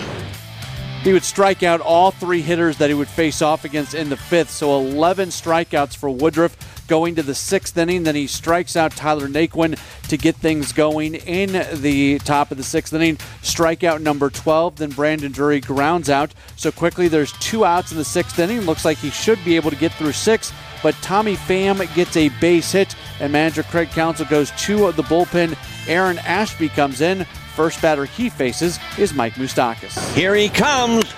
He 1.02 1.14
would 1.14 1.24
strike 1.24 1.62
out 1.62 1.80
all 1.80 2.10
three 2.10 2.42
hitters 2.42 2.76
that 2.76 2.90
he 2.90 2.94
would 2.94 3.08
face 3.08 3.40
off 3.40 3.64
against 3.64 3.94
in 3.94 4.10
the 4.10 4.16
fifth, 4.18 4.50
so 4.50 4.78
11 4.78 5.30
strikeouts 5.30 5.96
for 5.96 6.10
Woodruff 6.10 6.75
going 6.86 7.14
to 7.16 7.22
the 7.22 7.34
sixth 7.34 7.76
inning. 7.76 8.04
Then 8.04 8.14
he 8.14 8.26
strikes 8.26 8.76
out 8.76 8.92
Tyler 8.92 9.28
Naquin 9.28 9.78
to 10.08 10.16
get 10.16 10.36
things 10.36 10.72
going 10.72 11.14
in 11.14 11.52
the 11.80 12.18
top 12.20 12.50
of 12.50 12.56
the 12.56 12.62
sixth 12.62 12.92
inning. 12.92 13.16
Strikeout 13.42 14.00
number 14.00 14.30
12. 14.30 14.76
Then 14.76 14.90
Brandon 14.90 15.32
Drury 15.32 15.60
grounds 15.60 16.08
out. 16.08 16.32
So 16.56 16.70
quickly, 16.72 17.08
there's 17.08 17.32
two 17.32 17.64
outs 17.64 17.92
in 17.92 17.98
the 17.98 18.04
sixth 18.04 18.38
inning. 18.38 18.62
Looks 18.62 18.84
like 18.84 18.98
he 18.98 19.10
should 19.10 19.44
be 19.44 19.56
able 19.56 19.70
to 19.70 19.76
get 19.76 19.92
through 19.92 20.12
six 20.12 20.52
but 20.82 20.94
Tommy 21.02 21.34
Pham 21.34 21.92
gets 21.94 22.16
a 22.16 22.28
base 22.40 22.70
hit, 22.70 22.94
and 23.20 23.32
manager 23.32 23.64
Craig 23.64 23.88
Counsell 23.90 24.26
goes 24.26 24.50
to 24.52 24.92
the 24.92 25.02
bullpen. 25.02 25.56
Aaron 25.88 26.18
Ashby 26.18 26.68
comes 26.68 27.00
in. 27.00 27.24
First 27.56 27.80
batter 27.80 28.04
he 28.04 28.28
faces 28.28 28.78
is 28.98 29.14
Mike 29.14 29.34
Moustakas. 29.34 30.14
Here 30.14 30.34
he 30.34 30.48
comes. 30.48 31.12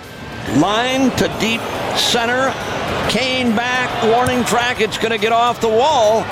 Line 0.57 1.11
to 1.17 1.27
deep 1.39 1.61
center. 1.97 2.78
Cain 3.09 3.55
back. 3.55 4.03
Warning 4.03 4.43
track. 4.45 4.81
It's 4.81 4.97
going 4.97 5.11
to 5.11 5.17
get 5.17 5.31
off 5.31 5.61
the 5.61 5.69
wall. 5.69 6.23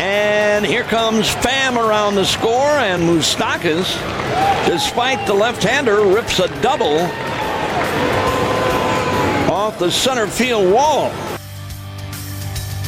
And 0.00 0.64
here 0.64 0.84
comes 0.84 1.28
Pham 1.28 1.76
around 1.76 2.14
the 2.14 2.24
score. 2.24 2.78
And 2.78 3.02
Moustakas, 3.02 3.96
despite 4.66 5.26
the 5.26 5.34
left 5.34 5.62
hander, 5.62 6.02
rips 6.02 6.38
a 6.38 6.48
double 6.62 7.00
off 9.52 9.78
the 9.78 9.90
center 9.90 10.26
field 10.26 10.72
wall. 10.72 11.10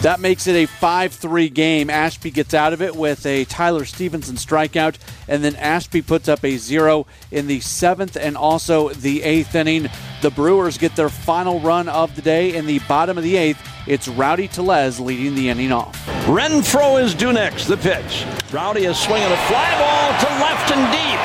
That 0.05 0.21
makes 0.21 0.47
it 0.47 0.55
a 0.55 0.67
5 0.67 1.15
3 1.15 1.49
game. 1.49 1.89
Ashby 1.89 2.31
gets 2.31 2.53
out 2.53 2.75
of 2.75 2.83
it 2.83 2.95
with 2.95 3.25
a 3.25 3.47
Tyler 3.47 3.87
Stephenson 3.87 4.37
strikeout, 4.37 4.97
and 5.29 5.43
then 5.43 5.57
Ashby 5.57 6.03
puts 6.03 6.29
up 6.29 6.45
a 6.45 6.59
zero 6.59 7.07
in 7.31 7.47
the 7.47 7.61
seventh 7.61 8.15
and 8.15 8.37
also 8.37 8.91
the 8.91 9.23
eighth 9.23 9.55
inning. 9.55 9.89
The 10.21 10.29
Brewers 10.29 10.77
get 10.77 10.95
their 10.95 11.09
final 11.09 11.59
run 11.59 11.89
of 11.89 12.15
the 12.17 12.21
day 12.21 12.55
in 12.55 12.67
the 12.67 12.81
bottom 12.81 13.17
of 13.17 13.25
the 13.25 13.37
eighth. 13.37 13.67
It's 13.87 14.07
Rowdy 14.07 14.47
Tellez 14.47 15.01
leading 15.01 15.37
the 15.37 15.49
inning 15.49 15.73
off. 15.73 15.97
Renfroe 16.27 17.03
is 17.03 17.15
due 17.15 17.33
next. 17.33 17.65
The 17.65 17.79
pitch. 17.79 18.27
Rowdy 18.53 18.85
is 18.85 18.99
swinging 18.99 19.33
a 19.33 19.37
fly 19.49 19.71
ball 19.79 20.21
to 20.21 20.27
left 20.45 20.71
and 20.71 20.85
deep. 20.93 21.21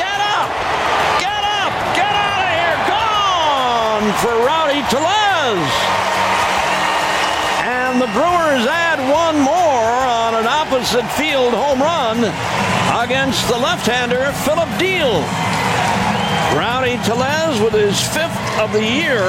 Get 0.00 0.20
up! 0.32 0.48
Get 1.20 1.44
up! 1.44 1.72
Get 1.94 2.14
out 2.16 2.40
of 2.40 2.48
here! 2.56 2.78
Gone 2.88 4.12
for 4.22 4.46
Rowdy 4.46 4.80
Tellez! 4.88 6.03
And 7.94 8.02
the 8.02 8.06
Brewers 8.08 8.66
add 8.66 8.98
one 9.08 9.40
more 9.40 9.54
on 9.54 10.34
an 10.34 10.48
opposite 10.48 11.08
field 11.12 11.54
home 11.54 11.80
run 11.80 12.18
against 13.04 13.46
the 13.46 13.56
left-hander 13.56 14.32
Phillip 14.42 14.68
Diehl. 14.80 15.22
Rowdy 16.58 16.96
Tellez 17.04 17.60
with 17.60 17.72
his 17.72 18.00
fifth 18.08 18.58
of 18.58 18.72
the 18.72 18.82
year. 18.82 19.22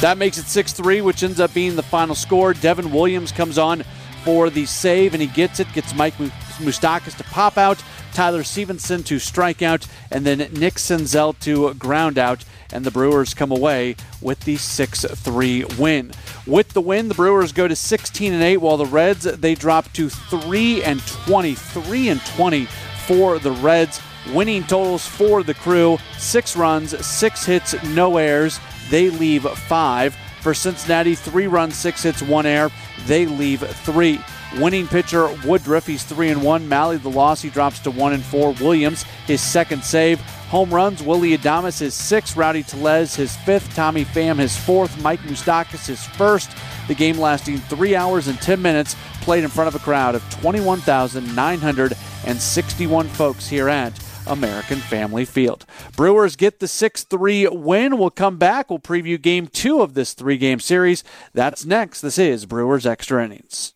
That 0.00 0.16
makes 0.16 0.38
it 0.38 0.46
6 0.46 0.72
3, 0.72 1.02
which 1.02 1.22
ends 1.22 1.40
up 1.40 1.52
being 1.52 1.76
the 1.76 1.82
final 1.82 2.14
score. 2.14 2.54
Devin 2.54 2.90
Williams 2.90 3.32
comes 3.32 3.58
on 3.58 3.82
for 4.24 4.48
the 4.48 4.64
save, 4.64 5.12
and 5.12 5.20
he 5.20 5.28
gets 5.28 5.60
it, 5.60 5.70
gets 5.74 5.94
Mike 5.94 6.14
Moustakas 6.14 7.18
to 7.18 7.24
pop 7.24 7.58
out, 7.58 7.82
Tyler 8.12 8.42
Stephenson 8.42 9.02
to 9.04 9.18
strike 9.18 9.62
out, 9.62 9.86
and 10.10 10.24
then 10.26 10.38
Nick 10.38 10.74
Senzel 10.74 11.38
to 11.40 11.74
ground 11.74 12.18
out 12.18 12.44
and 12.72 12.84
the 12.84 12.90
Brewers 12.90 13.34
come 13.34 13.50
away 13.50 13.96
with 14.20 14.40
the 14.40 14.56
6-3 14.56 15.78
win. 15.78 16.12
With 16.46 16.70
the 16.70 16.80
win, 16.80 17.08
the 17.08 17.14
Brewers 17.14 17.52
go 17.52 17.68
to 17.68 17.76
16 17.76 18.32
and 18.32 18.42
8 18.42 18.58
while 18.58 18.76
the 18.76 18.86
Reds 18.86 19.24
they 19.24 19.54
drop 19.54 19.92
to 19.94 20.08
3 20.08 20.82
and 20.84 21.00
20, 21.06 21.54
3 21.54 22.08
and 22.08 22.20
20 22.26 22.66
for 23.06 23.38
the 23.38 23.52
Reds. 23.52 24.00
Winning 24.34 24.62
totals 24.64 25.06
for 25.06 25.42
the 25.42 25.54
crew, 25.54 25.96
6 26.18 26.56
runs, 26.56 27.06
6 27.06 27.44
hits, 27.46 27.82
no 27.84 28.18
errors. 28.18 28.60
They 28.90 29.08
leave 29.08 29.44
5. 29.44 30.16
For 30.42 30.54
Cincinnati, 30.54 31.14
3 31.14 31.46
runs, 31.46 31.76
6 31.76 32.02
hits, 32.02 32.22
1 32.22 32.46
error. 32.46 32.70
They 33.06 33.26
leave 33.26 33.60
3. 33.60 34.20
Winning 34.58 34.88
pitcher 34.88 35.28
Woodruff, 35.44 35.86
he's 35.86 36.02
3 36.02 36.30
and 36.30 36.42
1. 36.42 36.68
Mahle, 36.68 36.98
the 36.98 37.08
loss, 37.08 37.40
he 37.40 37.50
drops 37.50 37.78
to 37.80 37.90
1 37.90 38.12
and 38.12 38.24
4. 38.24 38.52
Williams, 38.54 39.04
his 39.26 39.40
second 39.40 39.84
save. 39.84 40.20
Home 40.50 40.74
runs, 40.74 41.00
Willy 41.00 41.38
Adames 41.38 41.78
his 41.78 41.94
sixth, 41.94 42.36
Rowdy 42.36 42.64
Tellez 42.64 43.14
his 43.14 43.36
fifth, 43.36 43.72
Tommy 43.76 44.04
Pham 44.04 44.40
his 44.40 44.56
fourth, 44.56 45.00
Mike 45.00 45.20
Moustakas 45.20 45.86
his 45.86 46.04
first. 46.04 46.50
The 46.88 46.96
game 46.96 47.18
lasting 47.18 47.58
three 47.58 47.94
hours 47.94 48.26
and 48.26 48.36
10 48.42 48.60
minutes, 48.60 48.96
played 49.20 49.44
in 49.44 49.50
front 49.50 49.68
of 49.68 49.76
a 49.76 49.78
crowd 49.78 50.16
of 50.16 50.28
21,961 50.30 53.08
folks 53.10 53.46
here 53.46 53.68
at 53.68 53.96
American 54.26 54.78
Family 54.78 55.24
Field. 55.24 55.66
Brewers 55.96 56.34
get 56.34 56.58
the 56.58 56.66
6 56.66 57.04
3 57.04 57.46
win. 57.46 57.96
We'll 57.96 58.10
come 58.10 58.36
back. 58.36 58.70
We'll 58.70 58.80
preview 58.80 59.22
game 59.22 59.46
two 59.46 59.82
of 59.82 59.94
this 59.94 60.14
three 60.14 60.36
game 60.36 60.58
series. 60.58 61.04
That's 61.32 61.64
next. 61.64 62.00
This 62.00 62.18
is 62.18 62.44
Brewers 62.44 62.86
Extra 62.86 63.24
Innings. 63.24 63.72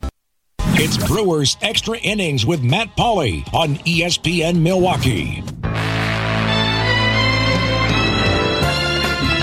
It's 0.76 0.96
Brewers 1.06 1.56
Extra 1.62 1.96
Innings 1.98 2.44
with 2.44 2.64
Matt 2.64 2.96
Pauley 2.96 3.46
on 3.54 3.76
ESPN 3.86 4.56
Milwaukee. 4.56 5.40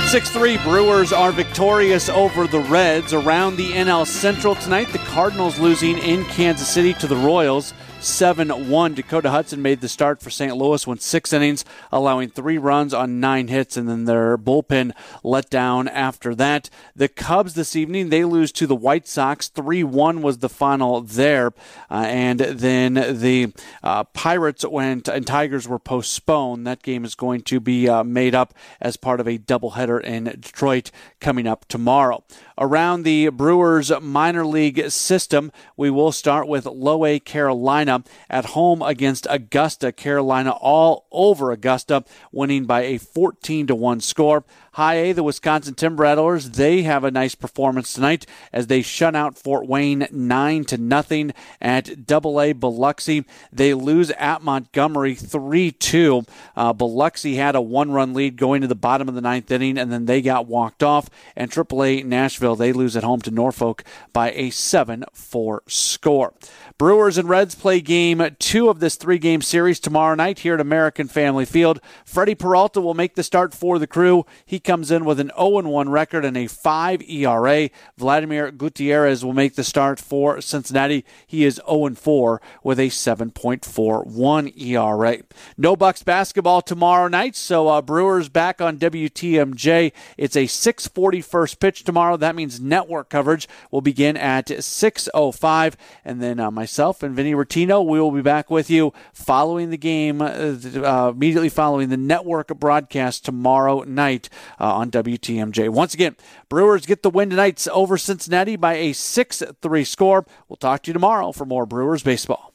6 0.10 0.30
3 0.30 0.58
Brewers 0.58 1.14
are 1.14 1.32
victorious 1.32 2.10
over 2.10 2.48
the 2.48 2.60
Reds 2.60 3.14
around 3.14 3.56
the 3.56 3.72
NL 3.72 4.06
Central 4.06 4.56
tonight. 4.56 4.90
The 4.92 4.98
Cardinals 4.98 5.58
losing 5.58 5.98
in 6.00 6.26
Kansas 6.26 6.68
City 6.68 6.94
to 6.96 7.08
the 7.08 7.16
Royals. 7.16 7.74
7 8.02 8.50
1. 8.68 8.94
Dakota 8.96 9.30
Hudson 9.30 9.62
made 9.62 9.80
the 9.80 9.88
start 9.88 10.24
for 10.24 10.32
St. 10.32 10.58
Louis, 10.58 10.88
went 10.88 11.04
six 11.04 11.32
innings, 11.32 11.64
allowing 11.92 12.30
three 12.30 12.58
runs 12.58 12.96
on 12.96 13.20
nine 13.20 13.48
hits, 13.48 13.78
and 13.78 13.88
then 13.88 14.06
their 14.06 14.40
bullpen 14.40 14.92
let 15.24 15.52
down 15.52 15.88
after 15.88 16.34
that. 16.34 16.72
The 16.96 17.08
Cubs 17.08 17.54
this 17.54 17.76
evening, 17.76 18.10
they 18.10 18.26
lose 18.26 18.52
to 18.54 18.66
the 18.66 18.76
White 18.76 19.08
Sox. 19.08 19.50
3 19.50 19.84
1 19.84 20.24
was 20.24 20.40
the 20.40 20.50
final 20.50 21.02
there. 21.02 21.54
Uh, 21.92 22.06
and 22.08 22.40
then 22.40 22.96
the 22.96 23.54
uh, 23.84 24.06
Pirates 24.06 24.66
went 24.66 25.08
and 25.08 25.28
Tigers 25.28 25.68
were 25.68 25.78
postponed. 25.78 26.66
That 26.66 26.82
game 26.82 27.06
is 27.06 27.14
going 27.14 27.42
to 27.42 27.60
be 27.60 27.88
uh, 27.88 28.04
made 28.04 28.34
up 28.34 28.56
as 28.82 28.98
part 28.98 29.20
of 29.20 29.28
a 29.28 29.38
doubleheader 29.38 30.04
in 30.04 30.24
Detroit 30.24 30.90
coming 31.20 31.46
up 31.46 31.68
tomorrow. 31.68 32.24
Around 32.64 33.06
the 33.06 33.30
Brewers 33.30 33.92
minor 34.04 34.46
league 34.46 34.92
system, 34.92 35.52
we 35.76 35.90
will 35.90 36.12
start 36.12 36.48
with 36.48 36.68
Low 36.68 37.06
A 37.06 37.20
Carolina. 37.20 38.04
At 38.30 38.46
home 38.46 38.84
against 38.84 39.26
Augusta. 39.32 39.92
Carolina 39.92 40.52
all 40.52 41.08
over 41.12 41.52
Augusta, 41.52 42.04
winning 42.32 42.66
by 42.66 42.84
a 42.84 43.00
14 43.00 43.66
to 43.66 43.74
1 43.74 44.02
score. 44.02 44.46
High 44.76 44.96
A, 44.96 45.12
the 45.12 45.24
Wisconsin 45.24 45.74
Timber 45.74 46.04
Rattlers, 46.04 46.52
they 46.52 46.84
have 46.84 47.04
a 47.04 47.12
nice 47.12 47.36
performance 47.36 47.94
tonight 47.94 48.26
as 48.54 48.68
they 48.68 48.82
shut 48.82 49.16
out 49.16 49.38
Fort 49.38 49.68
Wayne 49.68 50.08
9 50.12 50.64
to 50.66 50.78
nothing 50.78 51.34
at 51.60 52.06
Double 52.06 52.40
A 52.40 52.54
Biloxi. 52.54 53.26
They 53.52 53.74
lose 53.74 54.12
at 54.12 54.42
Montgomery 54.42 55.16
3 55.16 55.72
2. 55.72 56.24
Uh, 56.56 56.72
Biloxi 56.72 57.36
had 57.36 57.56
a 57.56 57.62
one 57.62 57.92
run 57.92 58.14
lead 58.14 58.38
going 58.38 58.62
to 58.62 58.68
the 58.68 58.76
bottom 58.76 59.10
of 59.10 59.16
the 59.16 59.22
ninth 59.22 59.52
inning, 59.52 59.78
and 59.78 59.92
then 59.92 60.06
they 60.06 60.22
got 60.22 60.48
walked 60.48 60.84
off. 60.84 61.10
And 61.36 61.52
Triple 61.52 61.84
A 61.84 62.04
Nashville, 62.04 62.56
they 62.56 62.72
lose 62.72 62.96
at 62.96 63.04
home 63.04 63.20
to 63.22 63.32
Norfolk 63.32 63.84
by 64.14 64.32
a 64.32 64.52
7 64.52 65.04
4 65.12 65.64
score. 65.68 66.34
Brewers 66.78 67.18
and 67.20 67.30
Reds 67.30 67.54
play 67.54 67.80
game 67.80 68.36
two 68.40 68.70
of 68.70 68.80
this 68.80 68.96
three 68.96 69.20
game 69.20 69.42
series 69.42 69.80
tomorrow 69.80 70.16
night 70.16 70.40
here 70.40 70.56
at 70.56 70.60
American 70.60 71.08
Family 71.08 71.46
Field. 71.46 71.80
Freddie 72.06 72.34
Peralta 72.34 72.82
will 72.82 72.96
make 72.96 73.14
the 73.14 73.22
start 73.22 73.54
for 73.54 73.78
the 73.78 73.86
crew. 73.86 74.26
He 74.46 74.60
comes 74.64 74.92
in 74.92 75.06
with 75.06 75.20
an 75.20 75.32
0 75.38 75.62
1 75.62 75.90
record 75.90 76.26
and 76.26 76.38
a 76.38 76.48
5 76.48 77.02
ERA. 77.04 77.70
Vladimir 77.98 78.52
Gutierrez 78.52 79.24
will 79.24 79.34
make 79.34 79.56
the 79.56 79.64
start 79.64 80.00
for 80.00 80.42
Cincinnati. 80.42 81.06
He 81.26 81.44
is 81.44 81.62
0 81.68 81.96
4 81.96 82.42
with 82.64 82.80
a 82.80 82.88
7.41 82.88 84.62
ERA. 84.62 85.18
No 85.58 85.76
Bucks 85.76 86.04
basketball 86.04 86.62
tomorrow 86.62 87.08
night, 87.08 87.36
so 87.36 87.68
uh, 87.68 87.82
Brewers 87.82 88.30
back 88.30 88.62
on 88.62 88.78
WTMJ. 88.78 89.92
It's 90.18 90.36
a 90.36 90.46
6:40 90.46 91.24
first 91.24 91.60
pitch 91.60 91.84
tomorrow. 91.84 92.18
That 92.18 92.36
means 92.36 92.60
network 92.60 93.10
coverage 93.10 93.48
will 93.70 93.82
begin 93.82 94.18
at 94.18 94.48
6:05, 94.48 95.76
and 96.06 96.22
then 96.22 96.40
uh, 96.40 96.52
myself 96.52 97.04
and 97.04 97.16
Vinny 97.16 97.34
Rottino 97.34 97.86
We 97.86 98.00
will 98.00 98.12
be 98.12 98.22
back 98.22 98.50
with 98.50 98.70
you 98.70 98.94
following 99.14 99.70
the 99.70 99.78
game, 99.78 100.22
uh, 100.22 100.28
uh 100.28 101.12
immediately 101.14 101.50
following 101.50 101.90
the 101.90 101.98
network 101.98 102.48
broadcast 102.60 103.26
tomorrow 103.26 103.84
night 103.84 104.30
uh, 104.62 104.76
on 104.76 104.92
WTMJ. 104.92 105.70
Once 105.70 105.94
again, 105.94 106.16
Brewers 106.48 106.86
get 106.86 107.02
the 107.02 107.10
win 107.10 107.32
tonight 107.32 107.68
over 107.74 107.98
Cincinnati 107.98 108.56
by 108.56 108.76
a 108.76 108.94
6 108.94 109.44
3 109.62 109.84
score. 109.84 110.26
We'll 110.48 110.58
talk 110.58 110.84
to 110.84 110.90
you 110.90 110.94
tomorrow 110.94 111.32
for 111.32 111.46
more 111.46 111.66
Brewers 111.66 112.04
baseball. 112.04 112.51